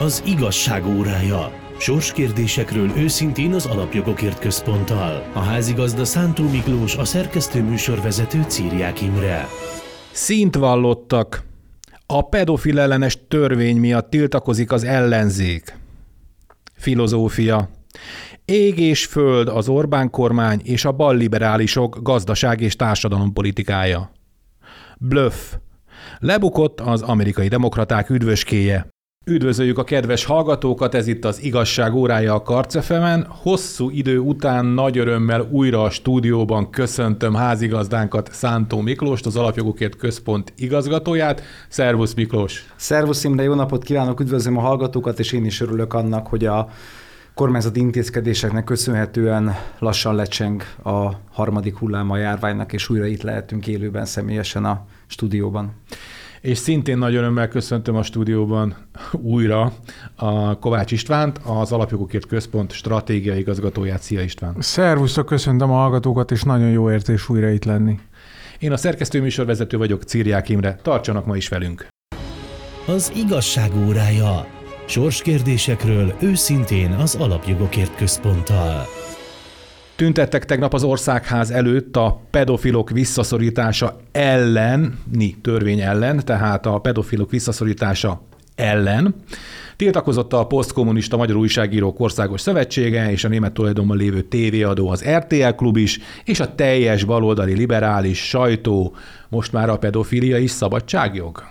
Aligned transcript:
Az 0.00 0.22
igazság 0.26 0.86
órája. 0.86 1.52
Sorskérdésekről 1.78 2.90
őszintén 2.96 3.52
az 3.52 3.66
Alapjogokért 3.66 4.38
Központtal. 4.38 5.30
A 5.32 5.38
házigazda 5.38 6.04
Szántó 6.04 6.48
Miklós, 6.48 6.96
a 6.96 7.04
szerkesztő 7.04 7.62
műsorvezető 7.62 8.42
Círiák 8.42 9.02
Imre. 9.02 9.46
Szint 10.12 10.54
vallottak. 10.54 11.42
A 12.06 12.28
pedofil 12.28 12.78
ellenes 12.78 13.18
törvény 13.28 13.76
miatt 13.76 14.10
tiltakozik 14.10 14.72
az 14.72 14.84
ellenzék. 14.84 15.78
Filozófia. 16.74 17.70
Ég 18.44 18.78
és 18.78 19.06
föld 19.06 19.48
az 19.48 19.68
Orbán 19.68 20.10
kormány 20.10 20.60
és 20.64 20.84
a 20.84 20.92
balliberálisok 20.92 21.98
gazdaság 22.02 22.60
és 22.60 22.76
társadalompolitikája. 22.76 24.10
Bluff. 24.98 25.54
Lebukott 26.18 26.80
az 26.80 27.02
amerikai 27.02 27.48
demokraták 27.48 28.10
üdvöskéje. 28.10 28.86
Üdvözöljük 29.28 29.78
a 29.78 29.84
kedves 29.84 30.24
hallgatókat, 30.24 30.94
ez 30.94 31.06
itt 31.06 31.24
az 31.24 31.42
igazság 31.42 31.94
órája 31.94 32.34
a 32.34 32.42
Karcefemen. 32.42 33.26
Hosszú 33.28 33.90
idő 33.90 34.18
után 34.18 34.66
nagy 34.66 34.98
örömmel 34.98 35.48
újra 35.50 35.82
a 35.82 35.90
stúdióban 35.90 36.70
köszöntöm 36.70 37.34
házigazdánkat, 37.34 38.32
Szántó 38.32 38.80
Miklóst, 38.80 39.26
az 39.26 39.36
Alapjogokért 39.36 39.96
Központ 39.96 40.52
igazgatóját. 40.56 41.42
Szervusz 41.68 42.14
Miklós! 42.14 42.66
Szervusz 42.76 43.24
Imre, 43.24 43.42
jó 43.42 43.54
napot 43.54 43.82
kívánok, 43.82 44.20
üdvözlöm 44.20 44.56
a 44.56 44.60
hallgatókat, 44.60 45.18
és 45.18 45.32
én 45.32 45.44
is 45.44 45.60
örülök 45.60 45.94
annak, 45.94 46.26
hogy 46.26 46.44
a 46.44 46.68
kormányzati 47.34 47.80
intézkedéseknek 47.80 48.64
köszönhetően 48.64 49.54
lassan 49.78 50.14
lecseng 50.14 50.62
a 50.84 51.10
harmadik 51.30 51.76
hullám 51.76 52.10
a 52.10 52.16
járványnak, 52.16 52.72
és 52.72 52.88
újra 52.88 53.06
itt 53.06 53.22
lehetünk 53.22 53.66
élőben 53.66 54.04
személyesen 54.04 54.64
a 54.64 54.86
stúdióban. 55.06 55.72
És 56.40 56.58
szintén 56.58 56.98
nagy 56.98 57.14
örömmel 57.14 57.48
köszöntöm 57.48 57.96
a 57.96 58.02
stúdióban 58.02 58.76
újra 59.12 59.72
a 60.16 60.58
Kovács 60.58 60.92
Istvánt, 60.92 61.40
az 61.44 61.72
Alapjogokért 61.72 62.26
Központ 62.26 62.72
stratégiai 62.72 63.38
igazgatóját. 63.38 64.02
Szia 64.02 64.22
István! 64.22 64.56
Szervusztok, 64.58 65.26
köszöntöm 65.26 65.70
a 65.70 65.74
hallgatókat, 65.74 66.30
és 66.30 66.42
nagyon 66.42 66.70
jó 66.70 66.90
értés 66.90 67.28
újra 67.28 67.48
itt 67.48 67.64
lenni. 67.64 67.98
Én 68.58 68.72
a 68.72 68.76
szerkesztőműsorvezető 68.76 69.76
vagyok, 69.76 70.02
Círiák 70.02 70.48
Imre. 70.48 70.78
Tartsanak 70.82 71.26
ma 71.26 71.36
is 71.36 71.48
velünk! 71.48 71.88
Az 72.86 73.12
igazság 73.16 73.70
órája. 73.86 74.46
Sorskérdésekről 74.86 76.14
őszintén 76.20 76.90
az 76.90 77.14
Alapjogokért 77.14 77.96
Központtal. 77.96 78.86
Tüntettek 79.98 80.44
tegnap 80.44 80.74
az 80.74 80.82
országház 80.82 81.50
előtt 81.50 81.96
a 81.96 82.20
pedofilok 82.30 82.90
visszaszorítása 82.90 84.00
elleni 84.12 85.36
törvény 85.42 85.80
ellen, 85.80 86.24
tehát 86.24 86.66
a 86.66 86.78
pedofilok 86.78 87.30
visszaszorítása 87.30 88.20
ellen. 88.54 89.14
Tiltakozott 89.76 90.32
a 90.32 90.46
posztkommunista 90.46 91.16
Magyar 91.16 91.36
Újságírók 91.36 92.00
Országos 92.00 92.40
Szövetsége 92.40 93.10
és 93.10 93.24
a 93.24 93.28
német 93.28 93.52
tulajdonban 93.52 93.96
lévő 93.96 94.22
tévéadó 94.22 94.88
az 94.88 95.04
RTL 95.04 95.48
klub 95.56 95.76
is, 95.76 96.00
és 96.24 96.40
a 96.40 96.54
teljes 96.54 97.04
baloldali 97.04 97.54
liberális 97.54 98.28
sajtó, 98.28 98.94
most 99.28 99.52
már 99.52 99.68
a 99.68 99.78
pedofilia 99.78 100.38
is 100.38 100.50
szabadságjog? 100.50 101.42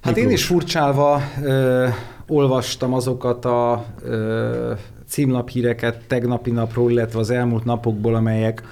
Hát 0.00 0.14
Miklós. 0.14 0.24
én 0.24 0.30
is 0.30 0.44
furcsálva 0.44 1.22
ö, 1.42 1.88
olvastam 2.26 2.94
azokat 2.94 3.44
a 3.44 3.84
ö, 4.02 4.72
címlaphíreket 5.12 6.04
tegnapi 6.06 6.50
napról, 6.50 6.90
illetve 6.90 7.18
az 7.18 7.30
elmúlt 7.30 7.64
napokból, 7.64 8.14
amelyek 8.14 8.62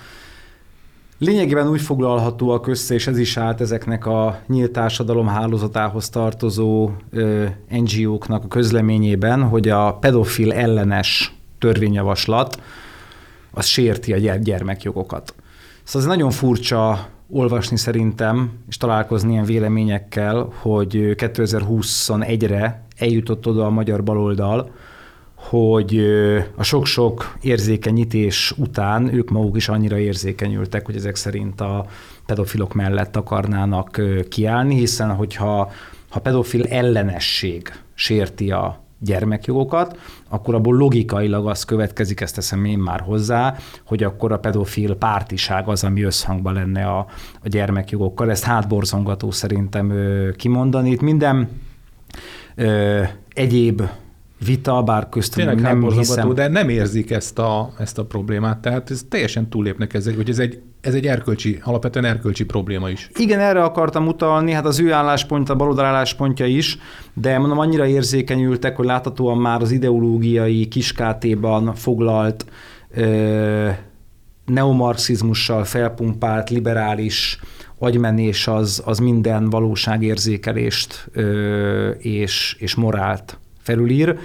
lényegében 1.18 1.68
úgy 1.68 1.80
foglalhatóak 1.80 2.66
össze, 2.66 2.94
és 2.94 3.06
ez 3.06 3.18
is 3.18 3.36
állt 3.36 3.60
ezeknek 3.60 4.06
a 4.06 4.40
nyílt 4.46 4.70
társadalom 4.70 5.26
hálózatához 5.26 6.08
tartozó 6.08 6.90
NGO-knak 7.68 8.44
a 8.44 8.48
közleményében, 8.48 9.42
hogy 9.42 9.68
a 9.68 9.94
pedofil 9.94 10.52
ellenes 10.52 11.34
törvényjavaslat 11.58 12.62
az 13.50 13.66
sérti 13.66 14.12
a 14.12 14.36
gyermekjogokat. 14.36 15.34
Szóval 15.82 16.08
ez 16.08 16.16
nagyon 16.16 16.30
furcsa 16.30 17.08
olvasni 17.30 17.76
szerintem, 17.76 18.50
és 18.68 18.76
találkozni 18.76 19.32
ilyen 19.32 19.44
véleményekkel, 19.44 20.52
hogy 20.60 20.94
2021-re 20.96 22.86
eljutott 22.96 23.46
oda 23.46 23.64
a 23.66 23.70
magyar 23.70 24.02
baloldal, 24.02 24.70
hogy 25.48 25.98
a 26.56 26.62
sok-sok 26.62 27.36
érzékenyítés 27.40 28.54
után 28.56 29.14
ők 29.14 29.30
maguk 29.30 29.56
is 29.56 29.68
annyira 29.68 29.98
érzékenyültek, 29.98 30.86
hogy 30.86 30.96
ezek 30.96 31.16
szerint 31.16 31.60
a 31.60 31.86
pedofilok 32.26 32.74
mellett 32.74 33.16
akarnának 33.16 34.00
kiállni, 34.28 34.74
hiszen 34.74 35.14
hogyha 35.14 35.72
ha 36.08 36.20
pedofil 36.20 36.64
ellenesség 36.64 37.72
sérti 37.94 38.50
a 38.50 38.80
gyermekjogokat, 38.98 39.98
akkor 40.28 40.54
abból 40.54 40.76
logikailag 40.76 41.48
az 41.48 41.64
következik, 41.64 42.20
ezt 42.20 42.34
teszem 42.34 42.64
én 42.64 42.78
már 42.78 43.00
hozzá, 43.00 43.56
hogy 43.84 44.02
akkor 44.02 44.32
a 44.32 44.38
pedofil 44.38 44.94
pártiság 44.94 45.68
az, 45.68 45.84
ami 45.84 46.02
összhangban 46.02 46.54
lenne 46.54 46.86
a, 46.86 47.06
a 47.42 47.48
gyermekjogokkal. 47.48 48.30
Ezt 48.30 48.44
hátborzongató 48.44 49.30
szerintem 49.30 49.92
kimondani. 50.36 50.90
Itt 50.90 51.00
minden 51.00 51.48
ö, 52.54 53.02
egyéb 53.32 53.82
vita, 54.44 54.82
bár 54.82 55.08
köztünk 55.08 55.48
Tényleg 55.48 55.64
nem 55.64 55.90
hiszem. 55.90 56.34
de 56.34 56.48
nem 56.48 56.68
érzik 56.68 57.10
ezt 57.10 57.38
a, 57.38 57.72
ezt 57.78 57.98
a 57.98 58.04
problémát, 58.04 58.58
tehát 58.58 58.90
ez 58.90 59.02
teljesen 59.08 59.48
túlépnek 59.48 59.94
ezzel, 59.94 60.14
hogy 60.14 60.28
ez 60.28 60.38
egy, 60.38 60.60
ez 60.80 60.94
egy 60.94 61.06
erkölcsi, 61.06 61.60
alapvetően 61.64 62.04
erkölcsi 62.04 62.44
probléma 62.44 62.90
is. 62.90 63.10
Igen, 63.14 63.40
erre 63.40 63.62
akartam 63.62 64.06
utalni, 64.06 64.52
hát 64.52 64.64
az 64.66 64.80
ő 64.80 64.92
álláspontja, 64.92 65.54
a 65.54 65.56
baloldal 65.56 65.84
álláspontja 65.84 66.46
is, 66.46 66.78
de 67.14 67.38
mondom, 67.38 67.58
annyira 67.58 67.86
érzékenyültek, 67.86 68.76
hogy 68.76 68.86
láthatóan 68.86 69.38
már 69.38 69.60
az 69.60 69.70
ideológiai 69.70 70.68
kiskátéban 70.68 71.74
foglalt 71.74 72.44
ö, 72.94 73.68
neomarxizmussal 74.46 75.64
felpumpált, 75.64 76.50
liberális 76.50 77.40
agymenés 77.78 78.46
az, 78.46 78.82
az 78.84 78.98
minden 78.98 79.50
valóságérzékelést 79.50 81.08
ö, 81.12 81.88
és, 81.90 82.56
és 82.58 82.74
morált 82.74 83.38
felülír. 83.70 84.18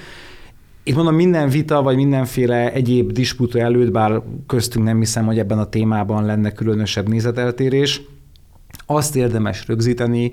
Itt 0.83 0.95
mondom, 0.95 1.15
minden 1.15 1.49
vita, 1.49 1.81
vagy 1.81 1.95
mindenféle 1.95 2.71
egyéb 2.71 3.11
disputa 3.11 3.59
előtt, 3.59 3.91
bár 3.91 4.21
köztünk 4.47 4.85
nem 4.85 4.99
hiszem, 4.99 5.25
hogy 5.25 5.39
ebben 5.39 5.59
a 5.59 5.69
témában 5.69 6.25
lenne 6.25 6.51
különösebb 6.51 7.07
nézeteltérés, 7.07 8.01
azt 8.85 9.15
érdemes 9.15 9.67
rögzíteni, 9.67 10.31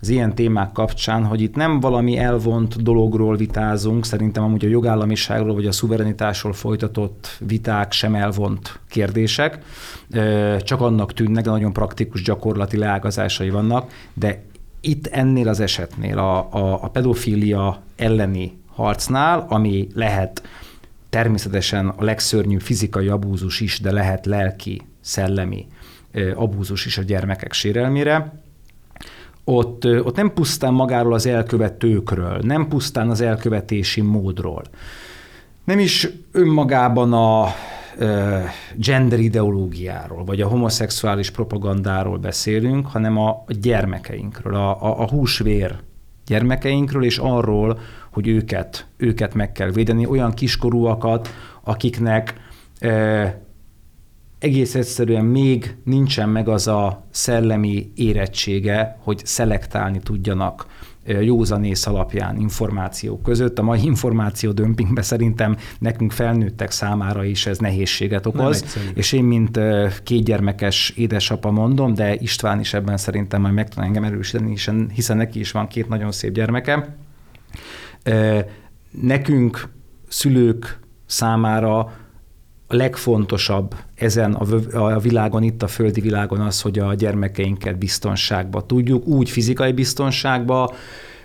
az 0.00 0.08
ilyen 0.08 0.34
témák 0.34 0.72
kapcsán, 0.72 1.24
hogy 1.24 1.40
itt 1.40 1.54
nem 1.54 1.80
valami 1.80 2.18
elvont 2.18 2.82
dologról 2.82 3.36
vitázunk, 3.36 4.04
szerintem 4.04 4.44
amúgy 4.44 4.64
a 4.64 4.68
jogállamiságról 4.68 5.54
vagy 5.54 5.66
a 5.66 5.72
szuverenitásról 5.72 6.52
folytatott 6.52 7.36
viták 7.46 7.92
sem 7.92 8.14
elvont 8.14 8.80
kérdések, 8.88 9.58
csak 10.58 10.80
annak 10.80 11.12
tűnnek, 11.12 11.44
de 11.44 11.50
nagyon 11.50 11.72
praktikus 11.72 12.22
gyakorlati 12.22 12.76
leágazásai 12.76 13.50
vannak, 13.50 13.90
de 14.14 14.42
itt 14.84 15.06
ennél 15.06 15.48
az 15.48 15.60
esetnél 15.60 16.18
a, 16.18 16.38
a, 16.38 16.84
a 16.84 16.88
pedofília 16.88 17.82
elleni 17.96 18.58
harcnál, 18.74 19.46
ami 19.48 19.88
lehet 19.94 20.42
természetesen 21.10 21.88
a 21.88 22.04
legszörnyűbb 22.04 22.60
fizikai 22.60 23.08
abúzus 23.08 23.60
is, 23.60 23.80
de 23.80 23.92
lehet 23.92 24.26
lelki, 24.26 24.82
szellemi 25.00 25.66
abúzus 26.34 26.86
is 26.86 26.98
a 26.98 27.02
gyermekek 27.02 27.52
sérelmére, 27.52 28.32
ott, 29.44 29.84
ott 29.84 30.16
nem 30.16 30.32
pusztán 30.32 30.72
magáról 30.72 31.14
az 31.14 31.26
elkövetőkről, 31.26 32.38
nem 32.42 32.68
pusztán 32.68 33.10
az 33.10 33.20
elkövetési 33.20 34.00
módról, 34.00 34.62
nem 35.64 35.78
is 35.78 36.08
önmagában 36.32 37.12
a 37.12 37.54
gender 38.76 39.20
ideológiáról, 39.20 40.24
vagy 40.24 40.40
a 40.40 40.48
homoszexuális 40.48 41.30
propagandáról 41.30 42.18
beszélünk, 42.18 42.86
hanem 42.86 43.18
a 43.18 43.44
gyermekeinkről, 43.46 44.54
a, 44.54 44.82
a, 44.82 45.00
a 45.00 45.08
húsvér 45.08 45.76
gyermekeinkről, 46.26 47.04
és 47.04 47.18
arról, 47.18 47.78
hogy 48.10 48.28
őket, 48.28 48.86
őket 48.96 49.34
meg 49.34 49.52
kell 49.52 49.70
védeni, 49.70 50.06
olyan 50.06 50.32
kiskorúakat, 50.32 51.28
akiknek 51.62 52.34
e, 52.78 53.40
egész 54.38 54.74
egyszerűen 54.74 55.24
még 55.24 55.76
nincsen 55.84 56.28
meg 56.28 56.48
az 56.48 56.66
a 56.66 57.06
szellemi 57.10 57.92
érettsége, 57.94 58.98
hogy 59.02 59.20
szelektálni 59.24 59.98
tudjanak 59.98 60.66
józanész 61.06 61.86
alapján 61.86 62.36
információk 62.36 63.22
között. 63.22 63.58
A 63.58 63.62
mai 63.62 63.84
információ 63.84 64.52
dömpingbe 64.52 65.02
szerintem 65.02 65.56
nekünk 65.78 66.12
felnőttek 66.12 66.70
számára 66.70 67.24
is 67.24 67.46
ez 67.46 67.58
nehézséget 67.58 68.26
okoz. 68.26 68.78
És 68.94 69.12
én, 69.12 69.24
mint 69.24 69.58
kétgyermekes 70.02 70.90
édesapa 70.90 71.50
mondom, 71.50 71.94
de 71.94 72.14
István 72.14 72.60
is 72.60 72.74
ebben 72.74 72.96
szerintem 72.96 73.40
majd 73.40 73.54
meg 73.54 73.68
tud 73.68 73.84
engem 73.84 74.04
erősíteni, 74.04 74.54
hiszen 74.94 75.16
neki 75.16 75.38
is 75.38 75.50
van 75.50 75.68
két 75.68 75.88
nagyon 75.88 76.12
szép 76.12 76.32
gyermeke. 76.32 76.96
Nekünk, 78.90 79.68
szülők 80.08 80.80
számára 81.06 81.92
a 82.72 82.76
legfontosabb 82.76 83.74
ezen 83.94 84.32
a 84.72 84.98
világon, 84.98 85.42
itt 85.42 85.62
a 85.62 85.66
földi 85.66 86.00
világon 86.00 86.40
az, 86.40 86.60
hogy 86.60 86.78
a 86.78 86.94
gyermekeinket 86.94 87.78
biztonságba 87.78 88.66
tudjuk, 88.66 89.06
úgy 89.06 89.30
fizikai 89.30 89.72
biztonságba, 89.72 90.74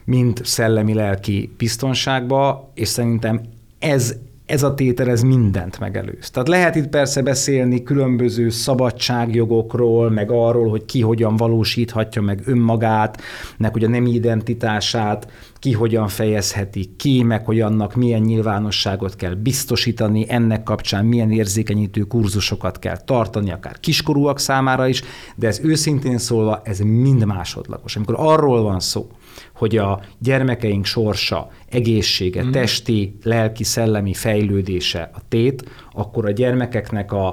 mind 0.04 0.40
szellemi-lelki 0.44 1.54
biztonságba, 1.58 2.72
és 2.74 2.88
szerintem 2.88 3.42
ez 3.80 4.16
ez 4.48 4.64
a 4.64 4.74
tétel, 4.74 5.10
ez 5.10 5.22
mindent 5.22 5.80
megelőz. 5.80 6.30
Tehát 6.30 6.48
lehet 6.48 6.76
itt 6.76 6.88
persze 6.88 7.22
beszélni 7.22 7.84
különböző 7.84 8.50
szabadságjogokról, 8.50 10.10
meg 10.10 10.32
arról, 10.32 10.70
hogy 10.70 10.86
ki 10.86 11.02
hogyan 11.02 11.36
valósíthatja 11.36 12.22
meg 12.22 12.42
önmagát, 12.46 13.22
meg 13.58 13.72
hogy 13.72 13.84
a 13.84 13.88
nem 13.88 14.06
identitását, 14.06 15.32
ki 15.60 15.74
hogyan 15.74 16.08
fejezheti 16.08 16.90
ki, 16.98 17.24
meg 17.24 17.46
hogy 17.46 17.62
annak 17.62 17.96
milyen 17.96 18.22
nyilvánosságot 18.22 19.16
kell 19.16 19.34
biztosítani, 19.34 20.26
ennek 20.30 20.64
kapcsán 20.64 21.06
milyen 21.06 21.32
érzékenyítő 21.32 22.02
kurzusokat 22.02 22.80
kell 22.80 22.98
tartani, 22.98 23.52
akár 23.52 23.80
kiskorúak 23.80 24.40
számára 24.40 24.88
is, 24.88 25.02
de 25.36 25.48
ez 25.48 25.60
őszintén 25.64 26.18
szólva, 26.18 26.62
ez 26.64 26.80
mind 26.80 27.26
másodlagos. 27.26 27.96
Amikor 27.96 28.16
arról 28.18 28.62
van 28.62 28.80
szó, 28.80 29.08
hogy 29.54 29.78
a 29.78 30.02
gyermekeink 30.20 30.86
sorsa, 30.86 31.52
egészsége, 31.70 32.44
mm. 32.44 32.52
testi, 32.52 33.18
lelki, 33.24 33.64
szellemi 33.64 34.14
fejlődése 34.14 35.10
a 35.14 35.20
tét, 35.28 35.70
akkor 35.92 36.26
a 36.26 36.32
gyermekeknek 36.32 37.12
a, 37.12 37.28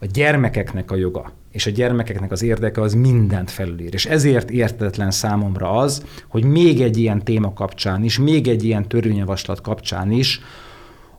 a 0.00 0.06
gyermekeknek 0.12 0.90
a 0.90 0.96
joga 0.96 1.32
és 1.54 1.66
a 1.66 1.70
gyermekeknek 1.70 2.32
az 2.32 2.42
érdeke 2.42 2.80
az 2.80 2.94
mindent 2.94 3.50
felülír. 3.50 3.94
És 3.94 4.06
ezért 4.06 4.50
értetlen 4.50 5.10
számomra 5.10 5.70
az, 5.70 6.04
hogy 6.28 6.44
még 6.44 6.80
egy 6.80 6.96
ilyen 6.96 7.24
téma 7.24 7.52
kapcsán 7.52 8.04
is, 8.04 8.18
még 8.18 8.48
egy 8.48 8.64
ilyen 8.64 8.88
törvényjavaslat 8.88 9.60
kapcsán 9.60 10.10
is 10.10 10.40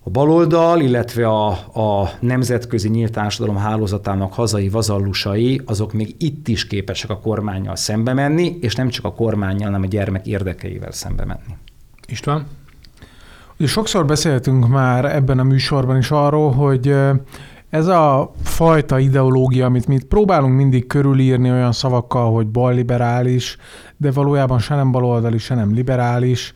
a 0.07 0.10
baloldal, 0.10 0.81
illetve 0.81 1.28
a, 1.28 1.48
a 1.74 2.10
nemzetközi 2.19 2.90
nyílt 2.90 3.12
társadalom 3.12 3.57
hálózatának 3.57 4.34
hazai 4.34 4.69
vazallusai, 4.69 5.62
azok 5.66 5.94
még 5.94 6.16
itt 6.18 6.48
is 6.48 6.68
képesek 6.68 7.10
a 7.10 7.19
kormányjal 7.19 7.75
szembe 7.75 8.13
menni, 8.13 8.57
és 8.62 8.75
nem 8.75 8.90
csak 8.90 9.06
a 9.06 9.13
kormányjal, 9.13 9.66
hanem 9.66 9.81
a 9.81 9.88
gyermek 9.88 10.28
érdekeivel 10.28 10.92
szembe 10.92 11.25
menni. 11.25 11.57
István? 12.07 12.46
Ugye 13.57 13.68
sokszor 13.68 14.06
beszéltünk 14.06 14.68
már 14.68 15.06
ebben 15.06 15.40
a 15.40 15.44
műsorban 15.44 15.98
is 15.98 16.12
arról, 16.12 16.52
hogy 16.52 16.96
ez 17.69 17.88
a 17.88 18.31
fajta 18.44 19.00
ideológia, 19.00 19.66
amit 19.66 19.88
mi 19.88 19.98
próbálunk 20.10 20.56
mindig 20.56 20.88
körülírni 20.88 21.52
olyan 21.52 21.72
szavakkal, 21.72 22.31
hogy 22.31 22.48
balliberális, 22.48 23.57
de 23.98 24.12
valójában 24.12 24.60
se 24.60 24.75
nem 24.75 24.92
baloldali, 24.92 25.38
se 25.38 25.56
nem 25.56 25.74
liberális, 25.74 26.54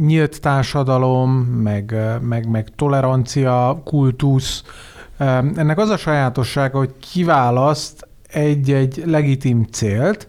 nyílt 0.00 0.40
társadalom, 0.40 1.30
meg, 1.40 1.94
meg, 2.20 2.48
meg 2.48 2.68
tolerancia, 2.76 3.80
kultusz. 3.84 4.64
Ennek 5.56 5.78
az 5.78 5.88
a 5.88 5.96
sajátossága, 5.96 6.78
hogy 6.78 6.92
kiválaszt 7.12 8.08
egy-egy 8.28 9.02
legitim 9.06 9.64
célt, 9.70 10.28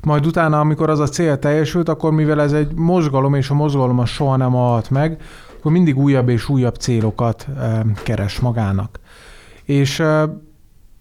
majd 0.00 0.26
utána, 0.26 0.60
amikor 0.60 0.90
az 0.90 0.98
a 0.98 1.06
cél 1.06 1.38
teljesült, 1.38 1.88
akkor 1.88 2.12
mivel 2.12 2.40
ez 2.40 2.52
egy 2.52 2.72
mozgalom, 2.74 3.34
és 3.34 3.50
a 3.50 3.54
mozgalom 3.54 3.98
az 3.98 4.08
soha 4.08 4.36
nem 4.36 4.52
halt 4.52 4.90
meg, 4.90 5.20
akkor 5.58 5.72
mindig 5.72 5.98
újabb 5.98 6.28
és 6.28 6.48
újabb 6.48 6.74
célokat 6.74 7.46
keres 8.02 8.40
magának. 8.40 9.00
És 9.64 10.02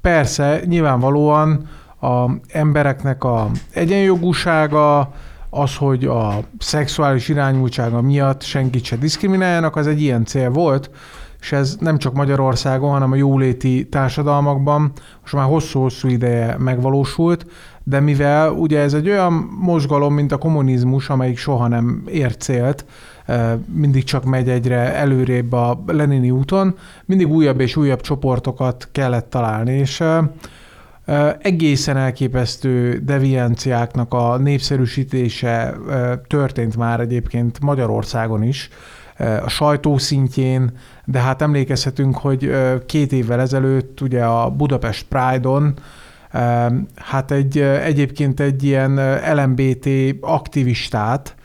persze, 0.02 0.62
nyilvánvalóan 0.66 1.70
a 2.02 2.30
embereknek 2.52 3.24
a 3.24 3.50
egyenjogúsága, 3.74 5.14
az, 5.50 5.76
hogy 5.76 6.06
a 6.06 6.40
szexuális 6.60 7.30
irányultsága 7.30 8.02
miatt 8.02 8.42
senkit 8.42 8.84
se 8.84 8.96
diszkrimináljanak, 8.96 9.76
az 9.76 9.88
egy 9.88 10.02
ilyen 10.02 10.26
cél 10.26 10.50
volt, 10.50 10.90
és 11.40 11.52
ez 11.52 11.76
nem 11.80 11.98
csak 11.98 12.14
Magyarországon, 12.14 12.92
hanem 12.92 13.12
a 13.12 13.16
jóléti 13.16 13.88
társadalmakban 13.90 14.92
most 15.22 15.34
már 15.34 15.46
hosszú-hosszú 15.46 16.08
ideje 16.08 16.56
megvalósult, 16.58 17.46
de 17.84 18.00
mivel 18.00 18.52
ugye 18.52 18.80
ez 18.80 18.94
egy 18.94 19.10
olyan 19.10 19.34
mozgalom, 19.60 20.14
mint 20.14 20.32
a 20.32 20.38
kommunizmus, 20.38 21.10
amelyik 21.10 21.38
soha 21.38 21.68
nem 21.68 22.04
ér 22.08 22.38
célt, 22.38 22.86
mindig 23.74 24.04
csak 24.04 24.24
megy 24.24 24.50
egyre 24.50 24.96
előrébb 24.96 25.54
a 25.54 25.84
Lenini 25.88 26.32
úton, 26.32 26.78
mindig 27.06 27.28
újabb 27.28 27.60
és 27.60 27.76
újabb 27.76 28.02
csoportokat 28.02 28.90
kellett 28.92 29.30
találni, 29.30 29.72
és 29.72 30.04
egészen 31.42 31.98
elképesztő 31.98 33.02
devianciáknak 33.04 34.14
a 34.14 34.38
népszerűsítése 34.38 35.76
történt 36.28 36.78
már 36.78 37.00
egyébként 37.00 37.60
Magyarországon 37.60 38.44
is, 38.44 38.70
a 39.44 39.50
sajtó 39.50 39.98
szintjén, 39.98 40.72
de 41.06 41.20
hát 41.20 41.42
emlékezhetünk, 41.42 42.18
hogy 42.18 42.52
két 42.86 43.12
évvel 43.12 43.40
ezelőtt 43.40 44.02
ugye 44.02 44.24
a 44.24 44.50
Budapest 44.50 45.06
Pride-on 45.10 45.74
hát 46.96 47.32
egy, 47.32 47.60
egyébként 47.60 48.40
egy 48.40 48.64
ilyen 48.64 49.20
LMBT 49.34 49.88
aktivistát, 50.22 51.36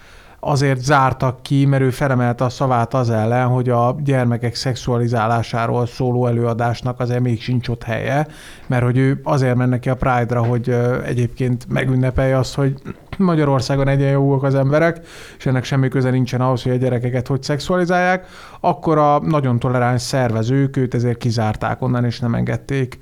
azért 0.45 0.81
zártak 0.81 1.43
ki, 1.43 1.65
mert 1.65 1.83
ő 1.83 1.91
felemelte 1.91 2.45
a 2.45 2.49
szavát 2.49 2.95
az 2.95 3.11
ellen, 3.11 3.47
hogy 3.47 3.69
a 3.69 3.97
gyermekek 4.05 4.55
szexualizálásáról 4.55 5.87
szóló 5.87 6.27
előadásnak 6.27 7.01
azért 7.01 7.21
még 7.21 7.41
sincs 7.41 7.69
ott 7.69 7.83
helye, 7.83 8.27
mert 8.67 8.83
hogy 8.83 8.99
ő 8.99 9.21
azért 9.23 9.57
menne 9.57 9.79
ki 9.79 9.89
a 9.89 9.95
Pride-ra, 9.95 10.43
hogy 10.43 10.77
egyébként 11.05 11.67
megünnepelje 11.69 12.39
azt, 12.39 12.55
hogy 12.55 12.75
Magyarországon 13.19 13.89
egyenjogúak 13.89 14.43
az 14.43 14.55
emberek, 14.55 15.01
és 15.39 15.47
ennek 15.47 15.65
semmi 15.65 15.89
köze 15.89 16.11
nincsen 16.11 16.41
ahhoz, 16.41 16.63
hogy 16.63 16.73
a 16.73 16.77
gyerekeket 16.77 17.27
hogy 17.27 17.43
szexualizálják, 17.43 18.27
akkor 18.61 18.99
a 18.99 19.21
nagyon 19.21 19.59
toleráns 19.59 20.03
szervezők 20.03 20.77
őt 20.77 20.95
ezért 20.95 21.19
kizárták 21.19 21.83
onnan, 21.83 22.05
és 22.05 22.21
nem 22.21 22.35
engedték 22.35 22.99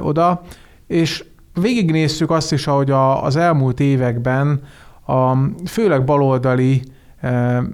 oda. 0.00 0.42
És 0.86 1.24
végignéztük 1.60 2.30
azt 2.30 2.52
is, 2.52 2.66
ahogy 2.66 2.90
a, 2.90 3.24
az 3.24 3.36
elmúlt 3.36 3.80
években 3.80 4.62
a 5.08 5.36
főleg 5.66 6.04
baloldali 6.04 6.82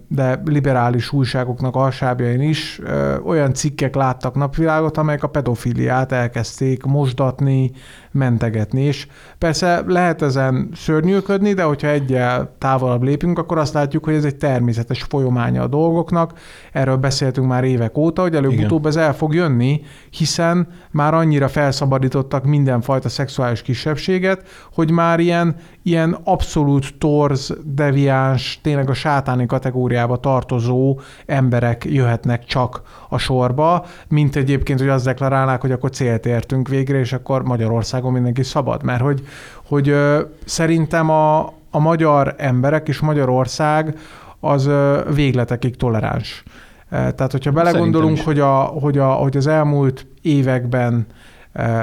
de 0.08 0.40
liberális 0.44 1.12
újságoknak 1.12 1.76
alsábjain 1.76 2.40
is 2.40 2.81
olyan 3.25 3.54
cikkek 3.54 3.94
láttak 3.94 4.34
napvilágot, 4.34 4.96
amelyek 4.96 5.22
a 5.22 5.28
pedofiliát 5.28 6.12
elkezdték 6.12 6.82
mosdatni, 6.82 7.70
mentegetni. 8.14 8.81
És 8.81 9.06
persze 9.38 9.82
lehet 9.87 10.22
ezen 10.22 10.69
szörnyűködni, 10.75 11.52
de 11.52 11.62
hogyha 11.62 11.88
egyel 11.88 12.55
távolabb 12.58 13.02
lépünk, 13.02 13.38
akkor 13.38 13.58
azt 13.58 13.75
látjuk, 13.75 14.05
hogy 14.05 14.14
ez 14.14 14.25
egy 14.25 14.37
természetes 14.37 15.02
folyamánya 15.02 15.62
a 15.62 15.66
dolgoknak. 15.66 16.32
Erről 16.72 16.96
beszéltünk 16.96 17.46
már 17.46 17.64
évek 17.64 17.96
óta, 17.96 18.22
hogy 18.22 18.34
előbb-utóbb 18.34 18.87
ez 18.87 18.96
el 18.96 19.14
fog 19.14 19.34
jönni, 19.34 19.81
hiszen 20.11 20.69
már 20.90 21.14
annyira 21.14 21.49
felszabadítottak 21.49 22.44
mindenfajta 22.44 23.08
szexuális 23.08 23.62
kisebbséget, 23.62 24.43
hogy 24.72 24.90
már 24.90 25.20
ilyen, 25.20 25.56
ilyen 25.82 26.19
abszolút 26.25 26.99
torz, 26.99 27.56
deviáns, 27.64 28.58
tényleg 28.62 28.90
a 28.90 28.94
sátáni 28.94 29.46
kategóriába 29.46 30.17
tartozó 30.17 31.00
emberek 31.26 31.84
jöhetnek 31.84 32.44
csak 32.44 32.82
a 33.08 33.19
sorba, 33.19 33.86
mint 34.08 34.36
egyébként, 34.36 34.79
hogy 34.79 34.89
azt 34.89 35.05
deklarálnák, 35.05 35.60
hogy 35.60 35.72
akkor 35.72 35.91
célt 35.91 36.27
értünk 36.27 36.69
végre, 36.69 36.98
és 36.98 37.12
akkor 37.12 37.43
Magyarországon 38.05 38.13
mindenki 38.13 38.43
szabad. 38.43 38.82
Mert 38.82 39.03
hogy, 39.03 39.23
hogy 39.67 39.89
ö, 39.89 40.20
szerintem 40.44 41.11
a, 41.11 41.53
a 41.70 41.79
magyar 41.79 42.34
emberek 42.39 42.89
és 42.89 43.01
Magyarország 43.01 43.99
az 44.41 44.67
ö, 44.67 45.01
végletekig 45.15 45.77
toleráns. 45.77 46.43
Tehát, 46.91 47.32
hogyha 47.32 47.51
belegondolunk, 47.51 48.20
hogy, 48.20 48.41
a, 48.41 48.55
hogy, 48.55 48.99
a, 48.99 49.13
hogy 49.13 49.37
az 49.37 49.46
elmúlt 49.46 50.06
években 50.23 51.06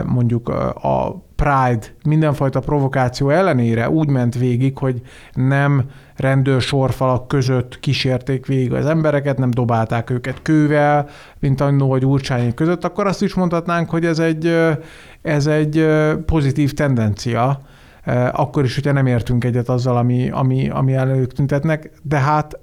mondjuk 0.05 0.49
a 0.83 1.23
Pride 1.41 1.85
mindenfajta 2.03 2.59
provokáció 2.59 3.29
ellenére 3.29 3.89
úgy 3.89 4.09
ment 4.09 4.37
végig, 4.37 4.77
hogy 4.77 5.01
nem 5.33 5.83
rendőrsorfalak 6.15 7.27
között 7.27 7.79
kísérték 7.79 8.45
végig 8.45 8.73
az 8.73 8.85
embereket, 8.85 9.37
nem 9.37 9.51
dobálták 9.51 10.09
őket 10.09 10.41
kővel, 10.41 11.07
mint 11.39 11.61
annó 11.61 11.87
vagy 11.87 12.05
urcsányék 12.05 12.53
között, 12.53 12.83
akkor 12.83 13.07
azt 13.07 13.21
is 13.21 13.33
mondhatnánk, 13.33 13.89
hogy 13.89 14.05
ez 14.05 14.19
egy, 14.19 14.57
ez 15.21 15.47
egy 15.47 15.87
pozitív 16.25 16.73
tendencia, 16.73 17.61
akkor 18.31 18.63
is, 18.63 18.75
hogyha 18.75 18.91
nem 18.91 19.05
értünk 19.05 19.43
egyet 19.43 19.69
azzal, 19.69 19.97
ami, 19.97 20.29
ami, 20.29 20.69
ami 20.69 20.93
előtt 20.93 21.31
tüntetnek, 21.31 21.91
de 22.03 22.17
hát 22.17 22.59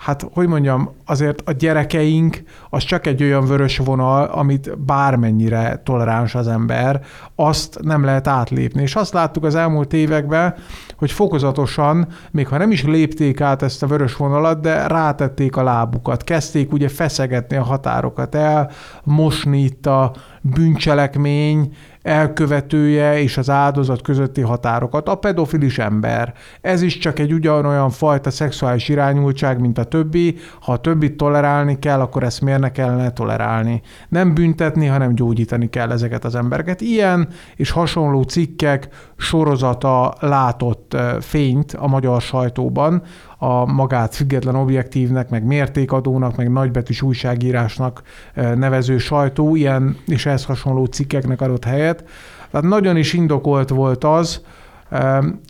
hát 0.00 0.26
hogy 0.32 0.48
mondjam, 0.48 0.90
azért 1.06 1.42
a 1.44 1.52
gyerekeink 1.52 2.42
az 2.70 2.82
csak 2.82 3.06
egy 3.06 3.22
olyan 3.22 3.46
vörös 3.46 3.78
vonal, 3.78 4.24
amit 4.24 4.78
bármennyire 4.78 5.80
toleráns 5.84 6.34
az 6.34 6.48
ember, 6.48 7.00
azt 7.34 7.78
nem 7.82 8.04
lehet 8.04 8.26
átlépni. 8.26 8.82
És 8.82 8.94
azt 8.94 9.12
láttuk 9.12 9.44
az 9.44 9.54
elmúlt 9.54 9.92
években, 9.92 10.54
hogy 10.96 11.12
fokozatosan, 11.12 12.08
még 12.30 12.48
ha 12.48 12.58
nem 12.58 12.70
is 12.70 12.84
lépték 12.84 13.40
át 13.40 13.62
ezt 13.62 13.82
a 13.82 13.86
vörös 13.86 14.16
vonalat, 14.16 14.60
de 14.60 14.86
rátették 14.86 15.56
a 15.56 15.62
lábukat, 15.62 16.24
kezdték 16.24 16.72
ugye 16.72 16.88
feszegetni 16.88 17.56
a 17.56 17.62
határokat 17.62 18.34
el, 18.34 18.70
mosni 19.04 19.62
itt 19.62 19.86
a 19.86 20.12
bűncselekmény, 20.40 21.74
elkövetője 22.02 23.20
és 23.20 23.36
az 23.36 23.50
áldozat 23.50 24.02
közötti 24.02 24.40
határokat. 24.40 25.08
A 25.08 25.14
pedofilis 25.14 25.78
ember. 25.78 26.34
Ez 26.60 26.82
is 26.82 26.98
csak 26.98 27.18
egy 27.18 27.32
ugyanolyan 27.32 27.90
fajta 27.90 28.30
szexuális 28.30 28.88
irányultság, 28.88 29.60
mint 29.60 29.78
a 29.78 29.84
többi. 29.84 30.36
Ha 30.60 30.72
a 30.72 30.80
többit 30.80 31.16
tolerálni 31.16 31.78
kell, 31.78 32.00
akkor 32.00 32.22
ezt 32.22 32.40
miért 32.40 32.60
ne 32.60 32.72
kellene 32.72 33.10
tolerálni? 33.10 33.82
Nem 34.08 34.34
büntetni, 34.34 34.86
hanem 34.86 35.14
gyógyítani 35.14 35.70
kell 35.70 35.90
ezeket 35.90 36.24
az 36.24 36.34
embereket. 36.34 36.80
Ilyen 36.80 37.28
és 37.56 37.70
hasonló 37.70 38.22
cikkek 38.22 38.88
sorozata 39.16 40.14
látott 40.20 40.96
fényt 41.20 41.72
a 41.72 41.86
magyar 41.86 42.20
sajtóban, 42.20 43.02
a 43.42 43.64
magát 43.64 44.14
független 44.14 44.54
objektívnek, 44.54 45.28
meg 45.28 45.44
mértékadónak, 45.44 46.36
meg 46.36 46.50
nagybetűs 46.50 47.02
újságírásnak 47.02 48.02
nevező 48.34 48.98
sajtó 48.98 49.54
ilyen 49.54 49.96
és 50.06 50.26
ehhez 50.26 50.44
hasonló 50.44 50.84
cikkeknek 50.84 51.40
adott 51.40 51.64
helyet. 51.64 52.04
Tehát 52.50 52.66
nagyon 52.66 52.96
is 52.96 53.12
indokolt 53.12 53.68
volt 53.68 54.04
az, 54.04 54.40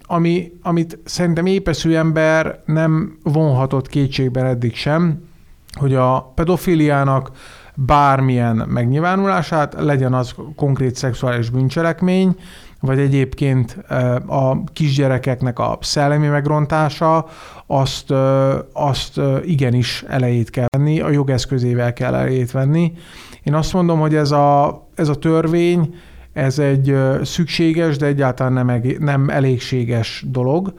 ami, 0.03 0.53
amit 0.63 0.99
szerintem 1.05 1.47
épeszű 1.47 1.95
ember 1.95 2.61
nem 2.65 3.19
vonhatott 3.23 3.89
kétségben 3.89 4.47
eddig 4.47 4.75
sem, 4.75 5.23
hogy 5.73 5.95
a 5.95 6.33
pedofiliának 6.35 7.31
bármilyen 7.75 8.57
megnyilvánulását, 8.57 9.75
legyen 9.79 10.15
az 10.15 10.35
konkrét 10.57 10.97
szexuális 10.97 11.51
bűncselekmény, 11.51 12.37
vagy 12.81 12.99
egyébként 12.99 13.77
a 14.27 14.63
kisgyerekeknek 14.73 15.59
a 15.59 15.79
szellemi 15.81 16.27
megrontása, 16.27 17.27
azt, 17.67 18.11
azt 18.73 19.21
igenis 19.45 20.05
elejét 20.09 20.51
kell 20.51 20.67
venni, 20.77 21.01
a 21.01 21.11
jogeszközével 21.11 21.93
kell 21.93 22.15
elejét 22.15 22.51
venni. 22.51 22.93
Én 23.43 23.55
azt 23.55 23.73
mondom, 23.73 24.01
hogy 24.01 24.15
ez 24.15 24.31
a, 24.31 24.81
ez 24.95 25.09
a 25.09 25.15
törvény, 25.15 25.95
ez 26.33 26.59
egy 26.59 26.97
szükséges, 27.23 27.97
de 27.97 28.07
egyáltalán 28.07 28.53
nem, 28.53 28.83
nem 28.99 29.29
elégséges 29.29 30.25
dolog. 30.29 30.73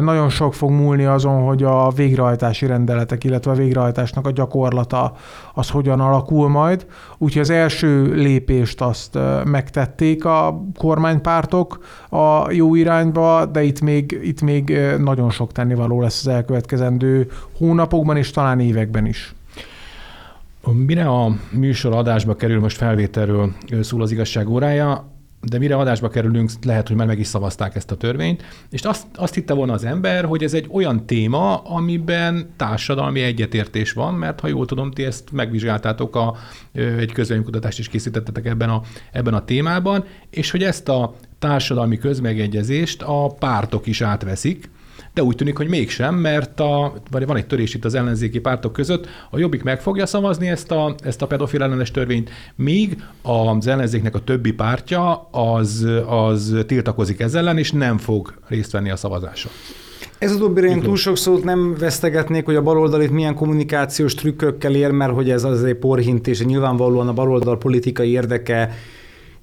Nagyon 0.00 0.28
sok 0.28 0.54
fog 0.54 0.70
múlni 0.70 1.04
azon, 1.04 1.42
hogy 1.42 1.62
a 1.62 1.90
végrehajtási 1.90 2.66
rendeletek, 2.66 3.24
illetve 3.24 3.50
a 3.50 3.54
végrehajtásnak 3.54 4.26
a 4.26 4.30
gyakorlata 4.30 5.16
az 5.54 5.70
hogyan 5.70 6.00
alakul 6.00 6.48
majd. 6.48 6.86
Úgyhogy 7.18 7.42
az 7.42 7.50
első 7.50 8.14
lépést 8.14 8.80
azt 8.80 9.18
megtették 9.44 10.24
a 10.24 10.64
kormánypártok 10.78 11.84
a 12.08 12.50
jó 12.50 12.74
irányba, 12.74 13.46
de 13.46 13.62
itt 13.62 13.80
még, 13.80 14.20
itt 14.22 14.40
még 14.40 14.78
nagyon 14.98 15.30
sok 15.30 15.52
tennivaló 15.52 16.00
lesz 16.00 16.26
az 16.26 16.32
elkövetkezendő 16.32 17.30
hónapokban 17.58 18.16
és 18.16 18.30
talán 18.30 18.60
években 18.60 19.06
is. 19.06 19.34
Mire 20.70 21.08
a 21.08 21.36
műsor 21.50 21.92
adásba 21.92 22.36
kerül, 22.36 22.60
most 22.60 22.76
felvételről 22.76 23.52
szól 23.80 24.02
az 24.02 24.10
igazság 24.10 24.48
órája, 24.48 25.12
de 25.40 25.58
mire 25.58 25.76
adásba 25.76 26.08
kerülünk, 26.08 26.50
lehet, 26.62 26.88
hogy 26.88 26.96
már 26.96 27.06
meg 27.06 27.18
is 27.18 27.26
szavazták 27.26 27.74
ezt 27.74 27.90
a 27.90 27.96
törvényt, 27.96 28.42
és 28.70 28.82
azt, 28.82 29.06
azt 29.14 29.34
hitte 29.34 29.54
volna 29.54 29.72
az 29.72 29.84
ember, 29.84 30.24
hogy 30.24 30.42
ez 30.42 30.54
egy 30.54 30.68
olyan 30.70 31.06
téma, 31.06 31.56
amiben 31.56 32.52
társadalmi 32.56 33.20
egyetértés 33.20 33.92
van, 33.92 34.14
mert 34.14 34.40
ha 34.40 34.48
jól 34.48 34.66
tudom, 34.66 34.90
ti 34.90 35.04
ezt 35.04 35.32
megvizsgáltátok, 35.32 36.16
a, 36.16 36.36
egy 36.72 37.12
közvéleménykutatást 37.12 37.78
is 37.78 37.88
készítettetek 37.88 38.46
ebben 38.46 38.68
a, 38.70 38.82
ebben 39.12 39.34
a 39.34 39.44
témában, 39.44 40.04
és 40.30 40.50
hogy 40.50 40.62
ezt 40.62 40.88
a 40.88 41.14
társadalmi 41.38 41.98
közmegegyezést 41.98 43.02
a 43.02 43.26
pártok 43.26 43.86
is 43.86 44.00
átveszik, 44.00 44.70
de 45.14 45.22
úgy 45.22 45.36
tűnik, 45.36 45.56
hogy 45.56 45.68
mégsem, 45.68 46.14
mert 46.14 46.60
a, 46.60 46.92
vagy 47.10 47.26
van 47.26 47.36
egy 47.36 47.46
törés 47.46 47.74
itt 47.74 47.84
az 47.84 47.94
ellenzéki 47.94 48.40
pártok 48.40 48.72
között, 48.72 49.06
a 49.30 49.38
Jobbik 49.38 49.62
meg 49.62 49.80
fogja 49.80 50.06
szavazni 50.06 50.48
ezt 50.48 50.70
a, 50.70 50.94
ezt 51.02 51.22
a 51.22 51.26
pedofil 51.26 51.62
ellenes 51.62 51.90
törvényt, 51.90 52.30
míg 52.54 53.02
az 53.22 53.66
ellenzéknek 53.66 54.14
a 54.14 54.24
többi 54.24 54.52
pártja 54.52 55.28
az, 55.30 55.86
az 56.06 56.56
tiltakozik 56.66 57.20
ezzel 57.20 57.40
ellen, 57.42 57.58
és 57.58 57.72
nem 57.72 57.98
fog 57.98 58.34
részt 58.48 58.70
venni 58.70 58.90
a 58.90 58.96
szavazáson. 58.96 59.52
Ez 60.18 60.34
utóbbire 60.34 60.66
én 60.66 60.80
túl 60.80 60.96
sok 60.96 61.16
szót 61.16 61.44
nem 61.44 61.76
vesztegetnék, 61.78 62.44
hogy 62.44 62.56
a 62.56 62.62
baloldal 62.62 63.02
itt 63.02 63.10
milyen 63.10 63.34
kommunikációs 63.34 64.14
trükkökkel 64.14 64.74
ér, 64.74 64.90
mert 64.90 65.12
hogy 65.12 65.30
ez 65.30 65.44
azért 65.44 65.78
porhintés, 65.78 66.40
nyilvánvalóan 66.40 67.08
a 67.08 67.12
baloldal 67.12 67.58
politikai 67.58 68.10
érdeke 68.10 68.74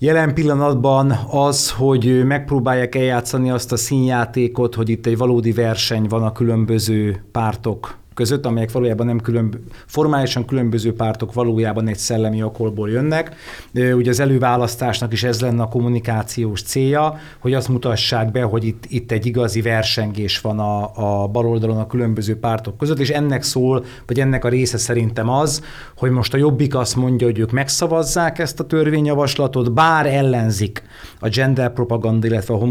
Jelen 0.01 0.33
pillanatban 0.33 1.11
az, 1.29 1.71
hogy 1.71 2.23
megpróbálják 2.25 2.95
eljátszani 2.95 3.49
azt 3.51 3.71
a 3.71 3.77
színjátékot, 3.77 4.75
hogy 4.75 4.89
itt 4.89 5.05
egy 5.05 5.17
valódi 5.17 5.51
verseny 5.51 6.07
van 6.07 6.23
a 6.23 6.31
különböző 6.31 7.23
pártok 7.31 7.97
között, 8.19 8.45
amelyek 8.45 8.71
valójában 8.71 9.05
nem 9.05 9.19
különb, 9.19 9.55
formálisan 9.85 10.45
különböző 10.45 10.93
pártok 10.93 11.33
valójában 11.33 11.87
egy 11.87 11.97
szellemi 11.97 12.43
okolból 12.43 12.89
jönnek. 12.89 13.35
Ugye 13.73 14.09
az 14.09 14.19
előválasztásnak 14.19 15.13
is 15.13 15.23
ez 15.23 15.41
lenne 15.41 15.61
a 15.61 15.67
kommunikációs 15.67 16.61
célja, 16.61 17.17
hogy 17.39 17.53
azt 17.53 17.67
mutassák 17.67 18.31
be, 18.31 18.41
hogy 18.41 18.63
itt, 18.63 18.83
itt 18.87 19.11
egy 19.11 19.25
igazi 19.25 19.61
versengés 19.61 20.41
van 20.41 20.59
a, 20.59 20.91
a 21.23 21.27
baloldalon 21.27 21.77
a 21.77 21.87
különböző 21.87 22.39
pártok 22.39 22.77
között, 22.77 22.99
és 22.99 23.09
ennek 23.09 23.43
szól, 23.43 23.85
vagy 24.07 24.19
ennek 24.19 24.45
a 24.45 24.49
része 24.49 24.77
szerintem 24.77 25.29
az, 25.29 25.63
hogy 25.97 26.11
most 26.11 26.33
a 26.33 26.37
Jobbik 26.37 26.75
azt 26.75 26.95
mondja, 26.95 27.27
hogy 27.27 27.39
ők 27.39 27.51
megszavazzák 27.51 28.39
ezt 28.39 28.59
a 28.59 28.65
törvényjavaslatot, 28.65 29.73
bár 29.73 30.05
ellenzik 30.05 30.83
a 31.19 31.29
gender 31.29 31.73
propaganda, 31.73 32.27
illetve 32.27 32.53
a 32.53 32.67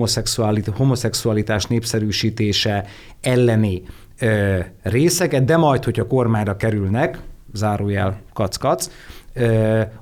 homoszexualitás 0.77 1.65
népszerűsítése 1.65 2.85
elleni 3.21 3.83
részeket, 4.83 5.45
de 5.45 5.57
majd, 5.57 5.85
hogyha 5.85 6.07
kormányra 6.07 6.57
kerülnek, 6.57 7.19
zárójel 7.53 8.21
kac-kac, 8.33 8.91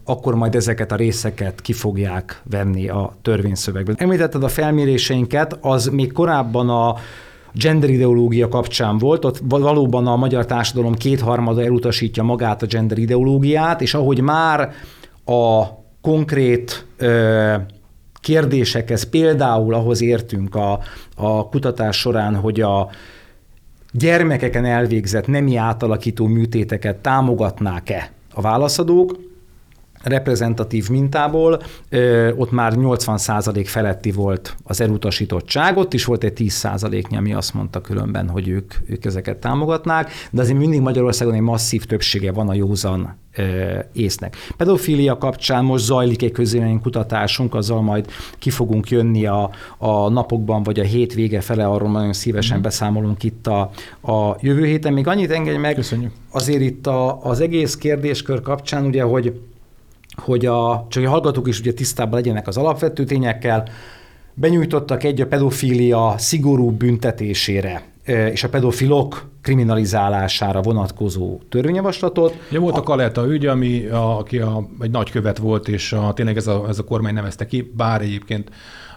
akkor 0.05 0.35
majd 0.35 0.55
ezeket 0.55 0.93
a 0.93 0.97
részeket 0.97 1.61
ki 1.61 1.73
fogják 1.73 2.41
venni 2.51 2.89
a 2.89 3.17
törvényszövegben. 3.23 3.95
Említetted 3.99 4.43
a 4.43 4.49
felméréseinket, 4.49 5.59
az 5.61 5.87
még 5.87 6.13
korábban 6.13 6.71
a 6.71 6.95
gender 7.53 7.91
ideológia 7.91 8.49
kapcsán 8.49 8.99
volt, 8.99 9.25
ott 9.25 9.41
valóban 9.45 10.07
a 10.07 10.17
magyar 10.17 10.47
társadalom 10.47 10.95
kétharmada 10.95 11.63
elutasítja 11.63 12.23
magát 12.23 12.63
a 12.63 12.67
gender 12.67 12.99
ideológiát, 12.99 13.81
és 13.81 13.95
ahogy 13.95 14.21
már 14.21 14.73
a 15.25 15.65
konkrét 16.01 16.87
ö, 16.97 17.55
kérdésekhez, 18.21 19.03
például 19.03 19.75
ahhoz 19.75 20.03
értünk 20.03 20.55
a, 20.55 20.81
a 21.17 21.49
kutatás 21.49 21.97
során, 21.97 22.35
hogy 22.37 22.61
a 22.61 22.89
gyermekeken 23.93 24.65
elvégzett 24.65 25.27
nemi 25.27 25.57
átalakító 25.57 26.27
műtéteket 26.27 26.97
támogatnák-e? 26.97 28.11
A 28.35 28.41
válaszadók, 28.41 29.19
reprezentatív 30.07 30.89
mintából, 30.89 31.63
ott 32.37 32.51
már 32.51 32.73
80% 32.77 33.63
feletti 33.67 34.11
volt 34.11 34.57
az 34.65 34.81
elutasítottság, 34.81 35.77
ott 35.77 35.95
is 35.95 36.05
volt 36.05 36.25
egy 36.25 36.33
10%-nyi, 36.37 37.17
ami 37.17 37.33
azt 37.33 37.55
mondta 37.55 37.81
különben, 37.81 38.29
hogy 38.29 38.49
ők, 38.49 38.75
ők 38.87 39.05
ezeket 39.05 39.37
támogatnák, 39.37 40.11
de 40.31 40.41
azért 40.41 40.59
mindig 40.59 40.81
Magyarországon 40.81 41.35
egy 41.35 41.41
masszív 41.41 41.85
többsége 41.85 42.33
van 42.33 42.49
a 42.49 42.55
józan 42.55 43.17
észnek. 43.93 44.37
Pedofília 44.57 45.19
kapcsán 45.19 45.65
most 45.65 45.85
zajlik 45.85 46.23
egy 46.23 46.33
közélmény 46.33 46.81
kutatásunk, 46.81 47.55
azzal 47.55 47.83
majd 47.83 48.07
ki 48.39 48.51
fogunk 48.51 48.91
jönni 48.91 49.27
a, 49.27 49.51
a 49.79 50.09
napokban, 50.09 50.63
vagy 50.63 50.81
a 50.81 50.83
hétvége 50.83 51.41
fele, 51.41 51.67
arról 51.67 51.91
nagyon 51.91 52.13
szívesen 52.13 52.59
mm. 52.59 52.63
beszámolunk 52.63 53.23
itt 53.23 53.47
a, 53.47 53.71
a 54.13 54.37
jövő 54.41 54.65
héten. 54.65 54.93
Még 54.93 55.07
annyit 55.07 55.31
engedj 55.31 55.59
meg, 55.59 55.75
Köszönjük. 55.75 56.13
azért 56.31 56.61
itt 56.61 56.87
a, 56.87 57.25
az 57.25 57.41
egész 57.41 57.77
kérdéskör 57.77 58.41
kapcsán, 58.41 58.85
ugye, 58.85 59.03
hogy 59.03 59.41
hogy 60.17 60.47
a, 60.47 60.87
csak 60.89 61.05
a 61.05 61.09
hallgatók 61.09 61.49
is 61.49 61.61
ugye 61.61 61.73
tisztában 61.73 62.15
legyenek 62.15 62.47
az 62.47 62.57
alapvető 62.57 63.05
tényekkel, 63.05 63.69
benyújtottak 64.35 65.03
egy 65.03 65.21
a 65.21 65.27
pedofília 65.27 66.15
szigorú 66.19 66.71
büntetésére 66.71 67.83
és 68.07 68.45
a 68.45 68.49
pedofilok 68.49 69.29
kriminalizálására 69.43 70.63
vonatkozó 70.63 71.39
törvényjavaslatot. 71.49 72.37
Ja, 72.51 72.61
volt 72.61 72.77
a 72.77 72.83
Kaleta 72.83 73.27
ügy, 73.27 73.47
ami, 73.47 73.87
a, 73.87 74.19
aki 74.19 74.39
a, 74.39 74.69
egy 74.81 74.91
nagykövet 74.91 75.39
volt, 75.39 75.69
és 75.69 75.93
a, 75.93 76.13
tényleg 76.13 76.37
ez 76.37 76.47
a, 76.47 76.65
ez 76.69 76.79
a 76.79 76.85
kormány 76.85 77.15
nevezte 77.15 77.47
ki, 77.47 77.73
bár 77.77 78.01
egyébként 78.01 78.51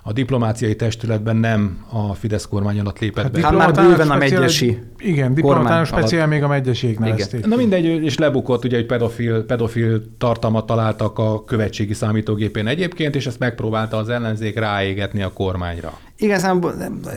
a 0.09 0.13
diplomáciai 0.13 0.75
testületben 0.75 1.35
nem 1.35 1.85
a 1.91 2.13
Fidesz 2.13 2.45
kormány 2.45 2.79
alatt 2.79 2.99
lépett 2.99 3.23
hát 3.23 3.31
be. 3.31 3.41
Hát 3.41 3.53
már 3.53 3.73
bőven 3.73 4.09
a 4.09 4.15
megyesi 4.15 4.79
Igen, 4.99 5.33
diplomatános 5.33 5.87
speciál 5.87 6.27
még 6.27 6.43
a 6.43 6.47
megyeség 6.47 6.97
nevezték. 6.97 7.45
Na 7.45 7.55
mindegy, 7.55 7.85
és 7.85 8.17
lebukott, 8.17 8.63
ugye, 8.63 8.75
hogy 8.75 8.85
pedofil, 8.85 9.43
pedofil 9.43 10.01
tartalmat 10.17 10.65
találtak 10.65 11.19
a 11.19 11.43
követségi 11.43 11.93
számítógépén 11.93 12.67
egyébként, 12.67 13.15
és 13.15 13.25
ezt 13.27 13.39
megpróbálta 13.39 13.97
az 13.97 14.09
ellenzék 14.09 14.59
ráégetni 14.59 15.21
a 15.21 15.33
kormányra. 15.33 15.97
Igazán 16.17 16.63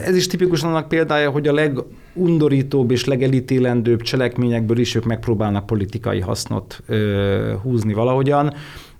ez 0.05 0.15
is 0.15 0.27
tipikus 0.27 0.63
annak 0.63 0.87
példája, 0.87 1.29
hogy 1.29 1.47
a 1.47 1.53
legundorítóbb 1.53 2.91
és 2.91 3.05
legelítélendőbb 3.05 4.01
cselekményekből 4.01 4.77
is 4.77 4.95
ők 4.95 5.05
megpróbálnak 5.05 5.65
politikai 5.65 6.19
hasznot 6.19 6.81
ö, 6.87 7.53
húzni 7.61 7.93
valahogyan 7.93 8.53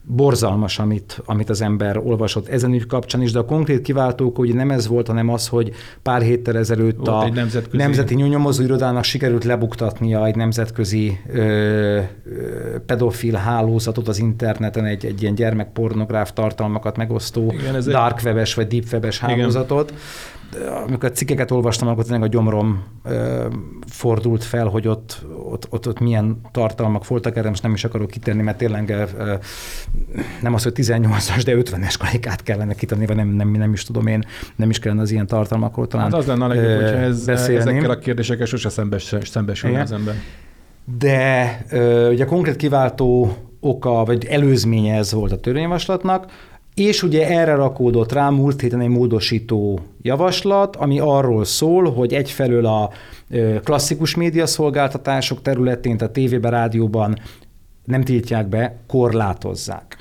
borzalmas, 0.05 0.79
amit, 0.79 1.21
amit 1.25 1.49
az 1.49 1.61
ember 1.61 1.97
olvasott 1.97 2.47
ezen 2.47 2.73
ügy 2.73 2.85
kapcsán 2.85 3.21
is, 3.21 3.31
de 3.31 3.39
a 3.39 3.45
konkrét 3.45 3.81
kiváltók 3.81 4.35
hogy 4.35 4.53
nem 4.53 4.71
ez 4.71 4.87
volt, 4.87 5.07
hanem 5.07 5.29
az, 5.29 5.47
hogy 5.47 5.71
pár 6.01 6.21
héttel 6.21 6.57
ezelőtt 6.57 6.95
volt 6.95 7.09
a 7.09 7.29
nemzetközi... 7.33 7.77
Nemzeti 7.77 8.15
Nyomozó 8.15 8.63
Irodának 8.63 9.03
sikerült 9.03 9.43
lebuktatnia 9.43 10.25
egy 10.25 10.35
nemzetközi 10.35 11.19
ö, 11.27 11.39
ö, 11.39 12.01
pedofil 12.85 13.35
hálózatot 13.35 14.07
az 14.07 14.19
interneten, 14.19 14.85
egy, 14.85 15.05
egy 15.05 15.21
ilyen 15.21 15.35
gyermekpornográf 15.35 16.33
tartalmakat 16.33 16.97
megosztó 16.97 17.53
Igen, 17.59 17.83
dark 17.85 18.21
webes 18.23 18.53
vagy 18.53 18.67
deep 18.67 18.85
webes 18.91 19.19
hálózatot. 19.19 19.89
Igen 19.89 20.01
amikor 20.85 21.09
a 21.09 21.11
cikkeket 21.11 21.51
olvastam, 21.51 21.87
akkor 21.87 22.03
tényleg 22.03 22.21
a 22.21 22.27
gyomrom 22.27 22.83
ö, 23.03 23.45
fordult 23.87 24.43
fel, 24.43 24.67
hogy 24.67 24.87
ott, 24.87 25.25
ott, 25.49 25.67
ott, 25.69 25.87
ott 25.87 25.99
milyen 25.99 26.41
tartalmak 26.51 27.07
voltak, 27.07 27.37
erre 27.37 27.49
most 27.49 27.63
nem 27.63 27.73
is 27.73 27.83
akarok 27.83 28.09
kitérni, 28.09 28.41
mert 28.41 28.57
tényleg 28.57 28.89
ö, 29.17 29.33
nem 30.41 30.53
az, 30.53 30.63
hogy 30.63 30.73
18-as, 30.75 31.41
de 31.45 31.55
50-es 31.55 31.95
karikát 31.99 32.43
kellene 32.43 32.73
kitenni, 32.73 33.05
vagy 33.05 33.15
nem, 33.15 33.27
nem, 33.27 33.51
nem 33.51 33.73
is 33.73 33.83
tudom 33.83 34.07
én, 34.07 34.23
nem 34.55 34.69
is 34.69 34.79
kellene 34.79 35.01
az 35.01 35.11
ilyen 35.11 35.27
tartalmakról 35.27 35.87
talán 35.87 36.11
Hát 36.11 36.19
az 36.19 36.25
lenne 36.25 36.45
a 36.45 36.47
legjobb, 36.47 36.81
hogyha 36.81 36.95
ez, 36.95 37.25
beszélni. 37.25 37.59
ezekkel 37.59 37.89
a 37.89 37.97
kérdésekkel 37.97 38.45
sose 38.45 38.69
szembes, 38.69 39.15
szembesülne 39.23 39.81
az 39.81 39.91
ember. 39.91 40.15
De 40.99 41.65
ö, 41.69 42.11
ugye 42.11 42.23
a 42.23 42.27
konkrét 42.27 42.55
kiváltó 42.55 43.37
oka, 43.59 44.03
vagy 44.05 44.25
előzménye 44.25 44.95
ez 44.97 45.13
volt 45.13 45.31
a 45.31 45.39
törvényjavaslatnak, 45.39 46.25
és 46.75 47.03
ugye 47.03 47.27
erre 47.27 47.55
rakódott 47.55 48.11
rá 48.11 48.29
múlt 48.29 48.61
héten 48.61 48.81
egy 48.81 48.87
módosító 48.87 49.79
javaslat, 50.01 50.75
ami 50.75 50.99
arról 50.99 51.45
szól, 51.45 51.91
hogy 51.91 52.13
egyfelől 52.13 52.65
a 52.65 52.89
klasszikus 53.63 54.15
médiaszolgáltatások 54.15 55.41
területén, 55.41 55.97
tehát 55.97 56.13
tévében, 56.13 56.51
rádióban 56.51 57.19
nem 57.85 58.03
tiltják 58.03 58.47
be, 58.47 58.75
korlátozzák 58.87 59.97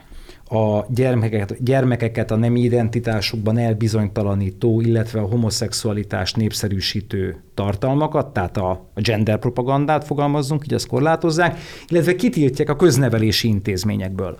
a 0.52 0.87
gyermekeket, 0.88 1.62
gyermekeket 1.64 2.31
a 2.31 2.37
nem 2.37 2.57
identitásukban 2.57 3.59
elbizonytalanító, 3.59 4.81
illetve 4.81 5.21
a 5.21 5.26
homoszexualitást 5.26 6.37
népszerűsítő 6.37 7.43
tartalmakat, 7.55 8.33
tehát 8.33 8.57
a, 8.57 8.71
a 8.71 9.00
gender 9.00 9.38
propagandát 9.38 10.05
fogalmazzunk, 10.05 10.64
így 10.64 10.75
azt 10.75 10.87
korlátozzák, 10.87 11.59
illetve 11.88 12.17
kitiltják 12.17 12.69
a 12.69 12.76
köznevelési 12.76 13.49
intézményekből. 13.49 14.38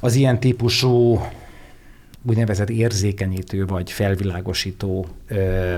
Az 0.00 0.14
ilyen 0.14 0.40
típusú 0.40 1.20
úgynevezett 2.26 2.70
érzékenyítő 2.70 3.66
vagy 3.66 3.90
felvilágosító 3.90 5.06
ö, 5.28 5.74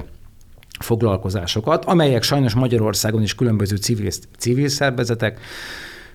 foglalkozásokat, 0.79 1.85
amelyek 1.85 2.23
sajnos 2.23 2.55
Magyarországon 2.55 3.23
is 3.23 3.35
különböző 3.35 3.77
civil, 3.77 4.11
civil 4.39 4.69
szervezetek, 4.69 5.41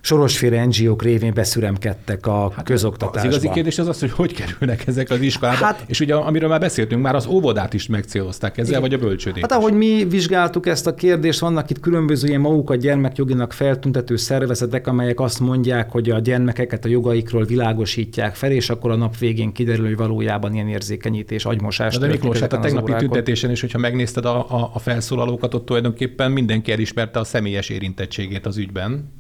sorosféle 0.02 0.66
NGO-k 0.66 1.04
révén 1.04 1.34
beszüremkedtek 1.34 2.28
a 2.28 2.52
hát 2.56 2.66
közoktatásba. 2.66 3.20
Az 3.20 3.26
igazi 3.26 3.50
kérdés 3.50 3.80
az 3.80 3.88
az, 3.88 4.00
hogy 4.00 4.12
hogy 4.12 4.34
kerülnek 4.34 4.88
ezek 4.88 5.10
az 5.10 5.22
iskolába, 5.22 5.66
Hát- 5.66 5.84
és 5.88 6.00
ugye 6.00 6.16
amiről 6.16 6.50
már 6.50 6.60
beszéltünk, 6.60 7.02
már 7.02 7.16
az 7.16 7.26
óvodát 7.26 7.74
is 7.74 7.88
megcélozták 7.88 8.58
ezzel, 8.58 8.70
Igen. 8.70 8.82
vagy 8.82 8.94
a 8.94 8.98
bölcsődét. 8.98 9.42
Hát 9.42 9.52
ahogy 9.52 9.74
mi 9.74 10.06
vizsgáltuk 10.10 10.68
ezt 10.68 10.88
a 10.88 10.94
kérdést, 10.94 11.40
vannak 11.40 11.70
itt 11.70 11.80
különböző 11.80 12.28
ilyen 12.28 12.42
magukat 12.42 12.78
gyermekjoginak 12.78 13.54
feltüntető 13.54 14.16
szervezetek, 14.16 14.88
amelyek 14.88 15.20
azt 15.20 15.40
mondják, 15.40 15.92
hogy 15.92 16.10
a 16.10 16.20
gyermekeket 16.20 16.86
a 16.86 16.88
jogaikról 16.88 17.44
világosítják 17.44 18.36
fel, 18.36 18.52
és 18.52 18.70
akkor 18.70 18.92
a 18.92 18.96
nap 18.96 19.18
végén 19.18 19.52
kiderül, 19.52 19.86
hogy 19.86 19.98
valójában 19.98 20.54
ilyen 20.54 20.68
érzékenyítés, 20.68 21.46
agymosás. 21.46 21.94
De 21.94 22.00
történik 22.00 22.22
Miklós, 22.22 22.40
hát 22.40 22.54
a 22.54 22.60
tegnapi 22.60 22.94
tüntetésen 22.98 23.52
is, 23.52 23.62
hogyha 23.62 23.78
megnézted 23.78 24.26
a, 24.26 24.38
a, 24.38 24.72
a 24.74 24.80
felszólalókat, 24.80 25.54
ott 25.54 25.66
tulajdonképpen 25.66 26.32
mindenki 26.32 26.72
elismerte 26.72 27.20
a 27.20 27.24
személyes 27.24 27.70
érintettségét 27.70 28.46
az 28.46 28.58
ügyben. 28.58 29.18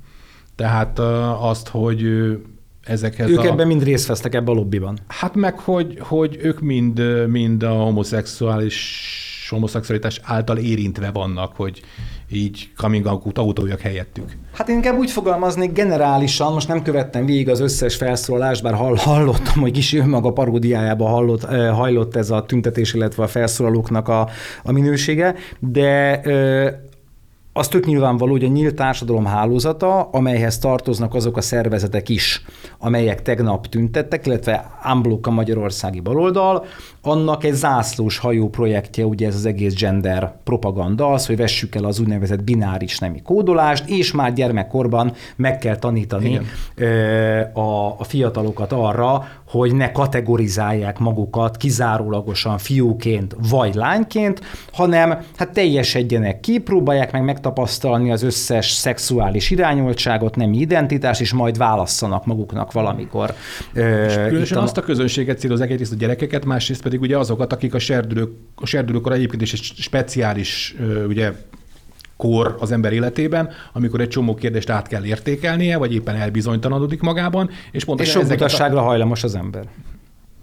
Tehát 0.60 1.00
azt, 1.39 1.68
hogy 1.68 2.04
ezekhez 2.84 3.30
Ők 3.30 3.39
a... 3.39 3.46
ebben 3.46 3.68
mind 3.68 3.84
részt 3.84 4.08
vesztek 4.08 4.36
ebbe 4.36 4.51
a 4.51 4.54
lobbiban. 4.54 4.98
Hát 5.08 5.36
meg, 5.36 5.60
hogy, 5.60 5.98
hogy 6.00 6.38
ők 6.42 6.60
mind, 6.60 7.28
mind 7.28 7.63
a 7.63 7.72
homoszexuális 7.72 9.08
homoszexualitás 9.50 10.20
által 10.24 10.58
érintve 10.58 11.12
vannak, 11.12 11.56
hogy 11.56 11.82
így 12.32 12.72
coming 12.78 13.06
out 13.06 13.38
autójak 13.38 13.80
helyettük. 13.80 14.38
Hát 14.54 14.70
én 14.70 14.75
inkább 14.75 14.98
úgy 14.98 15.12
fogalmaznék 15.12 15.72
generálisan, 15.72 16.54
most 16.54 16.68
nem 16.68 16.82
követtem 16.82 17.25
végig 17.25 17.50
az 17.50 17.60
összes 17.60 17.96
felszólalást, 17.96 18.63
bár 18.63 18.74
hall, 18.74 18.96
hallottam, 18.96 19.62
hogy 19.62 19.72
kis 19.72 19.94
önmaga 19.94 20.32
paródiájába 20.32 21.08
hallott, 21.08 21.46
hajlott 21.74 22.16
ez 22.16 22.30
a 22.30 22.46
tüntetés, 22.46 22.94
illetve 22.94 23.24
a 23.24 23.28
felszólalóknak 23.28 24.08
a, 24.08 24.30
a 24.63 24.72
minősége, 24.72 25.36
de 25.60 26.22
az 27.53 27.68
tök 27.68 27.86
nyilvánvaló, 27.86 28.32
hogy 28.32 28.44
a 28.44 28.48
nyílt 28.48 28.75
társadalom 28.75 29.25
hálózata, 29.25 30.01
amelyhez 30.01 30.58
tartoznak 30.58 31.13
azok 31.13 31.38
a 31.38 31.41
szervezetek 31.41 32.10
is, 32.10 32.41
amelyek 32.77 33.22
tegnap 33.22 33.68
tüntettek, 33.68 34.25
illetve 34.25 34.77
Amblok 34.84 35.27
a 35.27 35.32
magyarországi 35.32 36.00
baloldal, 36.00 36.65
annak 37.10 37.44
egy 37.44 37.54
zászlós 37.54 38.18
hajó 38.18 38.50
projektje, 38.50 39.06
ugye 39.06 39.28
ez 39.28 39.36
az 39.36 39.46
egész 39.46 39.74
gender 39.74 40.34
propaganda, 40.44 41.12
az, 41.12 41.25
hogy 41.25 41.38
vessük 41.38 41.75
el 41.75 41.84
az 41.84 42.00
úgynevezett 42.00 42.44
bináris 42.44 43.00
nemi 43.00 43.22
kódolást, 43.22 43.89
és 43.89 44.12
már 44.12 44.34
gyermekkorban 44.34 45.13
meg 45.36 45.58
kell 45.58 45.75
tanítani 45.75 46.30
Igen. 46.30 47.42
a, 47.54 47.96
a 47.98 48.04
fiatalokat 48.04 48.72
arra, 48.72 49.28
hogy 49.48 49.76
ne 49.76 49.91
kategorizálják 49.91 51.00
magukat 51.00 51.58
kizárólagosan 51.58 52.58
fiúként 52.58 53.36
vagy 53.50 53.74
lányként, 53.74 54.41
hanem 54.74 55.22
hát 55.36 55.50
teljesedjenek 55.54 56.39
ki, 56.39 56.58
próbálják 56.58 57.12
meg 57.12 57.24
megtapasztalni 57.24 58.12
az 58.12 58.24
összes 58.24 58.72
szexuális 58.72 59.50
irányoltságot, 59.50 60.36
nem 60.36 60.54
identitás, 60.54 61.19
és 61.19 61.34
majd 61.34 61.58
válasszanak 61.58 62.26
maguknak 62.26 62.72
valamikor. 62.72 63.34
És 63.74 64.13
különösen 64.13 64.58
a- 64.58 64.62
azt 64.62 64.78
a 64.78 64.82
közönséget 64.82 65.39
célozzák 65.39 65.69
egyrészt 65.72 65.91
a 65.91 65.95
gyerekeket, 65.95 66.45
másrészt 66.45 66.82
pedig 66.82 66.99
ugye 67.00 67.18
azokat, 67.18 67.54
akik 67.54 67.74
a 67.74 67.80
serdülők, 67.80 68.32
a 68.56 68.66
serdülőkor 68.66 69.12
egyébként 69.12 69.42
is 69.42 69.54
egy 69.54 69.62
speciális 69.62 70.76
ugye, 71.08 71.34
kor 72.20 72.56
az 72.60 72.72
ember 72.72 72.94
életében, 72.94 73.50
amikor 73.74 74.02
egy 74.02 74.08
csomó 74.08 74.36
kérdést 74.36 74.70
át 74.70 74.88
kell 74.88 75.06
értékelnie, 75.06 75.78
vagy 75.78 75.94
éppen 75.94 76.16
elbizonytalanodik 76.16 77.02
magában, 77.02 77.50
és 77.72 77.86
pont 77.86 78.02
és 78.02 78.10
sok 78.10 78.22
ezeket, 78.22 78.74
a, 78.74 78.82
hajlamos 78.82 79.24
az 79.24 79.36
ember. 79.36 79.64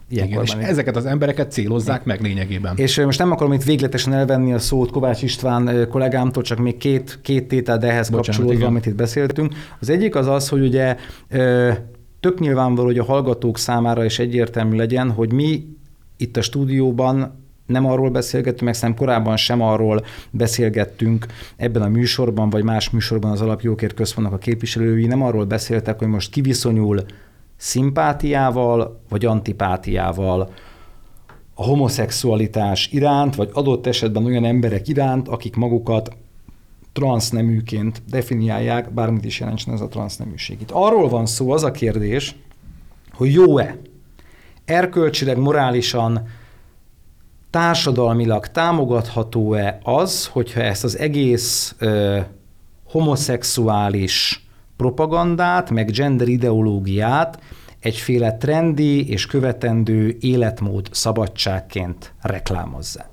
igen, 0.08 0.42
és 0.42 0.54
is. 0.54 0.64
ezeket 0.64 0.96
az 0.96 1.06
embereket 1.06 1.52
célozzák 1.52 2.04
meg 2.04 2.20
lényegében. 2.20 2.76
És 2.76 3.00
most 3.00 3.18
nem 3.18 3.32
akarom 3.32 3.52
itt 3.52 3.62
végletesen 3.62 4.12
elvenni 4.12 4.52
a 4.52 4.58
szót 4.58 4.90
Kovács 4.90 5.22
István 5.22 5.88
kollégámtól, 5.88 6.42
csak 6.42 6.58
még 6.58 6.76
két, 6.76 7.18
két 7.22 7.48
tétel, 7.48 7.78
de 7.78 7.86
ehhez 7.86 8.08
Bocsánat, 8.08 8.26
kapcsolódva, 8.26 8.54
igen. 8.54 8.68
amit 8.68 8.86
itt 8.86 8.94
beszéltünk. 8.94 9.54
Az 9.80 9.90
egyik 9.90 10.14
az 10.14 10.26
az, 10.26 10.48
hogy 10.48 10.60
ugye 10.60 10.96
tök 12.20 12.38
nyilvánvaló, 12.38 12.86
hogy 12.86 12.98
a 12.98 13.04
hallgatók 13.04 13.58
számára 13.58 14.04
is 14.04 14.18
egyértelmű 14.18 14.76
legyen, 14.76 15.10
hogy 15.10 15.32
mi 15.32 15.75
itt 16.16 16.36
a 16.36 16.42
stúdióban 16.42 17.44
nem 17.66 17.86
arról 17.86 18.10
beszélgettünk, 18.10 18.62
meg 18.62 18.74
szerintem 18.74 19.06
korábban 19.06 19.36
sem 19.36 19.60
arról 19.60 20.04
beszélgettünk 20.30 21.26
ebben 21.56 21.82
a 21.82 21.88
műsorban, 21.88 22.50
vagy 22.50 22.64
más 22.64 22.90
műsorban 22.90 23.30
az 23.30 23.40
Alapjókért 23.40 23.94
Központnak 23.94 24.34
a 24.34 24.38
képviselői, 24.38 25.06
nem 25.06 25.22
arról 25.22 25.44
beszéltek, 25.44 25.98
hogy 25.98 26.08
most 26.08 26.30
kiviszonyul 26.30 27.04
szimpátiával, 27.56 29.00
vagy 29.08 29.24
antipátiával 29.24 30.50
a 31.54 31.64
homoszexualitás 31.64 32.88
iránt, 32.92 33.34
vagy 33.34 33.50
adott 33.52 33.86
esetben 33.86 34.24
olyan 34.24 34.44
emberek 34.44 34.88
iránt, 34.88 35.28
akik 35.28 35.56
magukat 35.56 36.16
transzneműként 36.92 38.02
definiálják, 38.10 38.92
bármit 38.92 39.24
is 39.24 39.40
jelentsen 39.40 39.74
ez 39.74 39.80
a 39.80 39.88
transzneműség. 39.88 40.60
Itt 40.60 40.70
arról 40.70 41.08
van 41.08 41.26
szó, 41.26 41.50
az 41.50 41.64
a 41.64 41.70
kérdés, 41.70 42.36
hogy 43.12 43.32
jó-e, 43.32 43.78
erkölcsileg, 44.66 45.38
morálisan, 45.38 46.28
társadalmilag 47.50 48.46
támogatható-e 48.46 49.78
az, 49.82 50.26
hogyha 50.26 50.60
ezt 50.60 50.84
az 50.84 50.98
egész 50.98 51.74
ö, 51.78 52.18
homoszexuális 52.84 54.46
propagandát, 54.76 55.70
meg 55.70 55.90
gender 55.90 56.28
ideológiát 56.28 57.38
egyféle 57.80 58.36
trendi 58.36 59.10
és 59.10 59.26
követendő 59.26 60.16
életmód 60.20 60.88
szabadságként 60.90 62.14
reklámozzák. 62.20 63.08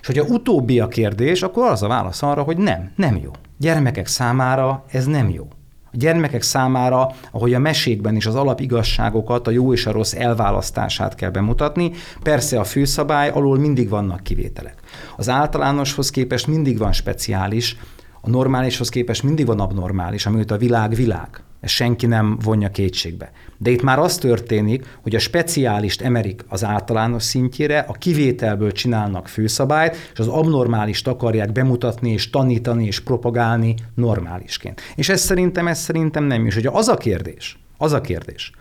És 0.00 0.06
hogyha 0.06 0.24
utóbbi 0.24 0.80
a 0.80 0.88
kérdés, 0.88 1.42
akkor 1.42 1.70
az 1.70 1.82
a 1.82 1.88
válasz 1.88 2.22
arra, 2.22 2.42
hogy 2.42 2.56
nem, 2.56 2.92
nem 2.96 3.16
jó. 3.16 3.30
Gyermekek 3.58 4.06
számára 4.06 4.84
ez 4.90 5.06
nem 5.06 5.30
jó. 5.30 5.48
A 5.92 5.96
gyermekek 5.96 6.42
számára, 6.42 7.14
ahogy 7.30 7.54
a 7.54 7.58
mesékben 7.58 8.16
is 8.16 8.26
az 8.26 8.34
alapigazságokat, 8.34 9.46
a 9.46 9.50
jó 9.50 9.72
és 9.72 9.86
a 9.86 9.92
rossz 9.92 10.14
elválasztását 10.14 11.14
kell 11.14 11.30
bemutatni, 11.30 11.92
persze 12.22 12.60
a 12.60 12.64
főszabály 12.64 13.28
alól 13.28 13.58
mindig 13.58 13.88
vannak 13.88 14.22
kivételek. 14.22 14.74
Az 15.16 15.28
általánoshoz 15.28 16.10
képest 16.10 16.46
mindig 16.46 16.78
van 16.78 16.92
speciális, 16.92 17.76
a 18.20 18.30
normálishoz 18.30 18.88
képest 18.88 19.22
mindig 19.22 19.46
van 19.46 19.60
abnormális, 19.60 20.26
amit 20.26 20.50
a 20.50 20.56
világ 20.56 20.94
világ. 20.94 21.28
Ezt 21.60 21.74
senki 21.74 22.06
nem 22.06 22.38
vonja 22.42 22.70
kétségbe. 22.70 23.30
De 23.62 23.70
itt 23.70 23.82
már 23.82 23.98
az 23.98 24.16
történik, 24.16 24.98
hogy 25.02 25.14
a 25.14 25.18
speciálist 25.18 26.00
emerik 26.00 26.44
az 26.48 26.64
általános 26.64 27.22
szintjére, 27.22 27.78
a 27.78 27.92
kivételből 27.92 28.72
csinálnak 28.72 29.28
főszabályt, 29.28 29.96
és 30.12 30.18
az 30.18 30.28
abnormálist 30.28 31.08
akarják 31.08 31.52
bemutatni, 31.52 32.10
és 32.10 32.30
tanítani, 32.30 32.86
és 32.86 33.00
propagálni 33.00 33.74
normálisként. 33.94 34.80
És 34.94 35.08
ez 35.08 35.20
szerintem, 35.20 35.68
ez 35.68 35.78
szerintem 35.78 36.24
nem 36.24 36.46
is. 36.46 36.56
Ugye 36.56 36.70
az 36.72 36.88
a 36.88 36.96
kérdés, 36.96 37.58
az 37.76 37.92
a 37.92 38.00
kérdés, 38.00 38.52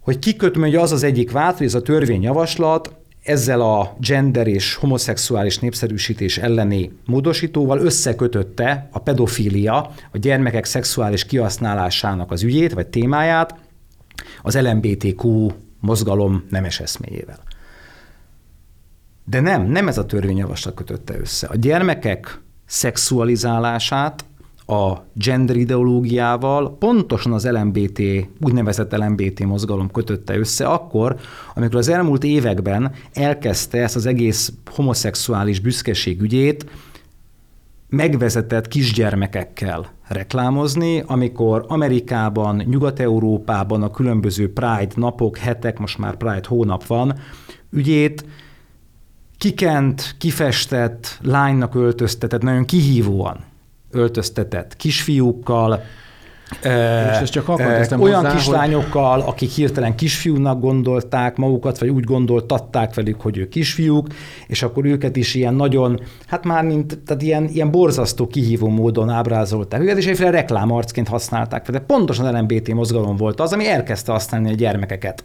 hogy 0.00 0.18
kikötöm, 0.18 0.62
hogy 0.62 0.76
az 0.76 0.92
az 0.92 1.02
egyik 1.02 1.30
vált, 1.30 1.56
hogy 1.56 1.66
ez 1.66 1.74
a 1.74 1.82
törvényjavaslat 1.82 2.94
ezzel 3.22 3.60
a 3.60 3.96
gender 3.98 4.46
és 4.46 4.74
homoszexuális 4.74 5.58
népszerűsítés 5.58 6.38
elleni 6.38 6.92
módosítóval 7.06 7.78
összekötötte 7.78 8.88
a 8.90 8.98
pedofília, 8.98 9.90
a 10.12 10.18
gyermekek 10.18 10.64
szexuális 10.64 11.24
kihasználásának 11.24 12.30
az 12.30 12.42
ügyét, 12.42 12.72
vagy 12.72 12.86
témáját 12.86 13.54
az 14.42 14.60
LMBTQ 14.60 15.50
mozgalom 15.80 16.44
nemes 16.50 16.80
eszméjével. 16.80 17.38
De 19.24 19.40
nem, 19.40 19.62
nem 19.62 19.88
ez 19.88 19.98
a 19.98 20.06
törvényjavaslat 20.06 20.74
kötötte 20.74 21.18
össze. 21.18 21.46
A 21.46 21.56
gyermekek 21.56 22.40
szexualizálását 22.66 24.24
a 24.66 24.92
gender 25.14 25.56
ideológiával 25.56 26.76
pontosan 26.78 27.32
az 27.32 27.48
LMBT, 27.50 28.02
úgynevezett 28.40 28.96
LMBT 28.96 29.44
mozgalom 29.44 29.90
kötötte 29.90 30.38
össze 30.38 30.66
akkor, 30.66 31.16
amikor 31.54 31.76
az 31.76 31.88
elmúlt 31.88 32.24
években 32.24 32.92
elkezdte 33.12 33.82
ezt 33.82 33.96
az 33.96 34.06
egész 34.06 34.52
homoszexuális 34.70 35.60
büszkeség 35.60 36.20
ügyét 36.20 36.66
megvezetett 37.88 38.68
kisgyermekekkel 38.68 39.90
reklámozni, 40.08 41.02
amikor 41.06 41.64
Amerikában, 41.68 42.56
Nyugat-Európában 42.56 43.82
a 43.82 43.90
különböző 43.90 44.52
Pride 44.52 44.92
napok, 44.94 45.36
hetek, 45.36 45.78
most 45.78 45.98
már 45.98 46.16
Pride 46.16 46.48
hónap 46.48 46.86
van, 46.86 47.18
ügyét 47.70 48.24
kikent, 49.38 50.14
kifestett, 50.18 51.18
lánynak 51.22 51.74
öltöztetett, 51.74 52.42
nagyon 52.42 52.64
kihívóan 52.64 53.50
öltöztetett 53.92 54.76
kisfiúkkal, 54.76 55.82
És 56.60 57.18
ez 57.20 57.30
csak 57.30 57.48
akkor 57.48 57.66
teszem 57.66 58.00
olyan 58.00 58.24
hozzá, 58.24 58.34
kislányokkal, 58.34 59.20
akik 59.20 59.50
hirtelen 59.50 59.94
kisfiúnak 59.94 60.60
gondolták 60.60 61.36
magukat, 61.36 61.78
vagy 61.78 61.88
úgy 61.88 62.04
gondoltatták 62.04 62.94
velük, 62.94 63.20
hogy 63.20 63.38
ők 63.38 63.48
kisfiúk, 63.48 64.06
és 64.46 64.62
akkor 64.62 64.84
őket 64.84 65.16
is 65.16 65.34
ilyen 65.34 65.54
nagyon, 65.54 66.00
hát 66.26 66.44
már 66.44 66.64
mint, 66.64 66.98
tehát 66.98 67.22
ilyen, 67.22 67.48
ilyen 67.48 67.70
borzasztó 67.70 68.26
kihívó 68.26 68.68
módon 68.68 69.08
ábrázolták 69.08 69.80
őket, 69.80 69.96
és 69.96 70.06
egyféle 70.06 70.30
reklámarcként 70.30 71.08
használták 71.08 71.64
fel. 71.64 71.74
De 71.74 71.80
pontosan 71.80 72.38
LMBT 72.38 72.72
mozgalom 72.72 73.16
volt 73.16 73.40
az, 73.40 73.52
ami 73.52 73.68
elkezdte 73.68 74.12
használni 74.12 74.50
a 74.50 74.54
gyermekeket 74.54 75.24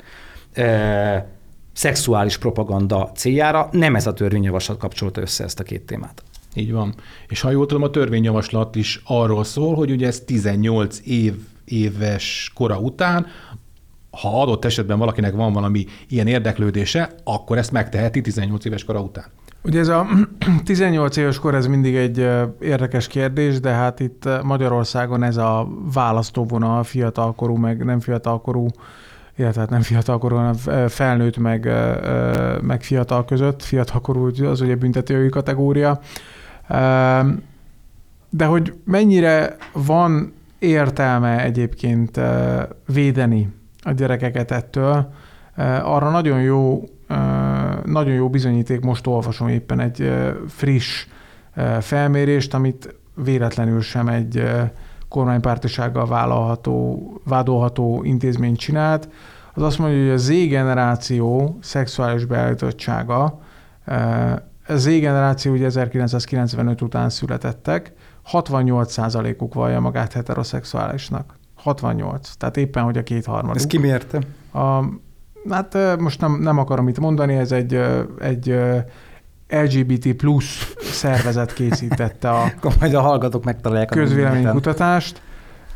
e, 0.54 1.28
szexuális 1.74 2.38
propaganda 2.38 3.12
céljára. 3.16 3.70
Nem 3.72 3.96
ez 3.96 4.08
a 4.08 4.14
törvényjavaslat 4.14 4.78
kapcsolta 4.78 5.22
össze 5.22 5.44
ezt 5.44 5.60
a 5.60 5.64
két 5.64 5.82
témát. 5.82 6.24
Így 6.58 6.72
van. 6.72 6.94
És 7.28 7.42
ha 7.42 7.52
jól 7.52 7.66
tudom, 7.66 7.84
a 7.84 7.90
törvényjavaslat 7.90 8.76
is 8.76 9.02
arról 9.06 9.44
szól, 9.44 9.76
hogy 9.76 9.92
ugye 9.92 10.08
ez 10.08 10.20
18 10.20 11.00
év, 11.06 11.34
éves 11.66 12.52
kora 12.56 12.80
után, 12.80 13.26
ha 14.22 14.42
adott 14.42 14.66
esetben 14.66 14.98
valakinek 14.98 15.34
van 15.34 15.54
valami 15.54 15.86
ilyen 16.08 16.28
érdeklődése, 16.28 17.10
akkor 17.24 17.58
ezt 17.58 17.72
megteheti 17.72 18.22
18 18.22 18.66
éves 18.66 18.84
kora 18.84 19.02
után. 19.02 19.26
Ugye 19.64 19.80
ez 19.80 19.88
a 19.88 20.08
18 20.66 21.18
éves 21.18 21.40
kor, 21.40 21.56
ez 21.56 21.68
mindig 21.68 21.96
egy 21.96 22.18
érdekes 22.60 23.08
kérdés, 23.08 23.60
de 23.60 23.70
hát 23.70 24.00
itt 24.00 24.30
Magyarországon 24.44 25.24
ez 25.24 25.38
a 25.38 25.68
választóvonal 25.94 26.84
fiatalkorú, 26.84 27.56
meg 27.56 27.86
nem 27.86 28.00
fiatalkorú, 28.00 28.68
illetve 29.36 29.62
hát 29.62 29.70
nem 29.70 29.82
fiatalkorú, 29.82 30.36
hanem 30.36 30.88
felnőtt, 30.88 31.38
meg, 31.38 31.72
meg 32.62 32.84
fiatal 32.84 33.26
között. 33.26 33.64
Fiatalkorú 33.64 34.32
az 34.46 34.62
ugye 34.62 34.76
büntetőjogi 34.76 35.30
kategória. 35.30 36.00
De 38.30 38.46
hogy 38.46 38.74
mennyire 38.84 39.56
van 39.74 40.34
értelme 40.60 41.44
egyébként 41.44 42.20
védeni 42.86 43.54
a 43.82 43.92
gyerekeket 43.92 44.52
ettől, 44.52 45.14
arra 45.84 46.10
nagyon 46.10 46.42
jó 46.42 46.84
nagyon 47.86 48.14
jó 48.14 48.30
bizonyíték, 48.30 48.82
most 48.82 49.08
olvasom 49.08 49.48
éppen 49.48 49.80
egy 49.80 50.14
friss 50.48 51.08
felmérést, 51.80 52.54
amit 52.54 52.96
véletlenül 53.24 53.82
sem 53.82 54.08
egy 54.08 54.44
kormánypártisággal 55.10 56.08
vállalható, 56.08 57.02
vádolható 57.24 58.04
intézmény 58.04 58.56
csinált. 58.56 59.10
Az 59.54 59.62
azt 59.62 59.78
mondja, 59.78 60.00
hogy 60.00 60.10
a 60.10 60.18
Z 60.18 60.28
generáció 60.28 61.58
szexuális 61.62 62.26
beállítottsága, 62.26 63.40
Z 64.76 64.86
generáció 64.86 65.52
ugye 65.52 65.66
1995 65.66 66.82
után 66.82 67.10
születettek, 67.10 67.94
68%-uk 68.32 69.54
vallja 69.54 69.80
magát 69.80 70.14
heteroszexuálisnak. 70.14 71.34
68. 71.56 72.32
Tehát 72.38 72.58
éppen, 72.58 72.84
hogy 72.84 72.98
a 72.98 73.04
kétharmaduk. 73.04 73.56
Ez 73.56 73.68
ki 73.68 73.78
mérte? 73.78 74.20
A, 74.54 74.84
hát 75.50 75.78
most 76.00 76.22
nem, 76.22 76.40
nem 76.42 76.58
akarom 76.58 76.88
itt 76.88 77.00
mondani, 77.00 77.36
ez 77.36 77.52
egy, 77.52 77.82
egy 78.20 78.56
LGBT 79.50 80.14
plusz 80.14 80.74
szervezet 80.80 81.54
készítette 81.54 82.30
a 82.30 82.44
Akkor 82.44 82.74
majd 82.80 82.94
a 82.94 83.02
hallgatók 83.02 83.44
megtalálják. 83.44 83.92
a 83.92 83.96
közvéleménykutatást. 83.96 85.22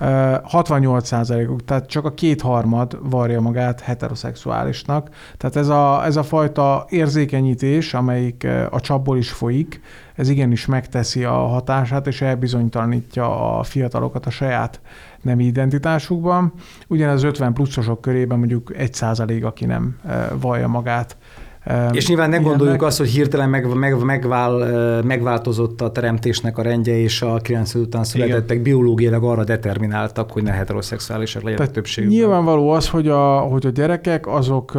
Ö, 0.01 0.35
68%-uk, 0.51 1.65
tehát 1.65 1.87
csak 1.87 2.05
a 2.05 2.13
kétharmad 2.13 2.97
varja 3.09 3.41
magát 3.41 3.81
heteroszexuálisnak. 3.81 5.09
Tehát 5.37 5.55
ez 5.55 5.67
a, 5.67 6.05
ez 6.05 6.15
a 6.15 6.23
fajta 6.23 6.85
érzékenyítés, 6.89 7.93
amelyik 7.93 8.47
a 8.69 8.79
csapból 8.79 9.17
is 9.17 9.31
folyik, 9.31 9.81
ez 10.15 10.29
igenis 10.29 10.65
megteszi 10.65 11.23
a 11.23 11.31
hatását, 11.33 12.07
és 12.07 12.21
elbizonytalanítja 12.21 13.57
a 13.57 13.63
fiatalokat 13.63 14.25
a 14.25 14.29
saját 14.29 14.81
nemi 15.21 15.43
identitásukban. 15.43 16.53
Ugyanez 16.87 17.23
50 17.23 17.53
pluszosok 17.53 18.01
körében 18.01 18.37
mondjuk 18.37 18.71
1% 18.77 19.43
aki 19.43 19.65
nem 19.65 19.99
vallja 20.39 20.67
magát 20.67 21.17
És 21.91 22.07
nyilván 22.07 22.29
ne 22.29 22.35
ilyennek. 22.35 22.57
gondoljuk 22.57 22.81
azt, 22.81 22.97
hogy 22.97 23.09
hirtelen 23.09 23.49
meg, 23.49 23.73
meg, 23.73 24.03
megvál, 24.03 24.51
megváltozott 25.01 25.81
a 25.81 25.91
teremtésnek 25.91 26.57
a 26.57 26.61
rendje, 26.61 26.97
és 26.97 27.21
a 27.21 27.37
90 27.37 27.83
után 27.83 28.03
születettek 28.03 28.61
biológiailag 28.61 29.23
arra 29.23 29.43
determináltak, 29.43 30.31
hogy 30.31 30.43
ne 30.43 30.51
heteroszexuálisak 30.51 31.41
legyenek 31.41 31.57
Tehát 31.57 31.73
többségükben. 31.73 32.17
Nyilvánvaló 32.17 32.69
az, 32.69 32.89
hogy 32.89 33.07
a, 33.07 33.39
hogy 33.39 33.65
a 33.65 33.69
gyerekek 33.69 34.27
azok 34.27 34.73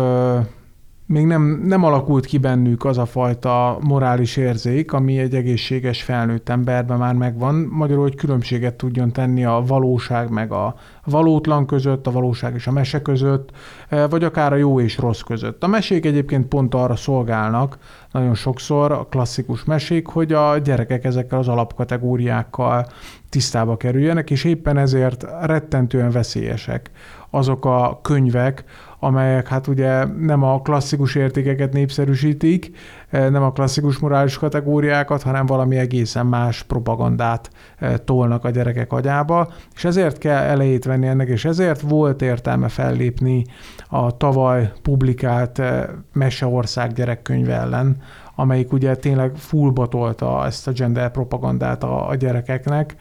még 1.13 1.27
nem, 1.27 1.63
nem 1.65 1.85
alakult 1.85 2.27
ki 2.27 2.39
bennük 2.39 2.85
az 2.85 2.99
a 2.99 3.07
fajta 3.07 3.79
morális 3.81 4.37
érzék, 4.37 4.93
ami 4.93 5.19
egy 5.19 5.35
egészséges 5.35 6.03
felnőtt 6.03 6.49
emberben 6.49 6.99
már 6.99 7.15
megvan, 7.15 7.55
magyarul, 7.71 8.03
hogy 8.03 8.15
különbséget 8.15 8.75
tudjon 8.75 9.13
tenni 9.13 9.45
a 9.45 9.63
valóság 9.67 10.31
meg 10.31 10.53
a 10.53 10.75
valótlan 11.05 11.67
között, 11.67 12.07
a 12.07 12.11
valóság 12.11 12.55
és 12.55 12.67
a 12.67 12.73
mese 12.73 13.03
között, 13.03 13.51
ö, 13.89 14.07
vagy 14.09 14.25
akár 14.25 14.53
a 14.53 14.57
jó 14.57 14.81
és 14.81 14.99
rossz 14.99 15.21
között. 15.21 15.65
A 15.65 15.67
mesék 15.67 16.07
egyébként 16.07 16.47
pont 16.47 16.75
arra 16.75 16.97
szolgálnak, 16.97 17.79
nagyon 18.13 18.35
sokszor 18.35 18.93
a 18.93 19.07
klasszikus 19.11 19.65
mesék, 19.65 20.07
hogy 20.07 20.33
a 20.33 20.59
gyerekek 20.59 21.05
ezekkel 21.05 21.39
az 21.39 21.49
alapkategóriákkal 21.49 22.87
tisztába 23.29 23.77
kerüljenek, 23.77 24.31
és 24.31 24.45
éppen 24.45 24.79
ezért 24.79 25.27
rettentően 25.41 26.11
veszélyesek 26.11 26.91
azok 27.31 27.65
a 27.65 27.99
könyvek, 28.03 28.65
amelyek 29.05 29.49
hát 29.49 29.67
ugye 29.67 30.05
nem 30.05 30.43
a 30.43 30.61
klasszikus 30.61 31.15
értékeket 31.15 31.73
népszerűsítik, 31.73 32.71
nem 33.13 33.43
a 33.43 33.53
klasszikus 33.53 33.99
morális 33.99 34.39
kategóriákat, 34.39 35.23
hanem 35.23 35.47
valami 35.47 35.77
egészen 35.77 36.27
más 36.27 36.63
propagandát 36.63 37.51
eh, 37.79 37.95
tolnak 38.05 38.45
a 38.45 38.51
gyerekek 38.51 38.93
agyába, 38.93 39.53
és 39.75 39.85
ezért 39.85 40.19
kell 40.19 40.43
elejét 40.43 40.85
venni 40.85 41.07
ennek, 41.07 41.29
és 41.29 41.45
ezért 41.45 41.81
volt 41.81 42.23
értelme 42.23 42.69
fellépni 42.69 43.45
a 43.89 44.17
tavaly 44.17 44.73
publikált 44.83 45.59
eh, 45.59 45.85
Meseország 46.13 46.93
gyerekkönyve 46.93 47.55
ellen, 47.55 47.97
amelyik 48.35 48.73
ugye 48.73 48.95
tényleg 48.95 49.37
fullba 49.37 49.87
tolta 49.87 50.47
ezt 50.47 50.69
a 50.69 50.73
gender 50.73 51.11
propagandát 51.11 51.85
a, 51.85 52.09
a 52.09 52.15
gyerekeknek, 52.15 52.97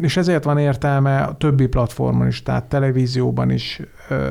és 0.00 0.16
ezért 0.16 0.44
van 0.44 0.58
értelme 0.58 1.20
a 1.20 1.36
többi 1.36 1.66
platformon 1.66 2.26
is, 2.26 2.42
tehát 2.42 2.64
televízióban 2.64 3.50
is, 3.50 3.80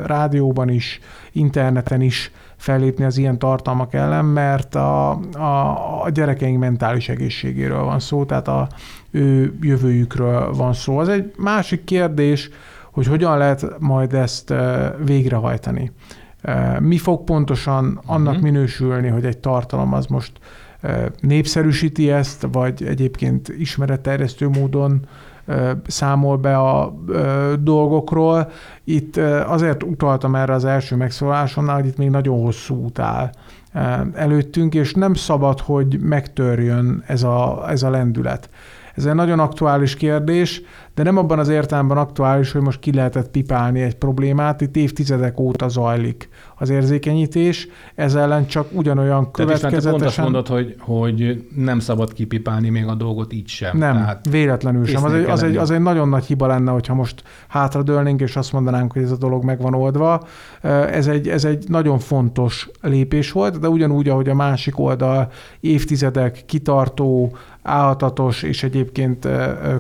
rádióban 0.06 0.70
is, 0.70 1.00
interneten 1.32 2.02
is 2.02 2.32
fellépni 2.60 3.04
az 3.04 3.18
ilyen 3.18 3.40
tartalmak 3.40 3.94
ellen, 3.94 4.26
mert 4.26 4.76
a, 4.76 5.10
a, 5.34 6.04
a 6.04 6.10
gyerekeink 6.10 6.60
mentális 6.60 7.10
egészségéről 7.10 7.84
van 7.84 8.00
szó, 8.00 8.26
tehát 8.26 8.48
a 8.48 8.68
ő 9.12 9.54
jövőjükről 9.62 10.54
van 10.54 10.74
szó. 10.74 10.98
Az 10.98 11.10
egy 11.10 11.34
másik 11.38 11.84
kérdés, 11.84 12.50
hogy 12.92 13.08
hogyan 13.08 13.38
lehet 13.38 13.66
majd 13.80 14.14
ezt 14.14 14.54
végrehajtani. 15.06 15.92
Mi 16.80 16.98
fog 16.98 17.24
pontosan 17.24 18.02
annak 18.06 18.34
Mhm. 18.34 18.44
minősülni, 18.44 19.08
hogy 19.08 19.26
egy 19.26 19.38
tartalom 19.38 19.94
az 19.94 20.06
most 20.06 20.32
népszerűsíti 21.20 22.12
ezt, 22.12 22.48
vagy 22.52 22.84
egyébként 22.84 23.50
ismeretterjesztő 23.50 24.48
módon 24.48 25.00
számol 25.88 26.38
be 26.38 26.58
a 26.58 26.94
dolgokról. 27.60 28.52
Itt 28.84 29.18
azért 29.48 29.84
utaltam 29.84 30.36
erre 30.36 30.54
az 30.54 30.66
első 30.66 30.96
megszólásomnál, 30.96 31.76
hogy 31.76 31.86
itt 31.86 31.98
még 31.98 32.10
nagyon 32.10 32.42
hosszú 32.42 32.76
út 32.76 33.00
áll 33.00 33.30
előttünk, 34.14 34.74
és 34.74 34.94
nem 34.94 35.14
szabad, 35.14 35.60
hogy 35.60 36.00
megtörjön 36.00 37.04
ez 37.08 37.24
a, 37.24 37.66
ez 37.70 37.84
a 37.84 37.90
lendület. 37.90 38.50
Ez 38.96 39.06
egy 39.06 39.16
nagyon 39.16 39.40
aktuális 39.40 39.96
kérdés, 39.96 40.62
de 40.96 41.04
nem 41.04 41.18
abban 41.18 41.40
az 41.40 41.50
értelemben 41.50 41.98
aktuális, 41.98 42.52
hogy 42.52 42.62
most 42.62 42.80
ki 42.80 42.94
lehetett 42.94 43.30
pipálni 43.32 43.82
egy 43.82 43.96
problémát, 43.96 44.62
itt 44.62 44.76
évtizedek 44.76 45.40
óta 45.40 45.68
zajlik 45.68 46.30
az 46.56 46.70
érzékenyítés, 46.70 47.68
ez 47.96 48.16
ellen 48.16 48.48
csak 48.48 48.68
ugyanolyan 48.72 49.32
Tehát 49.32 49.54
István, 49.54 49.72
te 49.72 49.78
következetesen... 49.78 50.24
mondod, 50.24 50.48
hogy, 50.48 50.76
hogy 50.80 51.48
nem 51.56 51.80
szabad 51.80 52.14
kipipálni 52.14 52.70
még 52.70 52.86
a 52.86 52.96
dolgot 52.96 53.34
így 53.34 53.48
sem. 53.48 53.78
Nem, 53.78 53.94
Tehát 53.94 54.30
véletlenül 54.30 54.86
sem. 54.86 55.04
Az 55.04 55.14
egy, 55.14 55.24
az, 55.24 55.44
egy, 55.44 55.58
az 55.58 55.72
egy 55.72 55.82
nagyon 55.82 56.10
nagy 56.10 56.26
hiba 56.26 56.48
lenne, 56.48 56.72
hogyha 56.72 56.94
most 56.94 57.24
hátradőlnénk, 57.48 58.22
és 58.22 58.36
azt 58.36 58.54
mondanánk, 58.54 58.94
hogy 58.94 59.02
ez 59.02 59.12
a 59.12 59.18
dolog 59.18 59.44
meg 59.44 59.62
van 59.62 59.74
oldva. 59.74 60.28
Ez 60.92 61.08
egy, 61.08 61.28
ez 61.28 61.46
egy 61.46 61.64
nagyon 61.68 62.00
fontos 62.00 62.70
lépés 62.82 63.32
volt, 63.32 63.60
de 63.60 63.70
ugyanúgy, 63.70 64.10
ahogy 64.10 64.30
a 64.30 64.36
másik 64.36 64.80
oldal 64.80 65.32
évtizedek 65.60 66.44
kitartó, 66.46 67.38
állhatatos 67.62 68.44
és 68.44 68.64
egyébként 68.64 69.26
ö, 69.26 69.30
ö, 69.30 69.76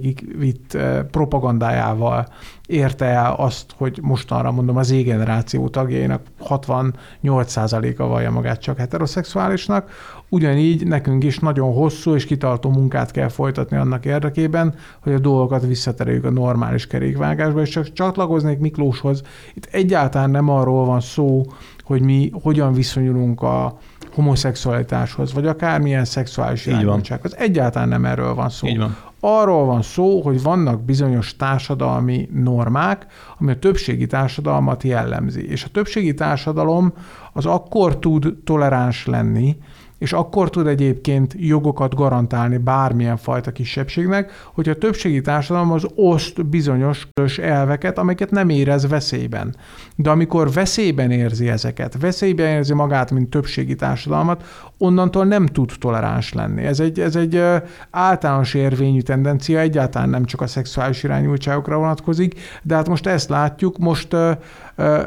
végigvitt 0.00 0.74
ö, 0.74 1.00
propagandájával 1.10 2.26
érte 2.66 3.04
el 3.04 3.32
azt, 3.32 3.74
hogy 3.76 3.98
mostanra 4.02 4.52
mondom 4.52 4.76
az 4.76 4.86
Z-generáció 4.86 5.68
tagjainak 5.68 6.22
68%-a 6.48 8.06
vallja 8.06 8.30
magát 8.30 8.60
csak 8.60 8.78
heteroszexuálisnak, 8.78 9.90
ugyanígy 10.28 10.86
nekünk 10.86 11.24
is 11.24 11.38
nagyon 11.38 11.72
hosszú 11.72 12.14
és 12.14 12.24
kitartó 12.24 12.70
munkát 12.70 13.10
kell 13.10 13.28
folytatni 13.28 13.76
annak 13.76 14.04
érdekében, 14.04 14.74
hogy 15.00 15.12
a 15.12 15.18
dolgokat 15.18 15.66
visszatereljük 15.66 16.24
a 16.24 16.30
normális 16.30 16.86
kerékvágásba, 16.86 17.60
és 17.60 17.68
csak 17.68 17.92
csatlakoznék 17.92 18.58
Miklóshoz. 18.58 19.22
Itt 19.54 19.68
egyáltalán 19.70 20.30
nem 20.30 20.48
arról 20.48 20.84
van 20.84 21.00
szó, 21.00 21.42
hogy 21.84 22.02
mi 22.02 22.30
hogyan 22.42 22.72
viszonyulunk 22.72 23.42
a 23.42 23.78
homoszexualitáshoz, 24.14 25.32
vagy 25.32 25.46
akármilyen 25.46 26.04
szexuális 26.04 26.66
irányultsághoz. 26.66 27.36
Egyáltalán 27.36 27.88
nem 27.88 28.04
erről 28.04 28.34
van 28.34 28.48
szó. 28.48 28.66
Így 28.66 28.78
van. 28.78 28.96
Arról 29.26 29.64
van 29.64 29.82
szó, 29.82 30.20
hogy 30.20 30.42
vannak 30.42 30.82
bizonyos 30.82 31.36
társadalmi 31.36 32.28
normák, 32.32 33.06
ami 33.38 33.50
a 33.50 33.58
többségi 33.58 34.06
társadalmat 34.06 34.82
jellemzi. 34.82 35.48
És 35.48 35.64
a 35.64 35.68
többségi 35.68 36.14
társadalom 36.14 36.92
az 37.32 37.46
akkor 37.46 37.98
tud 37.98 38.34
toleráns 38.44 39.06
lenni, 39.06 39.56
és 40.04 40.12
akkor 40.12 40.50
tud 40.50 40.66
egyébként 40.66 41.34
jogokat 41.38 41.94
garantálni 41.94 42.56
bármilyen 42.56 43.16
fajta 43.16 43.50
kisebbségnek, 43.50 44.32
hogy 44.54 44.68
a 44.68 44.74
többségi 44.74 45.20
társadalom 45.20 45.72
az 45.72 45.86
oszt 45.94 46.46
bizonyos 46.46 47.08
közös 47.14 47.38
elveket, 47.38 47.98
amiket 47.98 48.30
nem 48.30 48.48
érez 48.48 48.88
veszélyben. 48.88 49.56
De 49.96 50.10
amikor 50.10 50.52
veszélyben 50.52 51.10
érzi 51.10 51.48
ezeket, 51.48 51.96
veszélyben 52.00 52.46
érzi 52.46 52.74
magát, 52.74 53.10
mint 53.10 53.30
többségi 53.30 53.74
társadalmat, 53.74 54.44
onnantól 54.78 55.24
nem 55.24 55.46
tud 55.46 55.72
toleráns 55.78 56.32
lenni. 56.32 56.62
Ez 56.64 56.80
egy, 56.80 57.00
ez 57.00 57.16
egy 57.16 57.42
általános 57.90 58.54
érvényű 58.54 59.00
tendencia, 59.00 59.58
egyáltalán 59.60 60.08
nem 60.08 60.24
csak 60.24 60.40
a 60.40 60.46
szexuális 60.46 61.02
irányultságokra 61.02 61.76
vonatkozik, 61.76 62.40
de 62.62 62.74
hát 62.74 62.88
most 62.88 63.06
ezt 63.06 63.28
látjuk, 63.28 63.78
most 63.78 64.16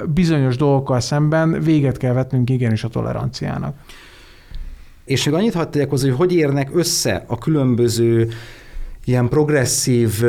bizonyos 0.07 0.57
dolgokkal 0.57 0.99
szemben 0.99 1.62
véget 1.62 1.97
kell 1.97 2.13
vetnünk 2.13 2.49
igenis 2.49 2.83
a 2.83 2.88
toleranciának. 2.88 3.75
És 5.08 5.26
még 5.26 5.34
annyit 5.34 5.54
hadd 5.54 5.72
tegyek 5.72 5.89
hozzá, 5.89 6.08
hogy 6.08 6.17
hogy 6.17 6.34
érnek 6.34 6.70
össze 6.74 7.24
a 7.28 7.38
különböző 7.38 8.30
ilyen 9.06 9.28
progresszív 9.28 10.24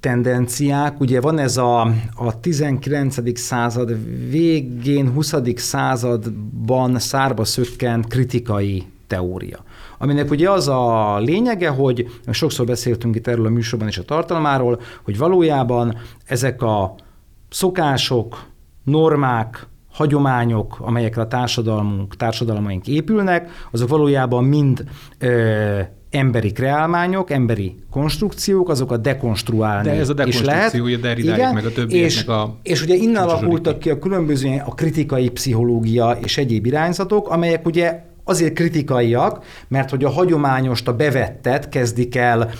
tendenciák. 0.00 1.00
Ugye 1.00 1.20
van 1.20 1.38
ez 1.38 1.56
a, 1.56 1.80
a 2.14 2.40
19. 2.40 3.38
század 3.38 3.96
végén, 4.30 5.10
20. 5.10 5.34
században 5.54 6.98
szárba 6.98 7.44
szökkent 7.44 8.06
kritikai 8.06 8.84
teória. 9.06 9.64
Aminek 9.98 10.30
ugye 10.30 10.50
az 10.50 10.68
a 10.68 11.18
lényege, 11.18 11.68
hogy 11.68 12.06
sokszor 12.30 12.66
beszéltünk 12.66 13.16
itt 13.16 13.26
erről 13.26 13.46
a 13.46 13.50
műsorban 13.50 13.88
és 13.88 13.98
a 13.98 14.04
tartalmáról, 14.04 14.80
hogy 15.04 15.18
valójában 15.18 15.96
ezek 16.24 16.62
a 16.62 16.94
szokások, 17.50 18.46
normák, 18.84 19.66
hagyományok, 19.94 20.76
amelyekre 20.80 21.22
a 21.22 21.28
társadalmunk, 21.28 22.16
társadalmaink 22.16 22.86
épülnek, 22.86 23.50
azok 23.70 23.88
valójában 23.88 24.44
mind 24.44 24.84
ö, 25.18 25.80
emberi 26.10 26.52
kreálmányok, 26.52 27.30
emberi 27.30 27.74
konstrukciók, 27.90 28.68
azokat 28.68 29.00
dekonstruálni 29.00 29.88
De 29.88 29.94
ez 29.94 30.08
a 30.08 30.14
is 30.26 30.40
lehet. 30.40 30.46
dekonstrukciója 30.46 30.98
Derridáig 30.98 31.54
meg 31.54 31.64
a 31.64 31.72
többieknek 31.72 32.10
és, 32.10 32.26
a 32.26 32.56
és 32.62 32.82
ugye 32.82 32.94
innen 32.94 33.22
alakultak 33.22 33.78
ki. 33.78 33.90
a 33.90 33.98
különböző 33.98 34.62
a 34.64 34.74
kritikai 34.74 35.30
pszichológia 35.30 36.18
és 36.22 36.38
egyéb 36.38 36.66
irányzatok, 36.66 37.28
amelyek 37.28 37.66
ugye 37.66 38.02
azért 38.24 38.54
kritikaiak, 38.54 39.44
mert 39.68 39.90
hogy 39.90 40.04
a 40.04 40.10
hagyományost, 40.10 40.88
a 40.88 40.96
bevettet 40.96 41.68
kezdik 41.68 42.16
el 42.16 42.50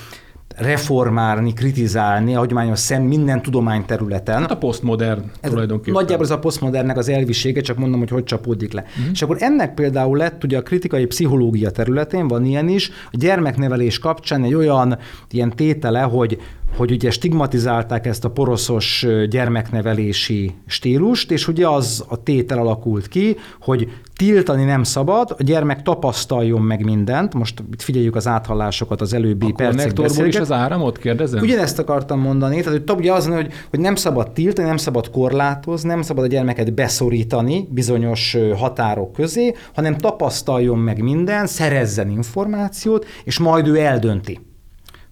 reformálni, 0.56 1.52
kritizálni 1.52 2.34
a 2.34 2.38
hagyományos 2.38 2.78
szem 2.78 3.02
minden 3.02 3.42
tudományterületen. 3.42 4.40
Hát 4.40 4.50
a 4.50 4.56
posztmodern 4.56 5.30
tulajdonképpen. 5.40 6.00
Nagyjából 6.00 6.24
ez 6.24 6.30
a 6.30 6.38
posztmodernnek 6.38 6.96
az 6.96 7.08
elvisége, 7.08 7.60
csak 7.60 7.78
mondom, 7.78 7.98
hogy 7.98 8.10
hogy 8.10 8.24
csapódik 8.24 8.72
le. 8.72 8.84
Mm. 9.00 9.10
És 9.12 9.22
akkor 9.22 9.36
ennek 9.40 9.74
például 9.74 10.16
lett 10.16 10.44
ugye 10.44 10.58
a 10.58 10.62
kritikai 10.62 11.06
pszichológia 11.06 11.70
területén, 11.70 12.28
van 12.28 12.44
ilyen 12.44 12.68
is, 12.68 12.90
a 13.12 13.16
gyermeknevelés 13.16 13.98
kapcsán 13.98 14.44
egy 14.44 14.54
olyan 14.54 14.98
ilyen 15.30 15.50
tétele, 15.50 16.00
hogy 16.00 16.38
hogy 16.76 16.90
ugye 16.90 17.10
stigmatizálták 17.10 18.06
ezt 18.06 18.24
a 18.24 18.30
poroszos 18.30 19.06
gyermeknevelési 19.28 20.54
stílust, 20.66 21.30
és 21.30 21.48
ugye 21.48 21.68
az 21.68 22.04
a 22.08 22.22
tétel 22.22 22.58
alakult 22.58 23.08
ki, 23.08 23.36
hogy 23.60 23.88
tiltani 24.16 24.64
nem 24.64 24.82
szabad, 24.82 25.34
a 25.38 25.42
gyermek 25.42 25.82
tapasztaljon 25.82 26.60
meg 26.60 26.84
mindent, 26.84 27.34
most 27.34 27.62
itt 27.72 27.82
figyeljük 27.82 28.16
az 28.16 28.26
áthallásokat 28.26 29.00
az 29.00 29.12
előbbi 29.12 29.46
a 29.46 29.54
percek 29.56 29.76
konnektorból 29.76 30.26
is 30.26 30.36
az 30.36 30.52
áramot 30.52 30.98
kérdezem? 30.98 31.42
Ugyanezt 31.42 31.78
akartam 31.78 32.20
mondani, 32.20 32.62
tehát 32.62 32.80
hogy 32.86 32.98
ugye 32.98 33.12
az, 33.12 33.26
hogy, 33.26 33.52
hogy 33.70 33.80
nem 33.80 33.94
szabad 33.94 34.30
tiltani, 34.32 34.66
nem 34.66 34.76
szabad 34.76 35.10
korlátozni, 35.10 35.88
nem 35.88 36.02
szabad 36.02 36.24
a 36.24 36.26
gyermeket 36.26 36.74
beszorítani 36.74 37.68
bizonyos 37.70 38.36
határok 38.56 39.12
közé, 39.12 39.54
hanem 39.74 39.96
tapasztaljon 39.96 40.78
meg 40.78 41.02
minden, 41.02 41.46
szerezzen 41.46 42.10
információt, 42.10 43.06
és 43.24 43.38
majd 43.38 43.66
ő 43.66 43.78
eldönti 43.78 44.40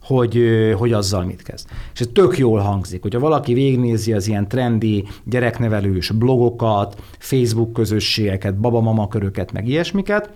hogy, 0.02 0.40
hogy 0.78 0.92
azzal 0.92 1.24
mit 1.24 1.42
kezd. 1.42 1.68
És 1.94 2.00
ez 2.00 2.08
tök 2.12 2.38
jól 2.38 2.60
hangzik, 2.60 3.02
hogyha 3.02 3.18
valaki 3.18 3.54
végignézi 3.54 4.12
az 4.12 4.28
ilyen 4.28 4.48
trendi 4.48 5.04
gyereknevelős 5.24 6.10
blogokat, 6.10 7.02
Facebook 7.18 7.72
közösségeket, 7.72 8.58
babamama 8.58 9.08
köröket, 9.08 9.52
meg 9.52 9.68
ilyesmiket, 9.68 10.30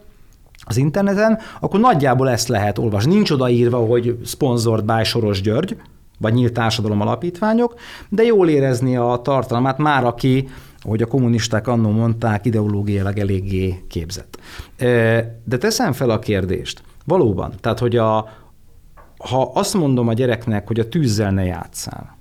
az 0.69 0.77
interneten, 0.77 1.39
akkor 1.61 1.81
nagyjából 1.81 2.31
ezt 2.31 2.49
lehet 2.49 2.79
olvasni. 2.79 3.15
Nincs 3.15 3.31
odaírva, 3.31 3.79
hogy 3.79 4.19
sponsored 4.25 4.85
by 4.85 5.05
Soros 5.05 5.41
György, 5.41 5.77
vagy 6.19 6.33
nyílt 6.33 6.53
társadalom 6.53 7.01
alapítványok, 7.01 7.75
de 8.09 8.23
jól 8.23 8.49
érezni 8.49 8.97
a 8.97 9.21
tartalmát 9.23 9.79
már 9.79 10.05
aki, 10.05 10.49
ahogy 10.83 11.03
a 11.03 11.07
kommunisták 11.07 11.69
annó 11.69 11.91
mondták, 11.91 12.47
ideológiailag 12.47 13.19
eléggé 13.19 13.83
képzett. 13.89 14.39
De 15.45 15.59
teszem 15.59 15.93
fel 15.93 16.11
a 16.11 16.19
kérdést. 16.19 16.83
Valóban, 17.05 17.53
tehát 17.61 17.79
hogy 17.79 17.97
a, 17.97 18.29
ha 19.19 19.51
azt 19.55 19.75
mondom 19.75 20.09
a 20.09 20.13
gyereknek, 20.13 20.67
hogy 20.67 20.81
a 20.81 20.89
tűzzel 20.89 21.31
ne 21.31 21.45
játszál, 21.45 22.19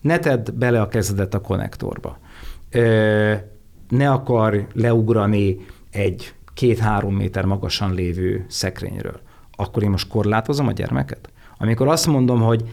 ne 0.00 0.18
tedd 0.18 0.50
bele 0.54 0.80
a 0.80 0.88
kezedet 0.88 1.34
a 1.34 1.40
konnektorba, 1.40 2.18
ne 3.88 4.10
akar 4.10 4.66
leugrani 4.72 5.56
egy 5.90 6.34
két-három 6.54 7.14
méter 7.14 7.44
magasan 7.44 7.94
lévő 7.94 8.44
szekrényről, 8.48 9.20
akkor 9.56 9.82
én 9.82 9.90
most 9.90 10.08
korlátozom 10.08 10.66
a 10.66 10.72
gyermeket? 10.72 11.30
Amikor 11.58 11.88
azt 11.88 12.06
mondom, 12.06 12.40
hogy 12.40 12.64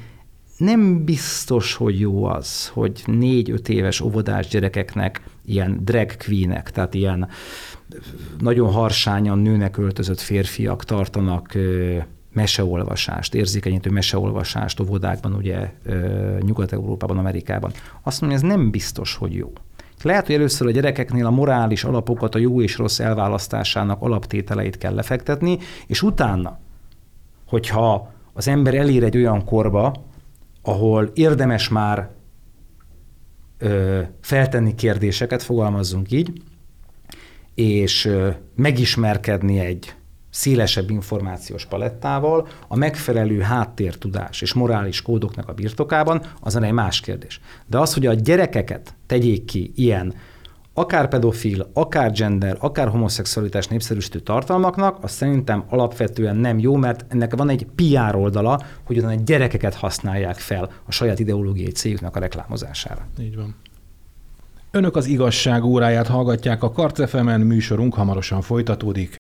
nem 0.58 1.04
biztos, 1.04 1.73
hogy 1.73 1.99
jó 1.99 2.23
az, 2.23 2.67
hogy 2.67 3.04
négy-öt 3.06 3.69
éves 3.69 4.01
óvodás 4.01 4.47
gyerekeknek 4.47 5.21
ilyen 5.45 5.80
drag 5.84 6.15
queenek, 6.17 6.71
tehát 6.71 6.93
ilyen 6.93 7.28
nagyon 8.39 8.71
harsányan 8.71 9.38
nőnek 9.39 9.78
öltözött 9.78 10.19
férfiak 10.19 10.84
tartanak 10.84 11.58
meseolvasást, 12.36 13.36
érzékenyítő 13.36 13.89
meseolvasást 13.89 14.80
óvodákban, 14.80 15.34
ugye 15.34 15.71
Nyugat-Európában, 16.39 17.17
Amerikában. 17.17 17.71
Azt 18.04 18.21
mondja, 18.21 18.39
ez 18.39 18.45
nem 18.45 18.71
biztos, 18.71 19.15
hogy 19.15 19.34
jó. 19.34 19.52
Lehet, 20.02 20.26
hogy 20.26 20.36
először 20.36 20.67
a 20.67 20.71
gyerekeknél 20.71 21.26
a 21.26 21.30
morális 21.30 21.84
alapokat, 21.84 22.36
a 22.36 22.38
jó 22.38 22.62
és 22.62 22.78
rossz 22.78 23.00
elválasztásának 23.00 24.02
alaptételeit 24.02 24.78
kell 24.78 24.93
lefektetni, 24.93 25.58
és 25.88 26.02
utána, 26.02 26.60
hogyha 27.48 28.13
az 28.34 28.48
ember 28.48 28.76
elér 28.76 29.04
egy 29.04 29.17
olyan 29.17 29.45
korba, 29.45 29.93
ahol 30.62 31.12
érdemes 31.13 31.69
már 31.69 32.10
ö, 33.58 34.02
feltenni 34.21 34.76
kérdéseket, 34.76 35.43
fogalmazzunk 35.43 36.12
így, 36.12 36.41
és 37.56 38.06
ö, 38.06 38.30
megismerkedni 38.56 39.60
egy 39.60 39.95
szélesebb 40.36 40.89
információs 40.89 41.65
palettával, 41.65 42.48
a 42.67 42.76
megfelelő 42.76 43.39
háttértudás 43.39 44.41
és 44.41 44.54
morális 44.54 45.02
kódoknak 45.02 45.50
a 45.50 45.54
birtokában, 45.54 46.21
az 46.41 46.56
egy 46.56 46.71
más 46.71 47.00
kérdés. 47.00 47.39
De 47.67 47.80
az, 47.80 47.93
hogy 47.93 48.06
a 48.06 48.13
gyerekeket 48.13 48.95
tegyék 49.06 49.45
ki 49.45 49.71
ilyen 49.76 50.13
akár 50.74 51.08
pedofil, 51.08 51.69
akár 51.74 52.12
gender, 52.12 52.58
akár 52.60 52.88
homoszexualitás 52.88 53.67
népszerűsítő 53.67 54.19
tartalmaknak, 54.19 55.04
az 55.04 55.12
szerintem 55.12 55.63
alapvetően 55.69 56.36
nem 56.36 56.60
jó, 56.60 56.76
mert 56.76 57.06
ennek 57.08 57.36
van 57.36 57.50
egy 57.50 57.67
PR 57.76 58.15
oldala, 58.15 58.62
hogy 58.84 58.98
utána 58.98 59.21
gyerekeket 59.26 59.74
használják 59.74 60.38
fel 60.38 60.71
a 60.86 60.91
saját 60.91 61.19
ideológiai 61.19 61.71
cégüknek 61.71 62.15
a 62.15 62.19
reklámozására. 62.19 63.08
Így 63.19 63.36
van. 63.36 63.56
Önök 64.71 64.95
az 64.95 65.06
igazság 65.06 65.63
óráját 65.63 66.08
hallgatják 66.08 66.63
a 66.63 66.71
Karcefemen, 66.71 67.41
műsorunk 67.41 67.93
hamarosan 67.93 68.41
folytatódik. 68.41 69.15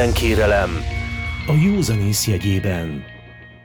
Ellenkérelem 0.00 0.70
a 1.46 1.52
józanész 1.64 2.26
jegyében. 2.26 3.04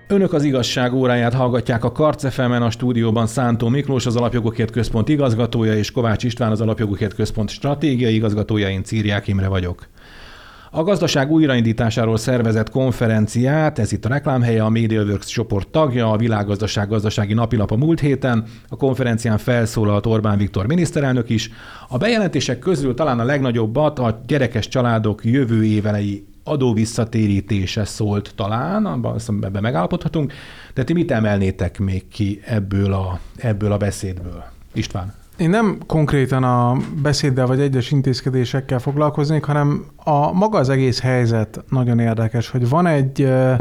Önök 0.08 0.34
az 0.34 0.44
igazság 0.44 0.94
óráját 0.94 1.34
hallgatják 1.34 1.84
a 1.84 1.92
Karcefemen, 1.92 2.62
a 2.62 2.70
stúdióban 2.70 3.28
Szántó 3.28 3.68
Miklós, 3.68 4.06
az 4.06 4.16
Alapjogokért 4.16 4.72
Központ 4.72 5.10
igazgatója, 5.10 5.74
és 5.74 5.92
Kovács 5.92 6.24
István, 6.24 6.52
az 6.52 6.62
Alapjogokért 6.62 7.14
Központ 7.14 7.50
stratégiai 7.50 8.16
igazgatója, 8.16 8.70
én 8.70 8.84
Círiák 8.84 9.28
Imre 9.28 9.48
vagyok. 9.48 9.88
A 10.78 10.84
gazdaság 10.84 11.32
újraindításáról 11.32 12.18
szervezett 12.18 12.70
konferenciát, 12.70 13.80
ez 13.80 13.92
itt 13.92 14.06
a 14.06 14.10
reklámhelye, 14.10 14.64
a 14.64 14.70
MediaWorks 14.70 15.28
csoport 15.28 15.68
tagja, 15.68 16.12
a 16.12 16.18
Világgazdaság 16.18 16.88
gazdasági 16.88 17.34
napilap 17.34 17.72
a 17.72 17.76
múlt 17.76 18.00
héten. 18.00 18.44
A 18.70 18.76
konferencián 18.76 19.38
felszólalt 19.38 20.06
Orbán 20.06 20.38
Viktor 20.38 20.68
miniszterelnök 20.68 21.30
is. 21.30 21.50
A 21.88 21.98
bejelentések 21.98 22.60
közül 22.60 22.94
talán 22.94 23.20
a 23.20 23.24
legnagyobbat 23.24 24.00
a 24.00 24.22
gyerekes 24.28 24.68
családok 24.68 25.26
jövő 25.26 25.64
évelei 25.66 26.26
adóvisszatérítése 26.44 27.86
szólt 27.86 28.32
talán, 28.36 28.86
abban 28.86 29.20
ebben 29.42 29.62
megállapodhatunk, 29.62 30.34
de 30.74 30.84
ti 30.84 30.94
mit 30.94 31.12
emelnétek 31.12 31.80
még 31.80 32.08
ki 32.08 32.42
ebből 32.46 32.94
a, 32.94 33.20
ebből 33.38 33.72
a 33.72 33.78
beszédből? 33.78 34.44
István. 34.74 35.14
Én 35.38 35.50
nem 35.50 35.78
konkrétan 35.88 36.44
a 36.44 36.78
beszéddel 37.02 37.46
vagy 37.46 37.60
egyes 37.60 37.92
intézkedésekkel 37.92 38.80
foglalkoznék, 38.80 39.44
hanem 39.44 39.86
a 39.96 40.32
maga 40.32 40.58
az 40.58 40.70
egész 40.70 41.00
helyzet 41.00 41.64
nagyon 41.70 42.00
érdekes, 42.00 42.50
hogy 42.50 42.70
van 42.70 42.88
egy 42.88 43.22
ö, 43.22 43.54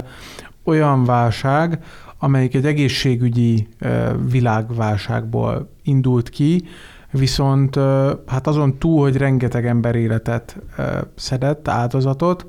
olyan 0.65 1.05
válság, 1.05 1.79
amelyik 2.19 2.55
egy 2.55 2.67
egészségügyi 2.67 3.69
ö, 3.79 4.11
világválságból 4.31 5.71
indult 5.83 6.29
ki, 6.29 6.65
viszont 7.11 7.77
ö, 7.77 8.13
hát 8.27 8.47
azon 8.47 8.79
túl, 8.79 9.01
hogy 9.03 9.17
rengeteg 9.17 9.67
ember 9.67 9.95
életet 9.95 10.57
ö, 10.77 10.83
szedett, 11.15 11.69
áldozatot, 11.69 12.47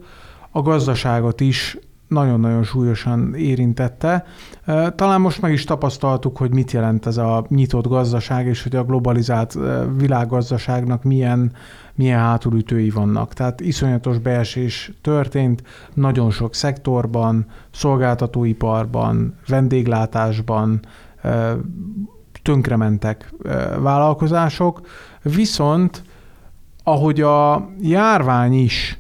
a 0.52 0.62
gazdaságot 0.62 1.42
is 1.42 1.78
nagyon-nagyon 2.08 2.64
súlyosan 2.64 3.36
érintette. 3.36 4.26
Talán 4.96 5.22
most 5.22 5.42
meg 5.42 5.52
is 5.52 5.64
tapasztaltuk, 5.64 6.38
hogy 6.38 6.54
mit 6.54 6.72
jelent 6.72 7.06
ez 7.06 7.18
a 7.18 7.46
nyitott 7.50 7.88
gazdaság, 7.88 8.46
és 8.48 8.64
hogy 8.64 8.76
a 8.76 8.84
globalizált 8.84 9.58
világgazdaságnak 9.98 11.04
milyen, 11.04 11.52
milyen 11.96 12.20
hátulütői 12.20 12.90
vannak. 12.90 13.34
Tehát 13.34 13.62
iszonyatos 13.62 14.18
beesés 14.18 14.92
történt 15.02 15.64
nagyon 15.94 16.32
sok 16.32 16.56
szektorban, 16.56 17.46
szolgáltatóiparban, 17.72 19.36
vendéglátásban, 19.48 20.80
tönkrementek 22.42 23.34
vállalkozások, 23.80 24.82
viszont 25.22 26.04
ahogy 26.84 27.22
a 27.22 27.70
járvány 27.82 28.54
is 28.54 29.00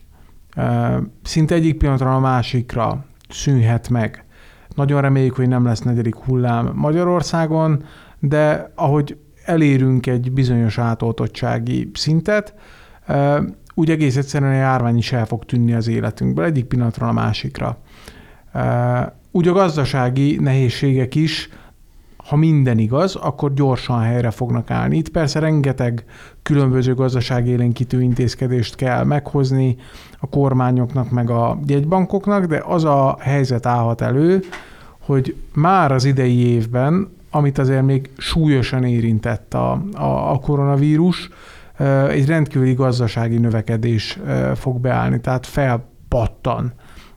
szinte 1.23 1.55
egyik 1.55 1.77
pillanatra 1.77 2.15
a 2.15 2.19
másikra 2.19 3.05
szűnhet 3.29 3.89
meg. 3.89 4.23
Nagyon 4.75 5.01
reméljük, 5.01 5.35
hogy 5.35 5.47
nem 5.47 5.65
lesz 5.65 5.81
negyedik 5.81 6.15
hullám 6.15 6.71
Magyarországon, 6.73 7.83
de 8.19 8.71
ahogy 8.75 9.17
elérünk 9.45 10.07
egy 10.07 10.31
bizonyos 10.31 10.77
átoltottsági 10.77 11.89
szintet, 11.93 12.53
úgy 13.73 13.89
egész 13.89 14.15
egyszerűen 14.15 14.51
a 14.51 14.55
járvány 14.55 14.97
is 14.97 15.11
el 15.11 15.25
fog 15.25 15.45
tűnni 15.45 15.73
az 15.73 15.87
életünkből 15.87 16.45
egyik 16.45 16.65
pillanatra 16.65 17.07
a 17.07 17.11
másikra. 17.11 17.77
Úgy 19.31 19.47
a 19.47 19.53
gazdasági 19.53 20.37
nehézségek 20.39 21.15
is 21.15 21.49
ha 22.27 22.35
minden 22.35 22.77
igaz, 22.77 23.15
akkor 23.15 23.53
gyorsan 23.53 23.99
helyre 23.99 24.31
fognak 24.31 24.71
állni. 24.71 24.97
Itt 24.97 25.09
persze 25.09 25.39
rengeteg 25.39 26.05
különböző 26.41 26.93
gazdaságélénkítő 26.93 28.01
intézkedést 28.01 28.75
kell 28.75 29.03
meghozni 29.03 29.75
a 30.19 30.29
kormányoknak, 30.29 31.09
meg 31.09 31.29
a 31.29 31.59
jegybankoknak, 31.65 32.45
de 32.45 32.63
az 32.65 32.83
a 32.83 33.17
helyzet 33.19 33.65
állhat 33.65 34.01
elő, 34.01 34.39
hogy 34.99 35.35
már 35.53 35.91
az 35.91 36.05
idei 36.05 36.37
évben 36.37 37.13
amit 37.35 37.57
azért 37.57 37.85
még 37.85 38.09
súlyosan 38.17 38.83
érintett 38.83 39.53
a, 39.53 39.81
a, 39.93 40.31
a 40.31 40.39
koronavírus, 40.39 41.29
egy 42.09 42.25
rendkívüli 42.25 42.73
gazdasági 42.73 43.37
növekedés 43.37 44.19
fog 44.55 44.79
beállni, 44.79 45.21
tehát 45.21 45.45
felpattan 45.45 46.73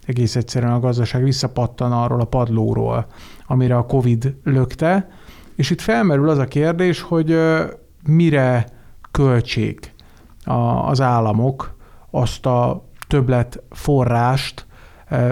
egész 0.07 0.37
egyszerűen 0.37 0.73
a 0.73 0.81
gazdaság 0.81 1.23
visszapattan 1.23 1.93
arról 1.93 2.21
a 2.21 2.25
padlóról, 2.25 3.07
amire 3.49 3.77
a 3.77 3.87
Covid 3.87 4.35
lökte, 4.45 5.11
és 5.57 5.71
itt 5.71 5.81
felmerül 5.81 6.29
az 6.29 6.39
a 6.39 6.45
kérdés, 6.45 7.01
hogy 7.01 7.39
mire 8.07 8.67
költség 9.11 9.93
az 10.85 11.01
államok 11.01 11.77
azt 12.11 12.47
a 12.47 12.85
többlet 13.09 13.63
forrást, 13.71 14.67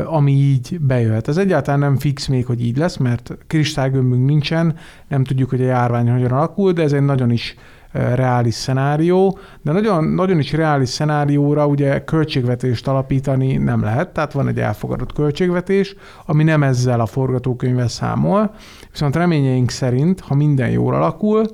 ami 0.05 0.33
így 0.33 0.81
bejöhet. 0.81 1.29
Ez 1.29 1.37
egyáltalán 1.37 1.81
nem 1.81 1.97
fix 1.97 2.27
még, 2.27 2.47
hogy 2.47 2.65
így 2.65 2.77
lesz, 2.77 2.97
mert 2.97 3.39
kristálygömbünk 3.47 4.27
nincsen, 4.27 4.77
nem 5.09 5.25
tudjuk, 5.25 5.51
hogy 5.51 5.61
a 5.61 5.65
járvány 5.65 6.11
hogyan 6.11 6.33
alakul, 6.33 6.73
de 6.73 6.83
ez 6.83 6.93
egy 6.93 7.05
nagyon 7.05 7.31
is 7.31 7.55
reális 7.97 8.55
szenárió, 8.55 9.39
de 9.63 9.73
nagyon, 9.73 10.05
nagyon 10.05 10.39
is 10.39 10.53
reális 10.53 10.89
szenárióra 10.89 11.67
ugye 11.67 12.05
költségvetést 12.05 12.89
alapítani 12.89 13.57
nem 13.57 13.83
lehet, 13.83 14.09
tehát 14.09 14.33
van 14.33 14.49
egy 14.49 14.59
elfogadott 14.59 15.13
költségvetés, 15.13 15.95
ami 16.27 16.43
nem 16.43 16.63
ezzel 16.63 17.01
a 17.01 17.07
forgatókönyvvel 17.07 17.89
számol, 17.89 18.55
viszont 18.91 19.17
reményeink 19.17 19.71
szerint, 19.71 20.21
ha 20.21 20.35
minden 20.35 20.71
jól 20.71 20.95
alakul, 20.95 21.47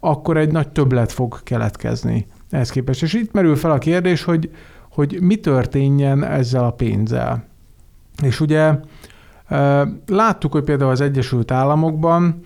akkor 0.00 0.36
egy 0.36 0.52
nagy 0.52 0.68
többlet 0.68 1.12
fog 1.12 1.42
keletkezni 1.42 2.26
ehhez 2.50 2.70
képest. 2.70 3.02
És 3.02 3.12
itt 3.12 3.32
merül 3.32 3.56
fel 3.56 3.70
a 3.70 3.78
kérdés, 3.78 4.24
hogy, 4.24 4.50
hogy 4.90 5.18
mi 5.20 5.36
történjen 5.36 6.24
ezzel 6.24 6.64
a 6.64 6.70
pénzzel. 6.70 7.44
És 8.22 8.40
ugye 8.40 8.74
láttuk, 10.06 10.52
hogy 10.52 10.64
például 10.64 10.90
az 10.90 11.00
Egyesült 11.00 11.50
Államokban 11.50 12.40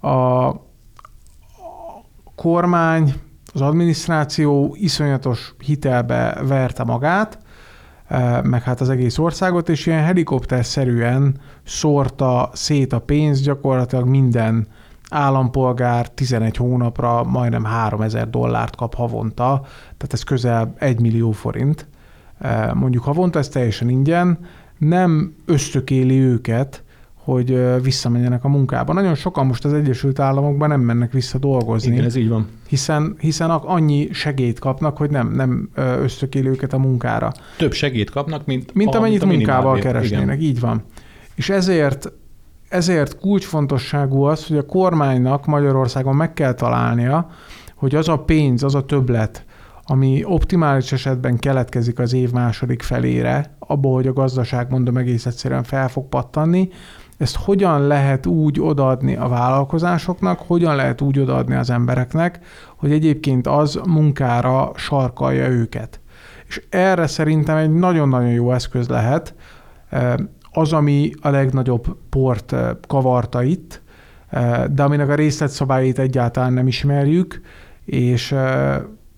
a 0.00 0.50
kormány, 2.46 3.14
az 3.54 3.60
adminisztráció 3.60 4.76
iszonyatos 4.78 5.54
hitelbe 5.58 6.38
verte 6.42 6.84
magát, 6.84 7.38
meg 8.42 8.62
hát 8.62 8.80
az 8.80 8.88
egész 8.88 9.18
országot, 9.18 9.68
és 9.68 9.86
ilyen 9.86 10.04
helikopterszerűen 10.04 11.40
szórta 11.64 12.50
szét 12.52 12.92
a 12.92 12.98
pénzt 12.98 13.42
gyakorlatilag 13.42 14.08
minden 14.08 14.66
állampolgár 15.10 16.08
11 16.08 16.56
hónapra 16.56 17.24
majdnem 17.24 17.64
3000 17.64 18.30
dollárt 18.30 18.76
kap 18.76 18.94
havonta, 18.94 19.60
tehát 19.82 20.12
ez 20.12 20.22
közel 20.22 20.74
1 20.78 21.00
millió 21.00 21.30
forint. 21.30 21.88
Mondjuk 22.74 23.04
havonta, 23.04 23.38
ez 23.38 23.48
teljesen 23.48 23.88
ingyen, 23.88 24.38
nem 24.78 25.34
ösztökéli 25.46 26.20
őket, 26.20 26.84
hogy 27.26 27.82
visszamenjenek 27.82 28.44
a 28.44 28.48
munkába. 28.48 28.92
Nagyon 28.92 29.14
sokan 29.14 29.46
most 29.46 29.64
az 29.64 29.72
Egyesült 29.72 30.18
Államokban 30.18 30.68
nem 30.68 30.80
mennek 30.80 31.12
vissza 31.12 31.38
dolgozni. 31.38 31.92
Igen, 31.92 32.04
ez 32.04 32.16
így 32.16 32.28
van. 32.28 32.46
Hiszen, 32.68 33.16
hiszen 33.18 33.50
annyi 33.50 34.08
segélyt 34.12 34.58
kapnak, 34.58 34.96
hogy 34.96 35.10
nem, 35.10 35.32
nem 35.32 35.68
ösztökéli 35.74 36.48
őket 36.48 36.72
a 36.72 36.78
munkára. 36.78 37.32
Több 37.56 37.72
segélyt 37.72 38.10
kapnak, 38.10 38.46
mint, 38.46 38.74
mint 38.74 38.94
a, 38.94 38.98
amennyit 38.98 39.20
mint 39.20 39.32
a 39.32 39.36
munkával 39.36 39.78
keresnének. 39.78 40.40
Igen. 40.40 40.50
Így 40.50 40.60
van. 40.60 40.82
És 41.34 41.48
ezért 41.50 42.12
ezért 42.68 43.18
kulcsfontosságú 43.18 44.22
az, 44.22 44.46
hogy 44.46 44.56
a 44.56 44.66
kormánynak 44.66 45.46
Magyarországon 45.46 46.16
meg 46.16 46.32
kell 46.32 46.54
találnia, 46.54 47.30
hogy 47.74 47.94
az 47.94 48.08
a 48.08 48.18
pénz, 48.18 48.62
az 48.62 48.74
a 48.74 48.84
többlet, 48.84 49.44
ami 49.84 50.22
optimális 50.24 50.92
esetben 50.92 51.38
keletkezik 51.38 51.98
az 51.98 52.12
év 52.12 52.30
második 52.30 52.82
felére, 52.82 53.56
abból, 53.58 53.94
hogy 53.94 54.06
a 54.06 54.12
gazdaság, 54.12 54.70
mondom, 54.70 54.96
egész 54.96 55.26
egyszerűen 55.26 55.62
fel 55.62 55.88
fog 55.88 56.08
pattanni, 56.08 56.68
ezt 57.18 57.36
hogyan 57.36 57.86
lehet 57.86 58.26
úgy 58.26 58.60
odaadni 58.60 59.16
a 59.16 59.28
vállalkozásoknak, 59.28 60.38
hogyan 60.46 60.76
lehet 60.76 61.00
úgy 61.00 61.18
odaadni 61.18 61.54
az 61.54 61.70
embereknek, 61.70 62.38
hogy 62.76 62.92
egyébként 62.92 63.46
az 63.46 63.80
munkára 63.86 64.70
sarkalja 64.74 65.48
őket. 65.48 66.00
És 66.46 66.62
erre 66.68 67.06
szerintem 67.06 67.56
egy 67.56 67.72
nagyon-nagyon 67.72 68.30
jó 68.30 68.52
eszköz 68.52 68.88
lehet 68.88 69.34
az, 70.52 70.72
ami 70.72 71.10
a 71.20 71.28
legnagyobb 71.28 71.96
port 72.10 72.54
kavarta 72.88 73.42
itt, 73.42 73.82
de 74.70 74.82
aminek 74.82 75.08
a 75.08 75.14
részletszabályait 75.14 75.98
egyáltalán 75.98 76.52
nem 76.52 76.66
ismerjük, 76.66 77.40
és 77.84 78.34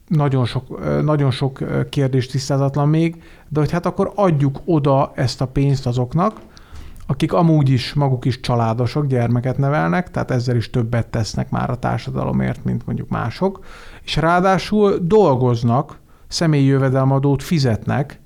nagyon 0.06 0.44
sok, 0.44 0.80
nagyon 1.02 1.30
sok 1.30 1.64
kérdés 1.88 2.26
tisztázatlan 2.26 2.88
még, 2.88 3.22
de 3.48 3.60
hogy 3.60 3.70
hát 3.70 3.86
akkor 3.86 4.12
adjuk 4.14 4.60
oda 4.64 5.12
ezt 5.14 5.40
a 5.40 5.46
pénzt 5.46 5.86
azoknak, 5.86 6.40
akik 7.10 7.32
amúgy 7.32 7.68
is 7.68 7.94
maguk 7.94 8.24
is 8.24 8.40
családosok, 8.40 9.06
gyermeket 9.06 9.58
nevelnek, 9.58 10.10
tehát 10.10 10.30
ezzel 10.30 10.56
is 10.56 10.70
többet 10.70 11.06
tesznek 11.06 11.50
már 11.50 11.70
a 11.70 11.78
társadalomért, 11.78 12.64
mint 12.64 12.86
mondjuk 12.86 13.08
mások, 13.08 13.64
és 14.02 14.16
ráadásul 14.16 14.98
dolgoznak, 15.02 15.98
személyi 16.26 16.64
jövedelmadót 16.64 17.42
fizetnek, 17.42 18.20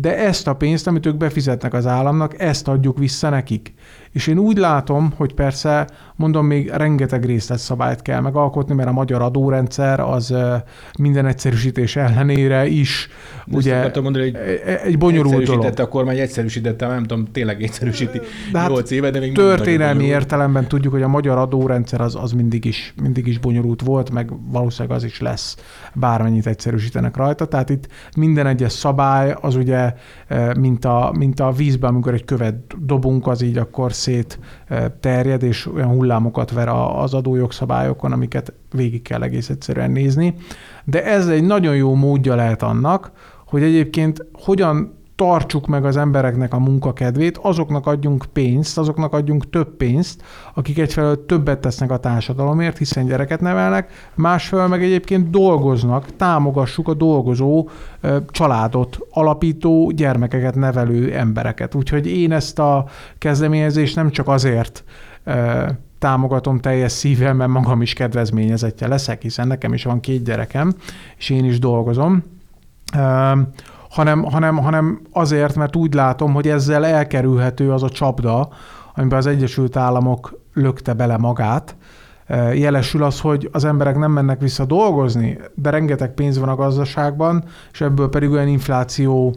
de 0.00 0.18
ezt 0.18 0.48
a 0.48 0.54
pénzt, 0.54 0.86
amit 0.86 1.06
ők 1.06 1.16
befizetnek 1.16 1.74
az 1.74 1.86
államnak, 1.86 2.40
ezt 2.40 2.68
adjuk 2.68 2.98
vissza 2.98 3.28
nekik. 3.28 3.74
És 4.12 4.26
én 4.26 4.38
úgy 4.38 4.56
látom, 4.56 5.12
hogy 5.16 5.34
persze, 5.34 5.88
mondom, 6.16 6.46
még 6.46 6.68
rengeteg 6.68 7.24
részletszabályt 7.24 8.02
kell 8.02 8.20
megalkotni, 8.20 8.74
mert 8.74 8.88
a 8.88 8.92
magyar 8.92 9.22
adórendszer 9.22 10.00
az 10.00 10.34
minden 10.98 11.26
egyszerűsítés 11.26 11.96
ellenére 11.96 12.66
is 12.66 13.08
de 13.46 13.56
ugye 13.56 13.90
mondani, 14.00 14.24
hogy 14.24 14.34
e- 14.34 14.70
e- 14.70 14.80
egy 14.84 14.98
bonyolult 14.98 15.44
dolog. 15.44 15.78
a 15.78 15.88
kormány, 15.88 16.18
egyszerűsítette, 16.18 16.86
nem 16.86 17.04
tudom, 17.04 17.26
tényleg 17.32 17.62
egyszerűsíti 17.62 18.20
de 18.52 18.58
hát 18.58 18.68
8 18.68 18.90
éve, 18.90 19.10
de 19.10 19.18
még 19.18 19.34
Történelmi 19.34 20.04
értelemben 20.04 20.68
tudjuk, 20.68 20.92
hogy 20.92 21.02
a 21.02 21.08
magyar 21.08 21.38
adórendszer 21.38 22.00
az, 22.00 22.14
az 22.14 22.32
mindig, 22.32 22.64
is, 22.64 22.94
mindig 23.02 23.26
is 23.26 23.38
bonyolult 23.38 23.82
volt, 23.82 24.10
meg 24.10 24.30
valószínűleg 24.50 24.96
az 24.96 25.04
is 25.04 25.20
lesz, 25.20 25.56
bármennyit 25.94 26.46
egyszerűsítenek 26.46 27.16
rajta. 27.16 27.44
Tehát 27.44 27.70
itt 27.70 27.86
minden 28.16 28.46
egyes 28.46 28.72
szabály 28.72 29.34
az 29.40 29.56
ugye, 29.56 29.89
mint 30.58 30.84
a, 30.84 31.12
mint 31.18 31.40
a 31.40 31.52
vízben, 31.52 31.90
amikor 31.90 32.14
egy 32.14 32.24
követ 32.24 32.84
dobunk, 32.84 33.26
az 33.26 33.42
így 33.42 33.58
akkor 33.58 33.92
szét 33.92 34.38
terjed, 35.00 35.42
és 35.42 35.66
olyan 35.74 35.88
hullámokat 35.88 36.50
ver 36.50 36.68
az 36.96 37.14
adójogszabályokon, 37.14 38.12
amiket 38.12 38.52
végig 38.72 39.02
kell 39.02 39.22
egész 39.22 39.48
egyszerűen 39.48 39.90
nézni. 39.90 40.34
De 40.84 41.04
ez 41.04 41.28
egy 41.28 41.44
nagyon 41.44 41.76
jó 41.76 41.94
módja 41.94 42.34
lehet 42.34 42.62
annak, 42.62 43.12
hogy 43.46 43.62
egyébként 43.62 44.26
hogyan 44.32 44.98
tartsuk 45.20 45.66
meg 45.66 45.84
az 45.84 45.96
embereknek 45.96 46.54
a 46.54 46.58
munkakedvét, 46.58 47.38
azoknak 47.38 47.86
adjunk 47.86 48.24
pénzt, 48.32 48.78
azoknak 48.78 49.12
adjunk 49.12 49.50
több 49.50 49.76
pénzt, 49.76 50.22
akik 50.54 50.78
egyfelől 50.78 51.26
többet 51.26 51.58
tesznek 51.58 51.90
a 51.90 51.96
társadalomért, 51.96 52.78
hiszen 52.78 53.06
gyereket 53.06 53.40
nevelnek, 53.40 54.10
másfelől 54.14 54.66
meg 54.66 54.82
egyébként 54.82 55.30
dolgoznak, 55.30 56.16
támogassuk 56.16 56.88
a 56.88 56.94
dolgozó 56.94 57.68
családot, 58.30 58.98
alapító, 59.10 59.90
gyermekeket 59.90 60.54
nevelő 60.54 61.14
embereket. 61.14 61.74
Úgyhogy 61.74 62.06
én 62.06 62.32
ezt 62.32 62.58
a 62.58 62.84
kezdeményezést 63.18 63.96
nem 63.96 64.10
csak 64.10 64.28
azért 64.28 64.84
támogatom 65.98 66.60
teljes 66.60 66.92
szívvel, 66.92 67.34
mert 67.34 67.50
magam 67.50 67.82
is 67.82 67.92
kedvezményezetje 67.92 68.88
leszek, 68.88 69.22
hiszen 69.22 69.46
nekem 69.46 69.72
is 69.72 69.84
van 69.84 70.00
két 70.00 70.24
gyerekem, 70.24 70.74
és 71.16 71.30
én 71.30 71.44
is 71.44 71.58
dolgozom 71.58 72.22
hanem, 73.90 74.22
hanem, 74.22 74.56
hanem 74.56 75.00
azért, 75.12 75.54
mert 75.54 75.76
úgy 75.76 75.94
látom, 75.94 76.32
hogy 76.32 76.48
ezzel 76.48 76.86
elkerülhető 76.86 77.72
az 77.72 77.82
a 77.82 77.88
csapda, 77.88 78.48
amiben 78.94 79.18
az 79.18 79.26
Egyesült 79.26 79.76
Államok 79.76 80.38
lökte 80.54 80.92
bele 80.92 81.16
magát. 81.16 81.76
E, 82.26 82.54
jelesül 82.54 83.02
az, 83.02 83.20
hogy 83.20 83.48
az 83.52 83.64
emberek 83.64 83.96
nem 83.96 84.12
mennek 84.12 84.40
vissza 84.40 84.64
dolgozni, 84.64 85.38
de 85.54 85.70
rengeteg 85.70 86.14
pénz 86.14 86.38
van 86.38 86.48
a 86.48 86.54
gazdaságban, 86.54 87.44
és 87.72 87.80
ebből 87.80 88.08
pedig 88.08 88.30
olyan 88.30 88.48
infláció, 88.48 89.34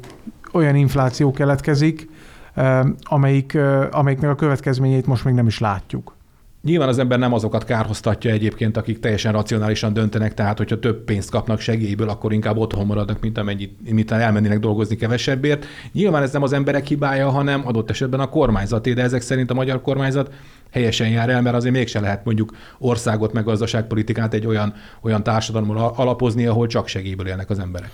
olyan 0.51 0.75
infláció 0.75 1.31
keletkezik, 1.31 2.09
e, 2.53 2.85
amelyik, 3.03 3.53
e, 3.53 3.87
amelyiknek 3.91 4.29
a 4.29 4.35
következményeit 4.35 5.07
most 5.07 5.25
még 5.25 5.33
nem 5.33 5.47
is 5.47 5.59
látjuk. 5.59 6.15
Nyilván 6.63 6.87
az 6.87 6.99
ember 6.99 7.19
nem 7.19 7.33
azokat 7.33 7.65
kárhoztatja 7.65 8.31
egyébként, 8.31 8.77
akik 8.77 8.99
teljesen 8.99 9.31
racionálisan 9.31 9.93
döntenek, 9.93 10.33
tehát 10.33 10.57
hogyha 10.57 10.79
több 10.79 11.03
pénzt 11.03 11.29
kapnak 11.29 11.59
segélyből, 11.59 12.09
akkor 12.09 12.33
inkább 12.33 12.57
otthon 12.57 12.85
maradnak, 12.85 13.21
mint 13.21 13.37
amennyit, 13.37 13.91
mint 13.91 14.11
elmennének 14.11 14.59
dolgozni 14.59 14.95
kevesebbért. 14.95 15.65
Nyilván 15.91 16.23
ez 16.23 16.31
nem 16.31 16.43
az 16.43 16.53
emberek 16.53 16.87
hibája, 16.87 17.29
hanem 17.29 17.67
adott 17.67 17.89
esetben 17.89 18.19
a 18.19 18.29
kormányzaté, 18.29 18.93
de 18.93 19.01
ezek 19.01 19.21
szerint 19.21 19.51
a 19.51 19.53
magyar 19.53 19.81
kormányzat 19.81 20.33
helyesen 20.71 21.09
jár 21.09 21.29
el, 21.29 21.41
mert 21.41 21.55
azért 21.55 21.73
mégse 21.73 21.99
lehet 21.99 22.25
mondjuk 22.25 22.55
országot 22.79 23.33
meg 23.33 23.43
gazdaságpolitikát 23.43 24.33
egy 24.33 24.45
olyan, 24.45 24.73
olyan 25.01 25.23
társadalommal 25.23 25.93
alapozni, 25.95 26.45
ahol 26.45 26.67
csak 26.67 26.87
segélyből 26.87 27.27
élnek 27.27 27.49
az 27.49 27.59
emberek. 27.59 27.91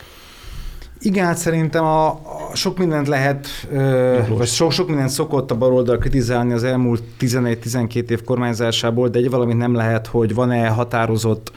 Igen, 1.02 1.26
hát 1.26 1.38
szerintem 1.38 1.84
a, 1.84 2.08
a 2.08 2.52
sok 2.54 2.78
mindent 2.78 3.08
lehet, 3.08 3.48
ö, 3.72 4.20
vagy 4.30 4.48
sok, 4.48 4.72
sok 4.72 4.88
mindent 4.88 5.10
szokott 5.10 5.52
a 5.52 5.58
baloldal 5.58 5.98
kritizálni 5.98 6.54
az 6.54 6.64
elmúlt 6.64 7.04
11-12 7.20 8.10
év 8.10 8.24
kormányzásából, 8.24 9.10
de 9.10 9.20
egy 9.20 9.30
valamit 9.30 9.58
nem 9.58 9.74
lehet, 9.74 10.08
hogy 10.08 10.34
van-e 10.34 10.68
határozott 10.68 11.52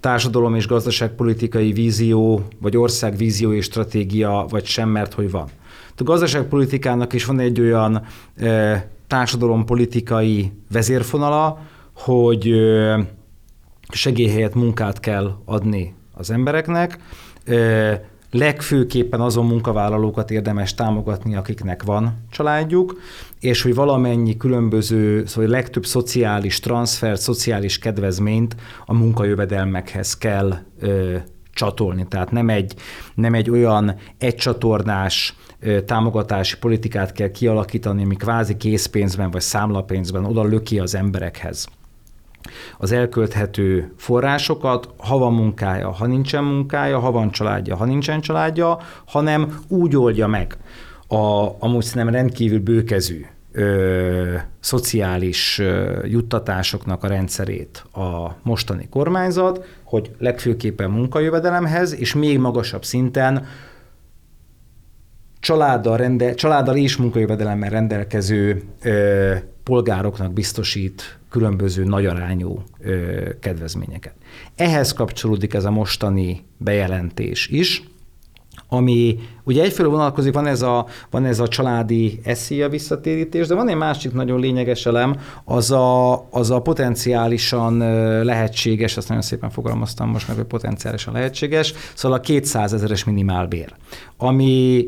társadalom 0.00 0.54
és 0.54 0.66
gazdaságpolitikai 0.66 1.72
vízió, 1.72 2.42
vagy 2.60 2.76
országvízió 2.76 3.52
és 3.52 3.64
stratégia, 3.64 4.46
vagy 4.48 4.64
sem, 4.64 4.88
mert 4.88 5.12
hogy 5.12 5.30
van. 5.30 5.48
A 5.96 6.02
gazdaságpolitikának 6.02 7.12
is 7.12 7.24
van 7.24 7.40
egy 7.40 7.60
olyan 7.60 8.02
ö, 8.36 8.74
társadalompolitikai 9.06 10.52
vezérfonala, 10.72 11.58
hogy 11.92 12.48
ö, 12.48 13.00
segélyhelyet, 13.88 14.54
munkát 14.54 15.00
kell 15.00 15.36
adni 15.44 15.94
az 16.14 16.30
embereknek, 16.30 16.98
ö, 17.44 17.92
legfőképpen 18.32 19.20
azon 19.20 19.46
munkavállalókat 19.46 20.30
érdemes 20.30 20.74
támogatni, 20.74 21.36
akiknek 21.36 21.82
van 21.82 22.24
családjuk, 22.30 23.00
és 23.40 23.62
hogy 23.62 23.74
valamennyi 23.74 24.36
különböző, 24.36 25.24
szóval 25.26 25.50
legtöbb 25.50 25.86
szociális 25.86 26.60
transfert, 26.60 27.20
szociális 27.20 27.78
kedvezményt 27.78 28.56
a 28.86 28.94
munkajövedelmekhez 28.94 30.18
kell 30.18 30.58
ö, 30.80 31.16
csatolni. 31.52 32.06
Tehát 32.08 32.30
nem 32.30 32.48
egy, 32.48 32.74
nem 33.14 33.34
egy 33.34 33.50
olyan 33.50 33.96
egycsatornás 34.18 35.36
támogatási 35.86 36.58
politikát 36.58 37.12
kell 37.12 37.30
kialakítani, 37.30 38.02
ami 38.02 38.16
kvázi 38.16 38.56
készpénzben 38.56 39.30
vagy 39.30 39.40
számlapénzben 39.40 40.24
oda 40.24 40.42
löki 40.42 40.78
az 40.78 40.94
emberekhez 40.94 41.68
az 42.78 42.92
elkölthető 42.92 43.92
forrásokat, 43.96 44.88
ha 44.96 45.18
van 45.18 45.32
munkája, 45.32 45.90
ha 45.90 46.06
nincsen 46.06 46.44
munkája, 46.44 46.98
ha 46.98 47.10
van 47.10 47.30
családja, 47.30 47.76
ha 47.76 47.84
nincsen 47.84 48.20
családja, 48.20 48.78
hanem 49.06 49.58
úgy 49.68 49.96
oldja 49.96 50.26
meg 50.26 50.56
a 51.08 51.56
amúgy 51.58 51.84
szerintem 51.84 52.14
rendkívül 52.14 52.60
bőkezű 52.60 53.24
ö, 53.52 54.34
szociális 54.60 55.58
ö, 55.58 55.98
juttatásoknak 56.06 57.04
a 57.04 57.06
rendszerét 57.06 57.84
a 57.92 58.36
mostani 58.42 58.88
kormányzat, 58.90 59.64
hogy 59.84 60.10
legfőképpen 60.18 60.90
munkajövedelemhez, 60.90 61.94
és 61.94 62.14
még 62.14 62.38
magasabb 62.38 62.84
szinten 62.84 63.46
családdal, 65.42 65.96
rende, 65.96 66.34
családdal 66.34 66.76
és 66.76 66.96
munkajövedelemmel 66.96 67.70
rendelkező 67.70 68.62
ö, 68.82 69.34
polgároknak 69.62 70.32
biztosít 70.32 71.18
különböző 71.30 71.84
nagyarányú 71.84 72.62
ö, 72.80 73.28
kedvezményeket. 73.40 74.14
Ehhez 74.56 74.92
kapcsolódik 74.92 75.54
ez 75.54 75.64
a 75.64 75.70
mostani 75.70 76.44
bejelentés 76.56 77.48
is, 77.48 77.82
ami 78.68 79.18
ugye 79.44 79.62
egyfelől 79.62 79.90
vonalkozik, 79.90 80.34
van 80.34 80.46
ez 80.46 80.62
a, 80.62 80.86
van 81.10 81.24
ez 81.24 81.38
a 81.38 81.48
családi 81.48 82.20
eszéja 82.24 82.68
visszatérítés, 82.68 83.46
de 83.46 83.54
van 83.54 83.68
egy 83.68 83.76
másik 83.76 84.12
nagyon 84.12 84.40
lényeges 84.40 84.86
elem, 84.86 85.16
az 85.44 85.70
a, 85.70 86.12
az 86.30 86.50
a 86.50 86.60
potenciálisan 86.60 87.78
lehetséges, 88.24 88.96
ezt 88.96 89.08
nagyon 89.08 89.22
szépen 89.22 89.50
fogalmaztam 89.50 90.08
most 90.08 90.28
meg, 90.28 90.36
hogy 90.36 90.46
potenciálisan 90.46 91.12
lehetséges, 91.12 91.74
szóval 91.94 92.18
a 92.18 92.20
200 92.20 92.72
ezeres 92.72 93.04
minimálbér, 93.04 93.74
ami 94.16 94.86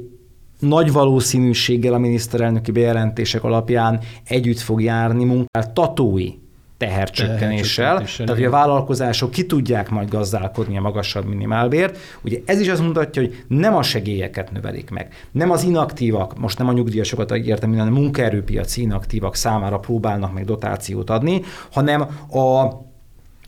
nagy 0.64 0.92
valószínűséggel 0.92 1.94
a 1.94 1.98
miniszterelnöki 1.98 2.70
bejelentések 2.70 3.44
alapján 3.44 4.00
együtt 4.24 4.58
fog 4.58 4.82
járni 4.82 5.24
munkáltatói 5.24 6.30
tehercsökkenéssel, 6.76 8.04
tehát 8.16 8.34
hogy 8.34 8.44
a 8.44 8.50
vállalkozások 8.50 9.30
ki 9.30 9.46
tudják 9.46 9.90
majd 9.90 10.08
gazdálkodni 10.08 10.76
a 10.76 10.80
magasabb 10.80 11.24
minimálbért. 11.24 11.98
Ugye 12.22 12.38
ez 12.44 12.60
is 12.60 12.68
azt 12.68 12.82
mutatja, 12.82 13.22
hogy 13.22 13.44
nem 13.48 13.76
a 13.76 13.82
segélyeket 13.82 14.52
növelik 14.52 14.90
meg, 14.90 15.12
nem 15.32 15.50
az 15.50 15.62
inaktívak, 15.62 16.38
most 16.38 16.58
nem 16.58 16.68
a 16.68 16.72
nyugdíjasokat 16.72 17.30
értem, 17.30 17.70
hanem 17.76 17.94
a 17.94 17.98
munkaerőpiaci 17.98 18.80
inaktívak 18.80 19.34
számára 19.34 19.78
próbálnak 19.78 20.34
meg 20.34 20.44
dotációt 20.44 21.10
adni, 21.10 21.42
hanem 21.72 22.00
a 22.30 22.68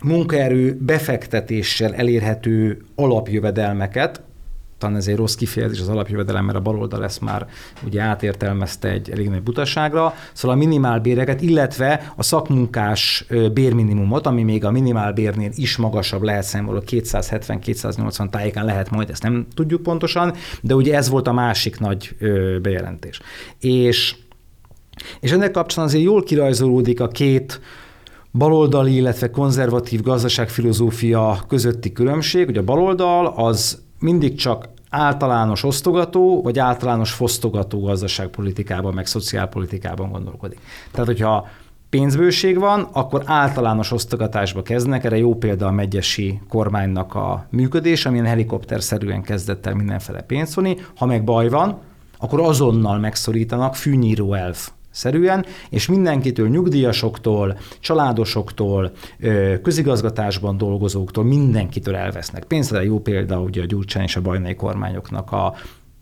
munkaerő 0.03 0.79
befektetéssel 0.81 1.95
elérhető 1.95 2.85
alapjövedelmeket, 2.95 4.21
talán 4.87 5.01
ez 5.01 5.09
egy 5.09 5.17
rossz 5.17 5.35
kifejezés 5.35 5.81
az 5.81 5.89
alapjövedelem, 5.89 6.45
mert 6.45 6.59
a 6.59 6.61
baloldal 6.61 7.05
ezt 7.05 7.21
már 7.21 7.47
ugye 7.85 8.01
átértelmezte 8.01 8.89
egy 8.89 9.11
elég 9.11 9.29
nagy 9.29 9.43
butaságra. 9.43 10.15
Szóval 10.33 10.57
a 10.57 10.59
minimálbéreket, 10.59 11.43
illetve 11.43 12.13
a 12.17 12.23
szakmunkás 12.23 13.27
bérminimumot, 13.53 14.27
ami 14.27 14.43
még 14.43 14.65
a 14.65 14.71
minimálbérnél 14.71 15.51
is 15.55 15.77
magasabb 15.77 16.23
lehet 16.23 16.43
számoló 16.43 16.83
270-280 16.87 18.31
tájékán 18.31 18.65
lehet 18.65 18.91
majd, 18.91 19.11
ezt 19.11 19.23
nem 19.23 19.47
tudjuk 19.55 19.83
pontosan, 19.83 20.35
de 20.63 20.75
ugye 20.75 20.97
ez 20.97 21.09
volt 21.09 21.27
a 21.29 21.33
másik 21.33 21.79
nagy 21.79 22.17
bejelentés. 22.63 23.21
És, 23.61 24.17
és 25.21 25.31
ennek 25.31 25.51
kapcsán 25.51 25.85
azért 25.85 26.05
jól 26.05 26.23
kirajzolódik 26.23 27.01
a 27.01 27.09
két 27.09 27.61
baloldali, 28.33 28.95
illetve 28.95 29.31
konzervatív 29.31 30.03
gazdaságfilozófia 30.03 31.45
közötti 31.49 31.93
különbség, 31.93 32.45
hogy 32.45 32.57
a 32.57 32.65
baloldal 32.65 33.27
az 33.27 33.85
mindig 33.99 34.35
csak 34.35 34.75
általános 34.97 35.63
osztogató, 35.63 36.43
vagy 36.43 36.59
általános 36.59 37.13
fosztogató 37.13 37.81
gazdaságpolitikában, 37.81 38.95
meg 38.95 39.07
szociálpolitikában 39.07 40.11
gondolkodik. 40.11 40.59
Tehát, 40.91 41.07
hogyha 41.07 41.49
pénzbőség 41.91 42.59
van, 42.59 42.89
akkor 42.93 43.23
általános 43.25 43.93
osztogatásba 43.93 44.63
kezdnek, 44.63 45.05
erre 45.05 45.17
jó 45.17 45.35
példa 45.35 45.67
a 45.67 45.71
megyesi 45.71 46.41
kormánynak 46.49 47.15
a 47.15 47.47
működés, 47.51 48.07
amilyen 48.07 48.27
helikopterszerűen 48.27 49.23
kezdett 49.23 49.67
el 49.67 49.75
mindenfele 49.75 50.23
pénzt 50.23 50.55
vonni. 50.55 50.77
Ha 50.97 51.07
meg 51.07 51.25
baj 51.25 51.49
van, 51.49 51.79
akkor 52.19 52.41
azonnal 52.41 52.99
megszorítanak, 52.99 53.75
fűnyíró 53.75 54.35
elf 54.35 54.71
szerűen, 54.97 55.47
és 55.71 55.87
mindenkitől, 55.87 56.49
nyugdíjasoktól, 56.49 57.59
családosoktól, 57.81 58.93
közigazgatásban 59.63 60.57
dolgozóktól, 60.57 61.25
mindenkitől 61.25 61.97
elvesznek 61.97 62.45
pénzt. 62.45 62.73
Ez 62.73 62.85
jó 62.85 63.01
példa 63.01 63.41
ugye 63.41 63.63
a 63.63 63.67
Gyurcsány 63.67 64.03
és 64.03 64.17
a 64.17 64.21
bajnai 64.21 64.55
kormányoknak 64.55 65.33
a 65.33 65.55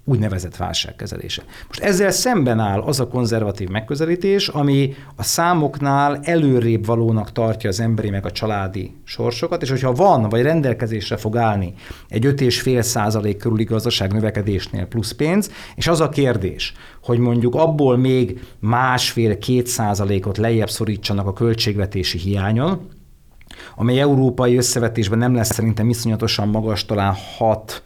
úgynevezett 0.05 0.57
válságkezelése. 0.57 1.43
Most 1.67 1.81
ezzel 1.81 2.11
szemben 2.11 2.59
áll 2.59 2.81
az 2.81 3.01
a 3.01 3.09
konzervatív 3.09 3.69
megközelítés, 3.69 4.49
ami 4.49 4.95
a 5.17 5.23
számoknál 5.23 6.21
előrébb 6.23 6.87
valónak 6.87 7.33
tartja 7.33 7.69
az 7.69 7.81
emberi 7.81 8.11
meg 8.11 8.27
a 8.27 8.31
családi 8.31 8.95
sorsokat, 9.05 9.63
és 9.63 9.71
hogyha 9.71 9.93
van, 9.93 10.29
vagy 10.29 10.43
rendelkezésre 10.43 11.17
fog 11.17 11.37
állni 11.37 11.75
egy 12.09 12.25
5,5 12.27 12.81
százalék 12.81 13.37
körüli 13.37 13.65
gazdaság 13.65 14.13
növekedésnél 14.13 14.87
plusz 14.87 15.13
pénz, 15.13 15.51
és 15.75 15.87
az 15.87 16.01
a 16.01 16.09
kérdés, 16.09 16.75
hogy 17.03 17.19
mondjuk 17.19 17.55
abból 17.55 17.97
még 17.97 18.41
másfél-két 18.59 19.67
százalékot 19.67 20.39
lejjebb 20.39 20.71
szorítsanak 20.71 21.27
a 21.27 21.33
költségvetési 21.33 22.19
hiányon, 22.19 22.89
amely 23.77 24.01
európai 24.01 24.57
összevetésben 24.57 25.19
nem 25.19 25.35
lesz 25.35 25.53
szerintem 25.53 25.89
iszonyatosan 25.89 26.49
magas, 26.49 26.85
talán 26.85 27.15
6 27.37 27.83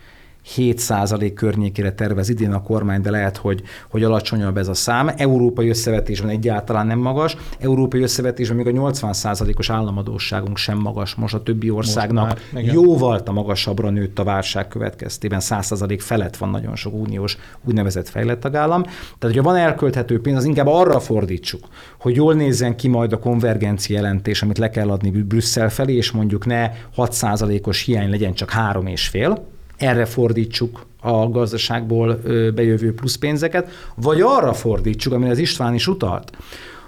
7% 0.57 1.33
környékére 1.35 1.93
tervez 1.93 2.29
idén 2.29 2.53
a 2.53 2.63
kormány, 2.63 3.01
de 3.01 3.11
lehet, 3.11 3.37
hogy, 3.37 3.63
hogy 3.91 4.03
alacsonyabb 4.05 4.57
ez 4.57 4.69
a 4.69 4.75
szám. 4.75 5.11
Európai 5.17 5.69
összevetésben 5.69 6.31
egyáltalán 6.31 6.87
nem 6.87 6.99
magas. 6.99 7.37
Európai 7.59 8.03
összevetésben 8.03 8.57
még 8.57 8.67
a 8.67 8.71
80%-os 8.71 9.71
államadóságunk 9.71 10.57
sem 10.57 10.79
magas. 10.79 11.15
Most 11.15 11.35
a 11.35 11.43
többi 11.43 11.71
országnak 11.71 12.41
már, 12.53 12.65
jóval 12.65 13.23
a 13.25 13.33
magasabbra 13.33 13.91
nőtt 13.91 14.19
a 14.19 14.25
válság 14.25 14.69
következtében. 14.69 15.41
100% 15.43 15.99
felett 16.01 16.37
van 16.37 16.51
nagyon 16.51 16.77
sok 16.77 16.95
uniós 16.95 17.37
úgynevezett 17.65 18.09
fejlett 18.09 18.41
tagállam. 18.41 18.83
Tehát, 18.83 19.19
hogyha 19.21 19.43
van 19.43 19.57
elkölthető 19.57 20.21
pénz, 20.21 20.37
az 20.37 20.45
inkább 20.45 20.67
arra 20.67 21.01
fordítsuk, 21.01 21.69
hogy 22.01 22.17
jól 22.17 22.35
nézzen 22.35 22.77
ki 22.77 22.89
majd 22.89 23.13
a 23.13 23.19
konvergencia 23.19 23.97
jelentés, 23.97 24.43
amit 24.43 24.59
le 24.59 24.71
kell 24.71 24.91
adni 24.91 25.11
Brüsszel 25.11 25.71
felé, 25.71 25.95
és 25.95 26.11
mondjuk 26.11 26.47
ne 26.47 26.71
6%-os 26.97 27.83
hiány 27.83 28.11
legyen, 28.11 28.35
csak 28.35 28.51
3,5, 28.51 29.39
erre 29.79 30.05
fordítsuk 30.05 30.87
a 31.01 31.29
gazdaságból 31.29 32.21
bejövő 32.55 32.95
pluszpénzeket, 32.95 33.71
vagy 33.95 34.21
arra 34.21 34.53
fordítsuk, 34.53 35.13
amire 35.13 35.31
az 35.31 35.39
István 35.39 35.75
is 35.75 35.87
utalt, 35.87 36.37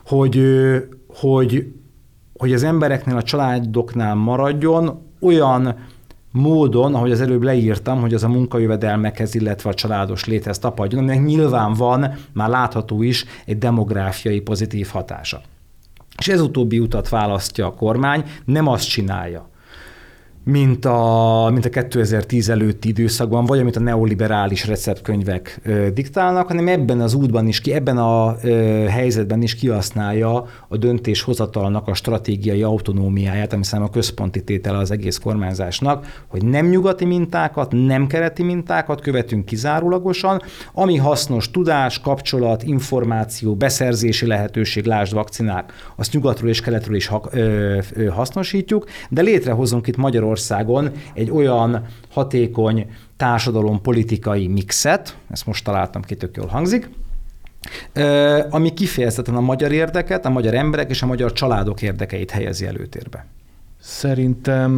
hogy, 0.07 0.43
hogy, 1.09 1.73
hogy 2.39 2.53
az 2.53 2.63
embereknél, 2.63 3.17
a 3.17 3.23
családoknál 3.23 4.15
maradjon 4.15 5.03
olyan 5.21 5.75
módon, 6.33 6.95
ahogy 6.95 7.11
az 7.11 7.21
előbb 7.21 7.43
leírtam, 7.43 8.01
hogy 8.01 8.15
az 8.15 8.25
a 8.25 8.29
munkajövedelmekhez, 8.29 9.35
illetve 9.35 9.71
a 9.71 9.75
családos 9.75 10.25
léthez 10.25 10.59
tapadjon, 10.59 11.01
aminek 11.01 11.25
nyilván 11.25 11.73
van, 11.73 12.15
már 12.33 12.49
látható 12.49 13.03
is, 13.03 13.25
egy 13.45 13.59
demográfiai 13.59 14.41
pozitív 14.41 14.89
hatása. 14.89 15.41
És 16.19 16.29
ez 16.29 16.41
utóbbi 16.41 16.79
utat 16.79 17.09
választja 17.09 17.67
a 17.67 17.75
kormány, 17.75 18.25
nem 18.45 18.67
azt 18.67 18.89
csinálja, 18.89 19.49
mint 20.45 20.85
a, 20.85 21.49
mint 21.53 21.65
a 21.65 21.69
2010 21.69 22.49
előtti 22.49 22.89
időszakban, 22.89 23.45
vagy 23.45 23.59
amit 23.59 23.77
a 23.77 23.81
neoliberális 23.81 24.67
receptkönyvek 24.67 25.61
ö, 25.65 25.91
diktálnak, 25.91 26.47
hanem 26.47 26.69
ebben 26.69 27.01
az 27.01 27.15
útban 27.15 27.47
is, 27.47 27.61
ki, 27.61 27.73
ebben 27.73 27.99
a 27.99 28.37
ö, 28.43 28.51
helyzetben 28.89 29.43
is 29.43 29.55
kihasználja 29.55 30.47
a 30.69 30.77
döntéshozatalnak 30.77 31.89
a 31.89 31.95
stratégiai 31.95 32.63
autonómiáját, 32.63 33.53
ami 33.53 33.65
szerintem 33.65 33.89
a 33.95 33.99
központi 33.99 34.45
tétele 34.45 34.79
az 34.79 34.91
egész 34.91 35.19
kormányzásnak, 35.19 36.23
hogy 36.29 36.45
nem 36.45 36.67
nyugati 36.67 37.05
mintákat, 37.05 37.73
nem 37.73 38.07
kereti 38.07 38.43
mintákat 38.43 39.01
követünk 39.01 39.45
kizárólagosan, 39.45 40.43
ami 40.73 40.97
hasznos 40.97 41.51
tudás, 41.51 42.01
kapcsolat, 42.01 42.63
információ, 42.63 43.55
beszerzési 43.55 44.27
lehetőség, 44.27 44.85
lásd 44.85 45.13
vakcinák, 45.13 45.73
azt 45.97 46.13
nyugatról 46.13 46.51
és 46.51 46.61
keletről 46.61 46.97
is 46.97 47.07
ha, 47.07 47.29
ö, 47.31 47.79
ö, 47.95 48.05
hasznosítjuk, 48.05 48.87
de 49.09 49.23
létrehozunk 49.23 49.87
itt 49.87 49.97
Magyarországon 49.97 50.39
Magyarországon 50.49 50.91
egy 51.15 51.31
olyan 51.31 51.87
hatékony 52.11 52.87
társadalom 53.17 53.81
politikai 53.81 54.47
mixet, 54.47 55.17
ezt 55.31 55.47
most 55.47 55.65
találtam 55.65 56.03
ki, 56.03 56.17
tök 56.17 56.37
jól 56.37 56.47
hangzik, 56.47 56.89
ami 58.51 58.75
kifejezetten 58.75 59.35
a 59.37 59.41
magyar 59.41 59.73
érdeket, 59.73 60.25
a 60.25 60.31
magyar 60.31 60.55
emberek 60.55 60.91
és 60.91 61.03
a 61.03 61.07
magyar 61.07 61.33
családok 61.33 61.83
érdekeit 61.83 62.31
helyezi 62.31 62.67
előtérbe. 62.67 63.27
Szerintem 63.83 64.71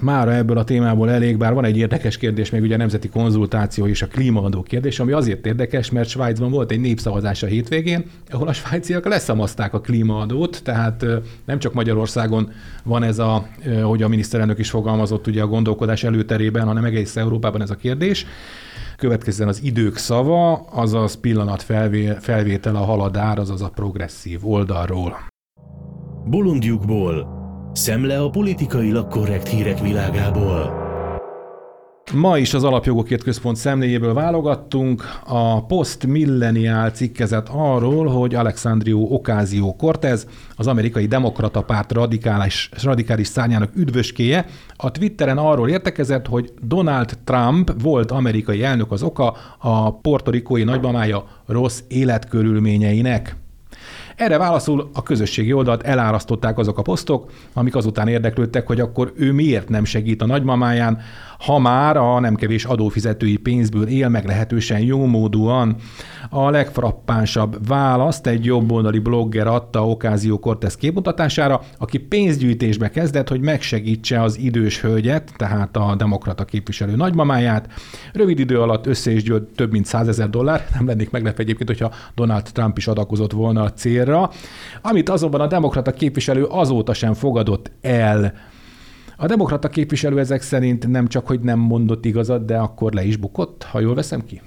már 0.00 0.28
ebből 0.28 0.58
a 0.58 0.64
témából 0.64 1.10
elég, 1.10 1.36
bár 1.36 1.54
van 1.54 1.64
egy 1.64 1.76
érdekes 1.76 2.16
kérdés, 2.16 2.50
még 2.50 2.62
ugye 2.62 2.74
a 2.74 2.78
nemzeti 2.78 3.08
konzultáció 3.08 3.86
és 3.86 4.02
a 4.02 4.06
klímaadó 4.06 4.62
kérdés, 4.62 5.00
ami 5.00 5.12
azért 5.12 5.46
érdekes, 5.46 5.90
mert 5.90 6.08
Svájcban 6.08 6.50
volt 6.50 6.70
egy 6.70 6.80
népszavazás 6.80 7.42
a 7.42 7.46
hétvégén, 7.46 8.04
ahol 8.30 8.48
a 8.48 8.52
svájciak 8.52 9.06
leszamazták 9.06 9.74
a 9.74 9.80
klímaadót, 9.80 10.60
tehát 10.64 11.04
nem 11.44 11.58
csak 11.58 11.72
Magyarországon 11.72 12.50
van 12.84 13.02
ez 13.02 13.18
a, 13.18 13.46
hogy 13.82 14.02
a 14.02 14.08
miniszterelnök 14.08 14.58
is 14.58 14.70
fogalmazott 14.70 15.26
ugye 15.26 15.42
a 15.42 15.46
gondolkodás 15.46 16.04
előterében, 16.04 16.66
hanem 16.66 16.84
egész 16.84 17.16
Európában 17.16 17.62
ez 17.62 17.70
a 17.70 17.76
kérdés. 17.76 18.26
Következzen 18.96 19.48
az 19.48 19.62
idők 19.62 19.96
szava, 19.96 20.54
azaz 20.54 21.14
pillanat 21.14 21.62
felvé, 21.62 22.12
felvétel 22.20 22.76
a 22.76 22.84
haladár, 22.84 23.38
azaz 23.38 23.62
a 23.62 23.68
progresszív 23.68 24.38
oldalról. 24.42 25.16
Bolondjukból 26.24 27.37
Szemle 27.78 28.18
a 28.18 28.30
politikailag 28.30 29.08
korrekt 29.08 29.48
hírek 29.48 29.80
világából. 29.80 30.72
Ma 32.14 32.38
is 32.38 32.54
az 32.54 32.64
Alapjogokért 32.64 33.22
Központ 33.22 33.56
szemléjéből 33.56 34.14
válogattunk. 34.14 35.04
A 35.24 35.66
Post 35.66 36.06
Millenial 36.06 36.90
cikkezett 36.90 37.48
arról, 37.50 38.06
hogy 38.06 38.34
Alexandrió 38.34 39.14
Ocasio 39.14 39.76
Cortez, 39.76 40.26
az 40.56 40.66
amerikai 40.66 41.06
demokrata 41.06 41.62
párt 41.62 41.92
radikális, 41.92 42.70
radikális 42.82 43.26
szárnyának 43.26 43.70
üdvöskéje, 43.76 44.46
a 44.76 44.90
Twitteren 44.90 45.38
arról 45.38 45.68
értekezett, 45.68 46.26
hogy 46.26 46.52
Donald 46.62 47.18
Trump 47.24 47.82
volt 47.82 48.10
amerikai 48.10 48.62
elnök 48.62 48.92
az 48.92 49.02
oka 49.02 49.36
a 49.58 50.00
portorikói 50.00 50.64
nagymamája 50.64 51.24
rossz 51.46 51.82
életkörülményeinek. 51.88 53.36
Erre 54.18 54.38
válaszul 54.38 54.90
a 54.94 55.02
közösségi 55.02 55.52
oldalt 55.52 55.82
elárasztották 55.82 56.58
azok 56.58 56.78
a 56.78 56.82
posztok, 56.82 57.30
amik 57.52 57.76
azután 57.76 58.08
érdeklődtek, 58.08 58.66
hogy 58.66 58.80
akkor 58.80 59.12
ő 59.16 59.32
miért 59.32 59.68
nem 59.68 59.84
segít 59.84 60.22
a 60.22 60.26
nagymamáján, 60.26 61.00
ha 61.38 61.58
már 61.58 61.96
a 61.96 62.20
nem 62.20 62.34
kevés 62.34 62.64
adófizetői 62.64 63.36
pénzből 63.36 63.86
él 63.86 64.08
meglehetősen 64.08 64.80
jómódúan. 64.80 65.76
A 66.30 66.50
legfrappánsabb 66.50 67.66
választ 67.68 68.26
egy 68.26 68.44
jobboldali 68.44 68.98
blogger 68.98 69.46
adta 69.46 69.88
Okázió 69.88 70.38
Cortez 70.38 70.76
képmutatására, 70.76 71.60
aki 71.78 71.98
pénzgyűjtésbe 71.98 72.90
kezdett, 72.90 73.28
hogy 73.28 73.40
megsegítse 73.40 74.22
az 74.22 74.38
idős 74.38 74.80
hölgyet, 74.80 75.32
tehát 75.36 75.76
a 75.76 75.94
demokrata 75.96 76.44
képviselő 76.44 76.96
nagymamáját. 76.96 77.68
Rövid 78.12 78.38
idő 78.38 78.60
alatt 78.60 78.86
össze 78.86 79.10
is 79.10 79.22
gyűlt 79.22 79.42
több 79.42 79.72
mint 79.72 79.86
100 79.86 80.08
ezer 80.08 80.30
dollár, 80.30 80.66
nem 80.74 80.86
lennék 80.86 81.10
meglepve 81.10 81.42
egyébként, 81.42 81.68
hogyha 81.68 81.92
Donald 82.14 82.42
Trump 82.52 82.78
is 82.78 82.86
adakozott 82.86 83.32
volna 83.32 83.62
a 83.62 83.72
célra, 83.72 84.30
amit 84.82 85.08
azonban 85.08 85.40
a 85.40 85.46
demokrata 85.46 85.92
képviselő 85.92 86.44
azóta 86.44 86.94
sem 86.94 87.14
fogadott 87.14 87.70
el. 87.80 88.34
A 89.20 89.26
demokrata 89.26 89.68
képviselő 89.68 90.18
ezek 90.18 90.42
szerint 90.42 90.88
nem 90.88 91.06
csak, 91.06 91.26
hogy 91.26 91.40
nem 91.40 91.58
mondott 91.58 92.04
igazat, 92.04 92.44
de 92.44 92.56
akkor 92.56 92.92
le 92.92 93.04
is 93.04 93.16
bukott, 93.16 93.62
ha 93.62 93.80
jól 93.80 93.94
veszem 93.94 94.24
ki? 94.24 94.40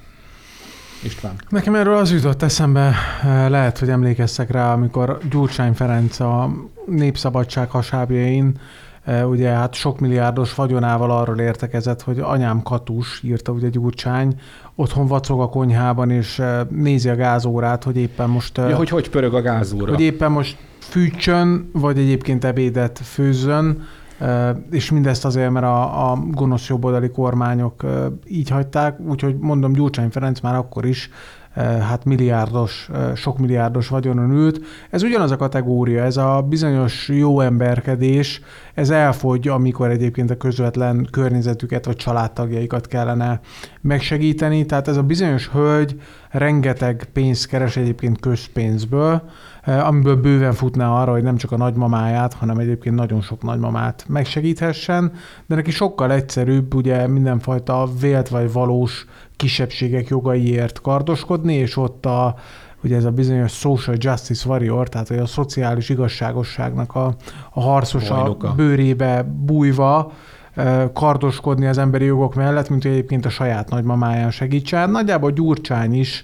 István. 1.03 1.33
Nekem 1.49 1.75
erről 1.75 1.95
az 1.95 2.11
jutott 2.11 2.41
eszembe, 2.41 2.93
eh, 3.23 3.49
lehet, 3.49 3.77
hogy 3.77 3.89
emlékeztek 3.89 4.51
rá, 4.51 4.73
amikor 4.73 5.17
Gyurcsány 5.29 5.73
Ferenc 5.73 6.19
a 6.19 6.49
Népszabadság 6.85 7.69
hasábjain 7.69 8.59
eh, 9.03 9.29
ugye 9.29 9.49
hát 9.49 9.73
sok 9.73 9.99
milliárdos 9.99 10.55
vagyonával 10.55 11.11
arról 11.11 11.39
értekezett, 11.39 12.01
hogy 12.01 12.19
anyám 12.19 12.61
Katus, 12.61 13.21
írta 13.23 13.51
ugye 13.51 13.69
Gyurcsány, 13.69 14.39
otthon 14.75 15.07
vacog 15.07 15.41
a 15.41 15.49
konyhában, 15.49 16.09
és 16.09 16.39
eh, 16.39 16.59
nézi 16.69 17.09
a 17.09 17.15
gázórát, 17.15 17.83
hogy 17.83 17.97
éppen 17.97 18.29
most... 18.29 18.57
Ja, 18.57 18.75
hogy 18.75 18.89
hogy 18.89 19.09
pörög 19.09 19.33
a 19.33 19.41
gázóra. 19.41 19.91
Hogy 19.91 20.01
éppen 20.01 20.31
most 20.31 20.57
fűtsön, 20.79 21.69
vagy 21.73 21.97
egyébként 21.97 22.43
ebédet 22.43 22.99
főzzön, 23.03 23.83
és 24.71 24.91
mindezt 24.91 25.25
azért, 25.25 25.51
mert 25.51 25.65
a, 25.65 26.11
a 26.11 26.15
gonosz 26.31 26.67
jobboldali 26.67 27.09
kormányok 27.09 27.85
így 28.27 28.49
hagyták, 28.49 28.99
úgyhogy 28.99 29.37
mondom, 29.39 29.73
Gyurcsány 29.73 30.09
Ferenc 30.09 30.39
már 30.39 30.55
akkor 30.55 30.85
is 30.85 31.09
hát 31.55 32.05
milliárdos, 32.05 32.89
sok 33.15 33.37
milliárdos 33.37 33.87
vagyonon 33.87 34.31
ült. 34.31 34.61
Ez 34.89 35.03
ugyanaz 35.03 35.31
a 35.31 35.35
kategória, 35.35 36.03
ez 36.03 36.17
a 36.17 36.45
bizonyos 36.49 37.07
jó 37.07 37.39
emberkedés, 37.39 38.41
ez 38.73 38.89
elfogy, 38.89 39.47
amikor 39.47 39.89
egyébként 39.89 40.29
a 40.29 40.37
közvetlen 40.37 41.07
környezetüket 41.11 41.85
vagy 41.85 41.95
családtagjaikat 41.95 42.87
kellene 42.87 43.39
megsegíteni. 43.81 44.65
Tehát 44.65 44.87
ez 44.87 44.97
a 44.97 45.03
bizonyos 45.03 45.49
hölgy 45.49 46.01
rengeteg 46.29 47.07
pénzt 47.13 47.47
keres 47.47 47.77
egyébként 47.77 48.19
közpénzből, 48.19 49.21
amiből 49.65 50.15
bőven 50.15 50.53
futná 50.53 50.89
arra, 50.89 51.11
hogy 51.11 51.23
nem 51.23 51.37
csak 51.37 51.51
a 51.51 51.57
nagymamáját, 51.57 52.33
hanem 52.33 52.57
egyébként 52.57 52.95
nagyon 52.95 53.21
sok 53.21 53.43
nagymamát 53.43 54.05
megsegíthessen, 54.07 55.11
de 55.45 55.55
neki 55.55 55.71
sokkal 55.71 56.11
egyszerűbb 56.11 56.73
ugye 56.73 57.07
mindenfajta 57.07 57.87
vélt 57.99 58.29
vagy 58.29 58.51
valós 58.51 59.05
kisebbségek 59.41 60.07
jogaiért 60.07 60.81
kardoskodni, 60.81 61.53
és 61.53 61.77
ott 61.77 62.05
a, 62.05 62.35
ugye 62.83 62.95
ez 62.95 63.05
a 63.05 63.11
bizonyos 63.11 63.51
social 63.51 63.95
justice 63.99 64.49
warrior, 64.49 64.89
tehát 64.89 65.09
a 65.09 65.25
szociális 65.25 65.89
igazságosságnak 65.89 66.95
a, 66.95 67.15
a 67.51 67.61
harcosa 67.61 68.15
Bajnoka. 68.15 68.53
bőrébe 68.53 69.23
bújva, 69.23 70.11
kardoskodni 70.93 71.65
az 71.65 71.77
emberi 71.77 72.05
jogok 72.05 72.35
mellett, 72.35 72.69
mint 72.69 72.83
hogy 72.83 72.91
egyébként 72.91 73.25
a 73.25 73.29
saját 73.29 73.69
nagymamáján 73.69 74.31
segítsen. 74.31 74.89
Nagyjából 74.89 75.31
Gyurcsány 75.31 75.93
is 75.93 76.23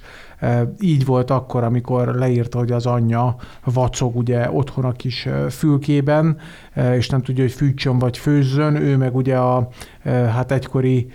így 0.80 1.06
volt 1.06 1.32
akkor, 1.32 1.64
amikor 1.64 2.08
leírta, 2.08 2.58
hogy 2.58 2.72
az 2.72 2.86
anyja 2.86 3.36
vacog 3.64 4.16
ugye 4.16 4.52
otthon 4.52 4.86
a 4.86 4.92
kis 4.92 5.28
fülkében, 5.50 6.38
és 6.94 7.10
nem 7.10 7.22
tudja, 7.22 7.44
hogy 7.44 7.54
fűtsön 7.54 8.00
vagy 8.00 8.18
főzzön. 8.18 8.76
Ő 8.76 8.98
meg 8.98 9.16
ugye 9.16 9.38
a 9.38 9.68
hát 10.04 10.52
egykori 10.52 11.12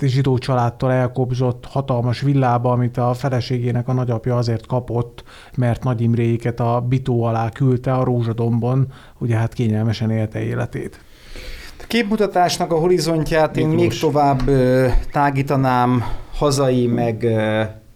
zsidó 0.00 0.38
családtól 0.38 0.92
elkobzott 0.92 1.64
hatalmas 1.66 2.20
villába, 2.20 2.72
amit 2.72 2.96
a 2.96 3.14
feleségének 3.14 3.88
a 3.88 3.92
nagyapja 3.92 4.36
azért 4.36 4.66
kapott, 4.66 5.24
mert 5.56 5.84
Nagy 5.84 6.00
Imréiket 6.00 6.60
a 6.60 6.84
bitó 6.88 7.22
alá 7.22 7.48
küldte 7.48 7.94
a 7.94 8.04
Rózsadombon, 8.04 8.92
ugye 9.18 9.36
hát 9.36 9.52
kényelmesen 9.52 10.10
élte 10.10 10.42
életét. 10.42 11.00
A 11.78 11.84
képmutatásnak 11.86 12.72
a 12.72 12.78
horizontját 12.78 13.56
én 13.56 13.68
még 13.68 13.98
tovább 13.98 14.40
tágítanám 15.12 16.02
hazai, 16.34 16.86
meg, 16.86 17.22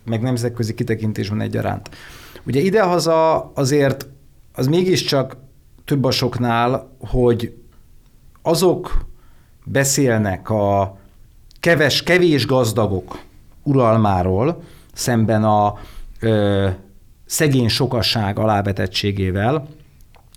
meg 0.05 0.23
nemzetközi 0.23 0.75
kitekintésben 0.75 1.41
egyaránt. 1.41 1.91
Ugye 2.47 2.61
idehaza 2.61 3.51
azért 3.55 4.09
az 4.55 4.67
mégiscsak 4.67 5.37
több 5.85 6.05
a 6.05 6.11
soknál, 6.11 6.97
hogy 6.99 7.55
azok 8.43 9.09
beszélnek 9.73 10.51
a 10.51 10.99
keves, 11.61 12.03
kevés 12.03 12.47
gazdagok 12.47 13.19
uralmáról, 13.63 14.63
szemben 14.93 15.45
a 15.45 15.75
ö, 16.21 16.69
szegény 17.27 17.69
sokasság 17.69 18.39
alávetettségével, 18.39 19.69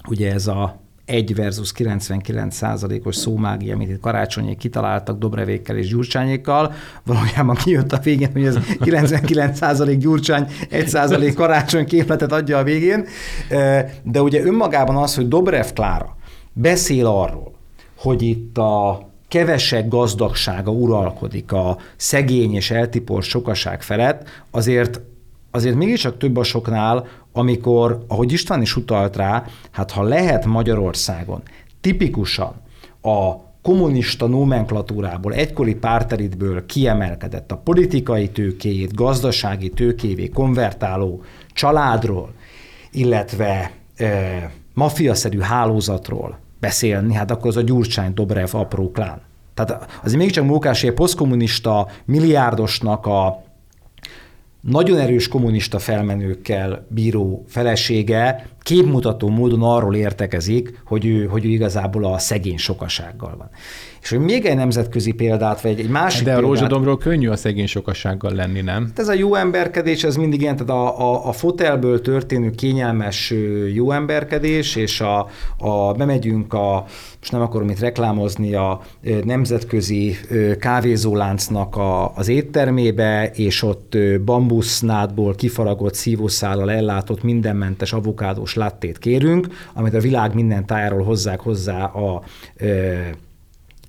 ugye 0.08 0.34
ez 0.34 0.48
a 0.48 0.82
1 1.06 1.36
versus 1.36 1.72
99 1.72 2.56
százalékos 2.56 3.16
szómágia, 3.16 3.74
amit 3.74 3.90
itt 3.90 4.00
karácsonyék 4.00 4.58
kitaláltak 4.58 5.18
Dobrevékkel 5.18 5.78
és 5.78 5.88
Gyurcsányékkal, 5.88 6.74
valójában 7.04 7.56
kijött 7.56 7.92
a 7.92 8.00
végén, 8.00 8.32
hogy 8.32 8.46
ez 8.46 8.58
99 8.80 9.58
százalék 9.58 9.98
Gyurcsány, 9.98 10.48
1 10.70 10.88
százalék 10.88 11.34
karácsony 11.34 11.86
képletet 11.86 12.32
adja 12.32 12.58
a 12.58 12.64
végén, 12.64 13.06
de 14.04 14.22
ugye 14.22 14.44
önmagában 14.44 14.96
az, 14.96 15.16
hogy 15.16 15.28
Dobrev 15.28 15.68
Klára 15.74 16.18
beszél 16.54 17.06
arról, 17.06 17.54
hogy 17.98 18.22
itt 18.22 18.58
a 18.58 19.12
kevesebb 19.34 19.88
gazdagsága 19.88 20.72
uralkodik 20.72 21.52
a 21.52 21.78
szegény 21.96 22.56
és 22.56 22.72
eltipor 22.72 23.24
sokaság 23.24 23.82
felett, 23.82 24.30
azért 24.52 25.02
azért 25.52 25.76
mégiscsak 25.76 26.18
több 26.18 26.38
a 26.38 26.44
soknál, 26.44 27.08
amikor, 27.32 28.06
ahogy 28.08 28.32
István 28.32 28.62
is 28.62 28.76
utalt 28.76 29.16
rá, 29.16 29.46
hát 29.72 29.92
ha 29.92 30.04
lehet 30.04 30.46
Magyarországon 30.46 31.42
tipikusan 31.82 32.54
a 33.02 33.36
kommunista 33.62 34.28
nomenklatúrából, 34.28 35.34
egykori 35.34 35.76
párteritből 35.76 36.66
kiemelkedett 36.66 37.52
a 37.52 37.58
politikai 37.58 38.30
tőkéjét, 38.30 38.96
gazdasági 38.96 39.70
tőkévé 39.70 40.30
konvertáló 40.30 41.24
családról, 41.54 42.34
illetve 42.92 43.72
e, 43.96 44.52
mafiaszerű 44.74 45.40
hálózatról 45.40 46.43
beszélni, 46.64 47.14
hát 47.14 47.32
akkor 47.32 47.48
az 47.48 47.58
a 47.58 47.62
Gyurcsány 47.62 48.14
Dobrev 48.14 48.56
apró 48.56 48.92
klán. 48.92 49.22
Tehát 49.54 50.00
azért 50.04 50.18
mégiscsak 50.18 50.46
Mókásé 50.46 50.92
posztkommunista 50.92 51.88
milliárdosnak 52.06 53.06
a 53.06 53.44
nagyon 54.62 55.00
erős 55.00 55.28
kommunista 55.28 55.80
felmenőkkel 55.80 56.86
bíró 56.88 57.44
felesége 57.48 58.48
képmutató 58.64 59.30
módon 59.30 59.62
arról 59.62 59.96
értekezik, 59.96 60.82
hogy 60.86 61.06
ő, 61.06 61.26
hogy 61.26 61.46
ő 61.46 61.50
igazából 61.50 62.06
a 62.06 62.18
szegény 62.18 62.58
sokasággal 62.58 63.36
van. 63.38 63.50
És 64.04 64.10
hogy 64.10 64.20
még 64.20 64.46
egy 64.46 64.56
nemzetközi 64.56 65.12
példát, 65.12 65.62
vagy 65.62 65.80
egy 65.80 65.90
másik 65.90 66.26
De 66.26 66.36
a 66.36 66.40
rózsadomról 66.40 66.98
könnyű 66.98 67.30
a 67.30 67.36
szegény 67.36 67.68
sokassággal 67.68 68.34
lenni, 68.34 68.62
nem? 68.62 68.86
Hát 68.86 69.00
ez 69.00 69.08
a 69.08 69.14
jó 69.14 69.36
emberkedés, 69.36 70.04
ez 70.04 70.16
mindig 70.16 70.42
ilyen, 70.42 70.56
tehát 70.56 70.72
a, 70.72 71.00
a, 71.00 71.28
a 71.28 71.32
fotelből 71.32 72.02
történő 72.02 72.50
kényelmes 72.50 73.34
jó 73.74 73.92
emberkedés, 73.92 74.76
és 74.76 75.02
a, 75.02 75.28
a 75.58 75.94
bemegyünk 75.94 76.54
a, 76.54 76.86
most 77.20 77.32
nem 77.32 77.42
akarom 77.42 77.70
itt 77.70 77.80
reklámozni, 77.80 78.54
a 78.54 78.82
nemzetközi 79.24 80.16
kávézóláncnak 80.60 81.76
a, 81.76 82.16
az 82.16 82.28
éttermébe, 82.28 83.32
és 83.36 83.64
ott 83.64 83.98
bambusznádból 84.26 85.36
kifaragott 85.36 85.94
szívószállal 85.94 86.72
ellátott 86.72 87.24
mindenmentes 87.24 87.94
avokádós 87.94 88.53
lattét 88.56 88.98
kérünk, 88.98 89.48
amit 89.74 89.94
a 89.94 90.00
világ 90.00 90.34
minden 90.34 90.66
tájáról 90.66 91.04
hozzák 91.04 91.40
hozzá 91.40 91.84
a 91.86 92.24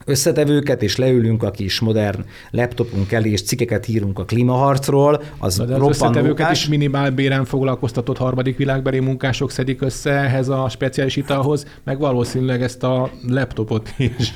összetevőket, 0.05 0.83
és 0.83 0.97
leülünk 0.97 1.43
a 1.43 1.51
kis 1.51 1.81
modern 1.81 2.25
laptopunk 2.51 3.13
elé, 3.13 3.31
és 3.31 3.43
cikkeket 3.43 3.89
írunk 3.89 4.19
a 4.19 4.25
klímaharcról, 4.25 5.23
az 5.39 5.57
De 5.57 5.75
az 5.75 5.89
összetevőket 5.89 6.39
mókás. 6.39 6.63
is 6.63 6.69
minimálbéren 6.69 7.45
foglalkoztatott 7.45 8.19
harmadik 8.19 8.57
világbeli 8.57 8.99
munkások 8.99 9.51
szedik 9.51 9.83
össze 9.83 10.11
ehhez 10.11 10.49
a 10.49 10.69
speciális 10.69 11.17
italhoz, 11.17 11.67
meg 11.85 11.99
valószínűleg 11.99 12.63
ezt 12.63 12.83
a 12.83 13.11
laptopot 13.29 13.95
is 13.97 14.33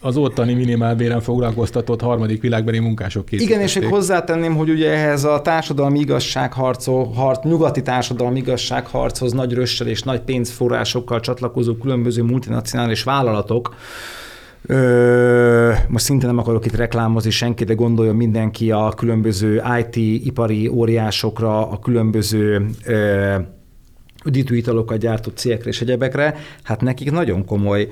az 0.00 0.16
ottani 0.16 0.54
minimálbéren 0.54 1.20
foglalkoztatott 1.20 2.00
harmadik 2.00 2.42
világbeli 2.42 2.78
munkások 2.78 3.24
készítették. 3.24 3.56
Igen, 3.56 3.68
és 3.68 3.78
még 3.78 3.88
hozzátenném, 3.88 4.56
hogy 4.56 4.70
ugye 4.70 4.90
ehhez 4.90 5.24
a 5.24 5.40
társadalmi 5.42 5.98
igazságharcó, 5.98 7.04
harc, 7.04 7.44
nyugati 7.44 7.82
társadalmi 7.82 8.38
igazságharchoz 8.38 9.32
nagy 9.32 9.52
rössel 9.52 9.86
és 9.86 10.02
nagy 10.02 10.20
pénzforrásokkal 10.20 11.20
csatlakozó 11.20 11.74
különböző 11.74 12.22
multinacionális 12.22 13.02
vállalatok, 13.02 13.74
Ö, 14.66 15.72
most 15.88 16.04
szinte 16.04 16.26
nem 16.26 16.38
akarok 16.38 16.66
itt 16.66 16.76
reklámozni 16.76 17.30
senki, 17.30 17.64
de 17.64 17.74
gondoljon 17.74 18.16
mindenki 18.16 18.70
a 18.70 18.92
különböző 18.96 19.62
IT-ipari 19.80 20.68
óriásokra, 20.68 21.70
a 21.70 21.78
különböző 21.78 22.66
ö, 22.84 23.34
üdítő 24.26 24.56
italokat 24.56 24.98
gyártó 24.98 25.30
cégekre 25.34 25.70
és 25.70 25.80
egyebekre, 25.80 26.34
hát 26.62 26.80
nekik 26.80 27.10
nagyon 27.10 27.44
komoly 27.44 27.88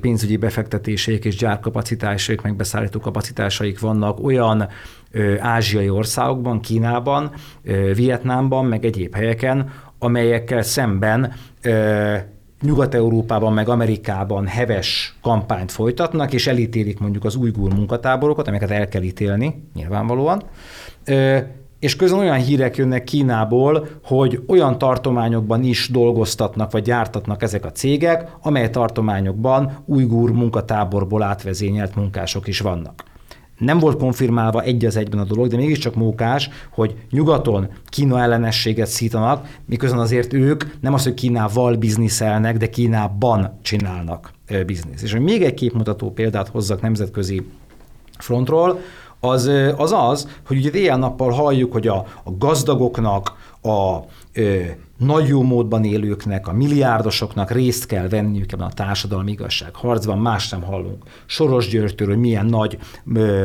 pénzügyi 0.00 0.36
befektetéseik 0.36 1.24
és 1.24 1.36
gyárkapacitásaik, 1.36 2.40
megbeszállító 2.40 3.00
kapacitásaik 3.00 3.80
vannak 3.80 4.24
olyan 4.24 4.68
ázsiai 5.38 5.88
országokban, 5.88 6.60
Kínában, 6.60 7.32
Vietnámban, 7.94 8.64
meg 8.64 8.84
egyéb 8.84 9.14
helyeken, 9.14 9.70
amelyekkel 9.98 10.62
szemben 10.62 11.32
Nyugat-Európában, 12.62 13.52
meg 13.52 13.68
Amerikában 13.68 14.46
heves 14.46 15.18
kampányt 15.22 15.72
folytatnak, 15.72 16.32
és 16.32 16.46
elítélik 16.46 16.98
mondjuk 16.98 17.24
az 17.24 17.34
ujgur 17.34 17.74
munkatáborokat, 17.74 18.48
amiket 18.48 18.70
el 18.70 18.88
kell 18.88 19.02
ítélni, 19.02 19.68
nyilvánvalóan. 19.74 20.42
És 21.78 21.96
közben 21.96 22.20
olyan 22.20 22.38
hírek 22.38 22.76
jönnek 22.76 23.04
Kínából, 23.04 23.88
hogy 24.04 24.42
olyan 24.46 24.78
tartományokban 24.78 25.62
is 25.62 25.88
dolgoztatnak, 25.88 26.72
vagy 26.72 26.82
gyártatnak 26.82 27.42
ezek 27.42 27.64
a 27.64 27.72
cégek, 27.72 28.30
amely 28.42 28.70
tartományokban 28.70 29.72
ujgur 29.84 30.32
munkatáborból 30.32 31.22
átvezényelt 31.22 31.94
munkások 31.94 32.48
is 32.48 32.60
vannak. 32.60 33.04
Nem 33.58 33.78
volt 33.78 33.98
konfirmálva 33.98 34.62
egy 34.62 34.84
az 34.84 34.96
egyben 34.96 35.20
a 35.20 35.24
dolog, 35.24 35.46
de 35.46 35.56
mégiscsak 35.56 35.94
mókás, 35.94 36.50
hogy 36.70 36.94
nyugaton 37.10 37.68
Kína 37.88 38.20
ellenességet 38.20 38.86
szítanak, 38.86 39.58
miközben 39.66 40.00
azért 40.00 40.32
ők 40.32 40.64
nem 40.80 40.94
az, 40.94 41.02
hogy 41.02 41.14
Kínával 41.14 41.76
bizniszelnek, 41.76 42.56
de 42.56 42.70
Kínában 42.70 43.58
csinálnak 43.62 44.32
ö, 44.48 44.64
biznisz. 44.64 45.02
És 45.02 45.12
hogy 45.12 45.20
még 45.20 45.42
egy 45.42 45.54
képmutató 45.54 46.10
példát 46.10 46.48
hozzak 46.48 46.80
nemzetközi 46.80 47.46
frontról, 48.18 48.80
az 49.20 49.50
az, 49.76 49.92
az 49.92 50.28
hogy 50.46 50.56
ugye 50.56 50.70
éjjel-nappal 50.72 51.30
halljuk, 51.30 51.72
hogy 51.72 51.86
a, 51.86 51.96
a 52.24 52.30
gazdagoknak, 52.38 53.36
a 53.62 53.98
nagy 54.98 55.28
jó 55.28 55.42
módban 55.42 55.84
élőknek, 55.84 56.48
a 56.48 56.52
milliárdosoknak 56.52 57.50
részt 57.50 57.86
kell 57.86 58.08
venniük 58.08 58.52
ebben 58.52 58.66
a 58.66 58.72
társadalmi 58.72 59.30
igazság 59.30 59.74
harcban, 59.74 60.18
más 60.18 60.48
nem 60.48 60.62
hallunk. 60.62 61.02
Soros 61.26 61.68
Györgytől, 61.68 62.08
hogy 62.08 62.18
milyen 62.18 62.46
nagy 62.46 62.78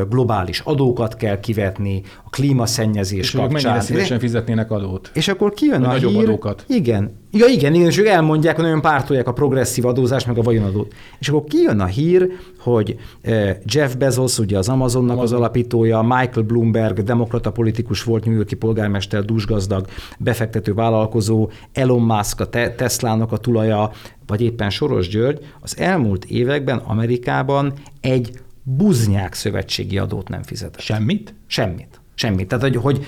globális 0.09 0.59
adókat 0.59 1.15
kell 1.15 1.39
kivetni, 1.39 2.01
a 2.23 2.29
klímaszennyezés 2.29 3.19
és 3.19 3.33
ők 3.33 3.39
mennyire 3.39 3.61
kapcsán. 3.61 3.81
szívesen 3.81 4.19
fizetnének 4.19 4.71
adót. 4.71 5.11
És 5.13 5.27
akkor 5.27 5.53
kijön 5.53 5.79
Vagy 5.79 5.89
a 5.89 5.91
nagyobb 5.91 6.11
hír, 6.11 6.23
adókat. 6.23 6.65
Igen. 6.67 7.21
Ja, 7.35 7.45
igen, 7.45 7.73
igen, 7.73 7.87
és 7.87 7.97
ők 7.97 8.07
elmondják, 8.07 8.55
hogy 8.55 8.63
nagyon 8.63 8.81
pártolják 8.81 9.27
a 9.27 9.33
progresszív 9.33 9.85
adózást, 9.85 10.27
meg 10.27 10.37
a 10.37 10.41
vagyonadót. 10.41 10.93
És 11.19 11.29
akkor 11.29 11.43
kijön 11.43 11.79
a 11.79 11.85
hír, 11.85 12.27
hogy 12.59 12.99
eh, 13.21 13.57
Jeff 13.65 13.93
Bezos, 13.95 14.39
ugye 14.39 14.57
az 14.57 14.69
Amazonnak 14.69 15.21
az 15.21 15.31
alapítója, 15.31 16.01
Michael 16.01 16.45
Bloomberg, 16.45 17.03
demokrata 17.03 17.51
politikus 17.51 18.03
volt, 18.03 18.25
New 18.25 18.35
Yorki 18.35 18.55
polgármester, 18.55 19.25
dúsgazdag, 19.25 19.85
befektető 20.19 20.73
vállalkozó, 20.73 21.49
Elon 21.71 22.01
Musk, 22.01 22.39
a 22.39 22.49
te- 22.49 22.75
Teslának 22.75 23.31
a 23.31 23.37
tulaja, 23.37 23.91
vagy 24.27 24.41
éppen 24.41 24.69
Soros 24.69 25.07
György, 25.07 25.39
az 25.59 25.77
elmúlt 25.77 26.25
években 26.25 26.77
Amerikában 26.77 27.73
egy 28.01 28.31
buznyák 28.63 29.33
szövetségi 29.33 29.97
adót 29.97 30.27
nem 30.27 30.43
fizetett. 30.43 30.81
Semmit? 30.81 31.33
Semmit. 31.47 32.01
Semmit. 32.15 32.47
Tehát, 32.47 32.63
hogy, 32.63 32.75
hogy 32.75 33.05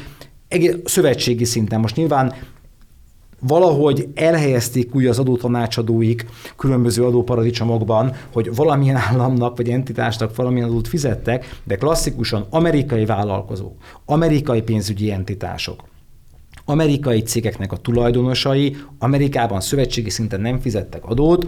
egész 0.47 0.75
szövetségi 0.85 1.45
szinten 1.45 1.79
most 1.79 1.95
nyilván 1.95 2.33
valahogy 3.47 4.07
elhelyezték 4.13 4.95
úgy 4.95 5.05
az 5.05 5.19
adótanácsadóik 5.19 6.25
különböző 6.55 7.05
adóparadicsomokban, 7.05 8.13
hogy 8.33 8.55
valamilyen 8.55 8.95
államnak 8.95 9.57
vagy 9.57 9.69
entitásnak 9.69 10.35
valamilyen 10.35 10.69
adót 10.69 10.87
fizettek, 10.87 11.59
de 11.63 11.75
klasszikusan 11.75 12.45
amerikai 12.49 13.05
vállalkozók, 13.05 13.73
amerikai 14.05 14.61
pénzügyi 14.61 15.11
entitások, 15.11 15.83
amerikai 16.65 17.21
cégeknek 17.21 17.71
a 17.71 17.77
tulajdonosai 17.77 18.75
Amerikában 18.99 19.61
szövetségi 19.61 20.09
szinten 20.09 20.41
nem 20.41 20.59
fizettek 20.59 21.05
adót, 21.05 21.45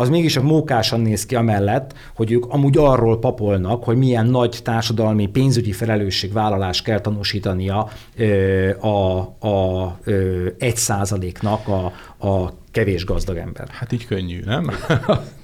az 0.00 0.08
mégis 0.08 0.36
a 0.36 0.42
mókásan 0.42 1.00
néz 1.00 1.26
ki 1.26 1.34
amellett, 1.34 1.94
hogy 2.14 2.32
ők 2.32 2.46
amúgy 2.46 2.76
arról 2.78 3.18
papolnak, 3.18 3.84
hogy 3.84 3.96
milyen 3.96 4.26
nagy 4.26 4.60
társadalmi 4.62 5.26
pénzügyi 5.26 5.72
felelősségvállalást 5.72 6.84
kell 6.84 7.00
tanúsítania 7.00 7.88
ö, 8.16 8.70
a, 8.78 9.18
a 9.48 9.98
ö, 10.04 10.46
egy 10.58 10.76
százaléknak 10.76 11.68
a, 11.68 11.92
a 12.28 12.52
kevés 12.70 13.04
gazdag 13.04 13.36
ember. 13.36 13.68
Hát 13.68 13.92
így 13.92 14.06
könnyű, 14.06 14.40
nem? 14.44 14.70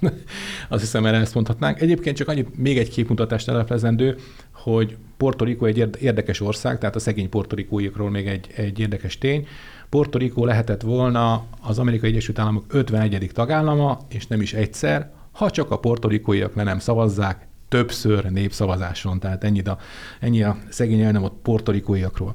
Azt 0.69 0.83
hiszem, 0.83 1.07
erre 1.07 1.17
ezt 1.17 1.35
mondhatnánk. 1.35 1.81
Egyébként 1.81 2.17
csak 2.17 2.29
annyit, 2.29 2.59
még 2.59 2.79
egy 2.79 2.91
képmutatást 2.91 3.49
eleplezendő, 3.49 4.17
hogy 4.53 4.97
Puerto 5.17 5.45
Rico 5.45 5.67
egy 5.67 5.79
érde- 5.79 6.01
érdekes 6.01 6.41
ország, 6.41 6.79
tehát 6.79 6.97
a 6.97 6.99
szegény 6.99 7.29
portorikóikról 7.29 8.11
még 8.11 8.27
egy, 8.27 8.47
egy 8.55 8.79
érdekes 8.79 9.19
tény. 9.19 9.47
Puerto 9.95 10.19
Rico 10.19 10.45
lehetett 10.45 10.83
volna 10.83 11.45
az 11.61 11.79
Amerikai 11.79 12.11
Egyesült 12.11 12.39
Államok 12.39 12.65
51. 12.69 13.31
tagállama, 13.33 13.99
és 14.09 14.27
nem 14.27 14.41
is 14.41 14.53
egyszer, 14.53 15.11
ha 15.33 15.51
csak 15.51 15.71
a 15.71 15.79
portorikóiak 15.79 16.55
le 16.55 16.63
nem 16.63 16.79
szavazzák 16.79 17.47
többször 17.69 18.25
népszavazáson, 18.25 19.19
tehát 19.19 19.45
ennyi 19.45 19.61
a, 19.61 19.79
ennyi 20.21 20.43
a 20.43 20.57
szegény 20.69 21.01
el 21.01 21.13
nem 21.13 21.23
ott 21.23 21.39
portorikóiakról. 21.43 22.35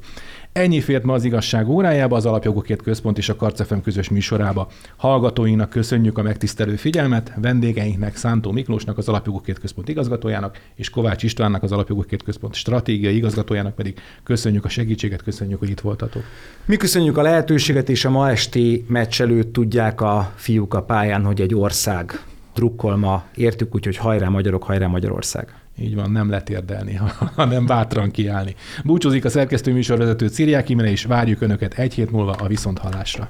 Ennyi 0.59 0.81
fért 0.81 1.03
ma 1.03 1.13
az 1.13 1.23
igazság 1.23 1.69
órájába, 1.69 2.15
az 2.15 2.25
Alapjogokért 2.25 2.81
Központ 2.81 3.17
és 3.17 3.29
a 3.29 3.35
Karcefem 3.35 3.81
közös 3.81 4.09
műsorába. 4.09 4.67
Hallgatóinknak 4.97 5.69
köszönjük 5.69 6.17
a 6.17 6.21
megtisztelő 6.21 6.75
figyelmet, 6.75 7.33
vendégeinknek 7.41 8.15
Szántó 8.15 8.51
Miklósnak, 8.51 8.97
az 8.97 9.09
Alapjogokért 9.09 9.59
Központ 9.59 9.89
igazgatójának, 9.89 10.61
és 10.75 10.89
Kovács 10.89 11.23
Istvánnak, 11.23 11.63
az 11.63 11.71
Alapjogokért 11.71 12.23
Központ 12.23 12.53
stratégiai 12.53 13.15
igazgatójának 13.15 13.75
pedig 13.75 13.99
köszönjük 14.23 14.65
a 14.65 14.69
segítséget, 14.69 15.23
köszönjük, 15.23 15.59
hogy 15.59 15.69
itt 15.69 15.79
voltatok. 15.79 16.23
Mi 16.65 16.77
köszönjük 16.77 17.17
a 17.17 17.21
lehetőséget, 17.21 17.89
és 17.89 18.05
a 18.05 18.09
ma 18.09 18.29
esti 18.29 18.85
meccs 18.87 19.21
előtt 19.21 19.53
tudják 19.53 20.01
a 20.01 20.33
fiúk 20.35 20.73
a 20.73 20.81
pályán, 20.81 21.23
hogy 21.23 21.41
egy 21.41 21.55
ország 21.55 22.23
drukkol 22.53 22.97
ma. 22.97 23.23
Értük 23.35 23.75
úgy, 23.75 23.85
hogy 23.85 23.97
hajrá 23.97 24.27
magyarok, 24.29 24.63
hajrá 24.63 24.87
Magyarország. 24.87 25.58
Így 25.81 25.95
van, 25.95 26.11
nem 26.11 26.29
letérdelni, 26.29 26.99
hanem 27.35 27.65
bátran 27.65 28.11
kiállni. 28.11 28.55
Búcsúzik 28.83 29.25
a 29.25 29.29
szerkesztő 29.29 29.73
műsorvezető 29.73 30.27
Círiák 30.27 30.69
Imre, 30.69 30.89
és 30.89 31.03
várjuk 31.03 31.41
Önöket 31.41 31.73
egy 31.73 31.93
hét 31.93 32.11
múlva 32.11 32.31
a 32.31 32.47
Viszonthallásra. 32.47 33.27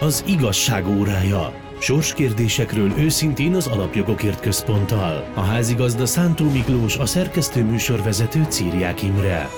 Az 0.00 0.24
igazság 0.26 0.86
órája. 0.88 1.52
Sorskérdésekről 1.80 2.92
őszintén 2.98 3.54
az 3.54 3.66
Alapjogokért 3.66 4.40
Központtal. 4.40 5.24
A 5.34 5.40
házigazda 5.40 6.06
Szántó 6.06 6.50
Miklós, 6.50 6.96
a 6.96 7.06
szerkesztő 7.06 7.64
műsorvezető 7.64 8.44
Círiák 8.48 9.02
Imre. 9.02 9.48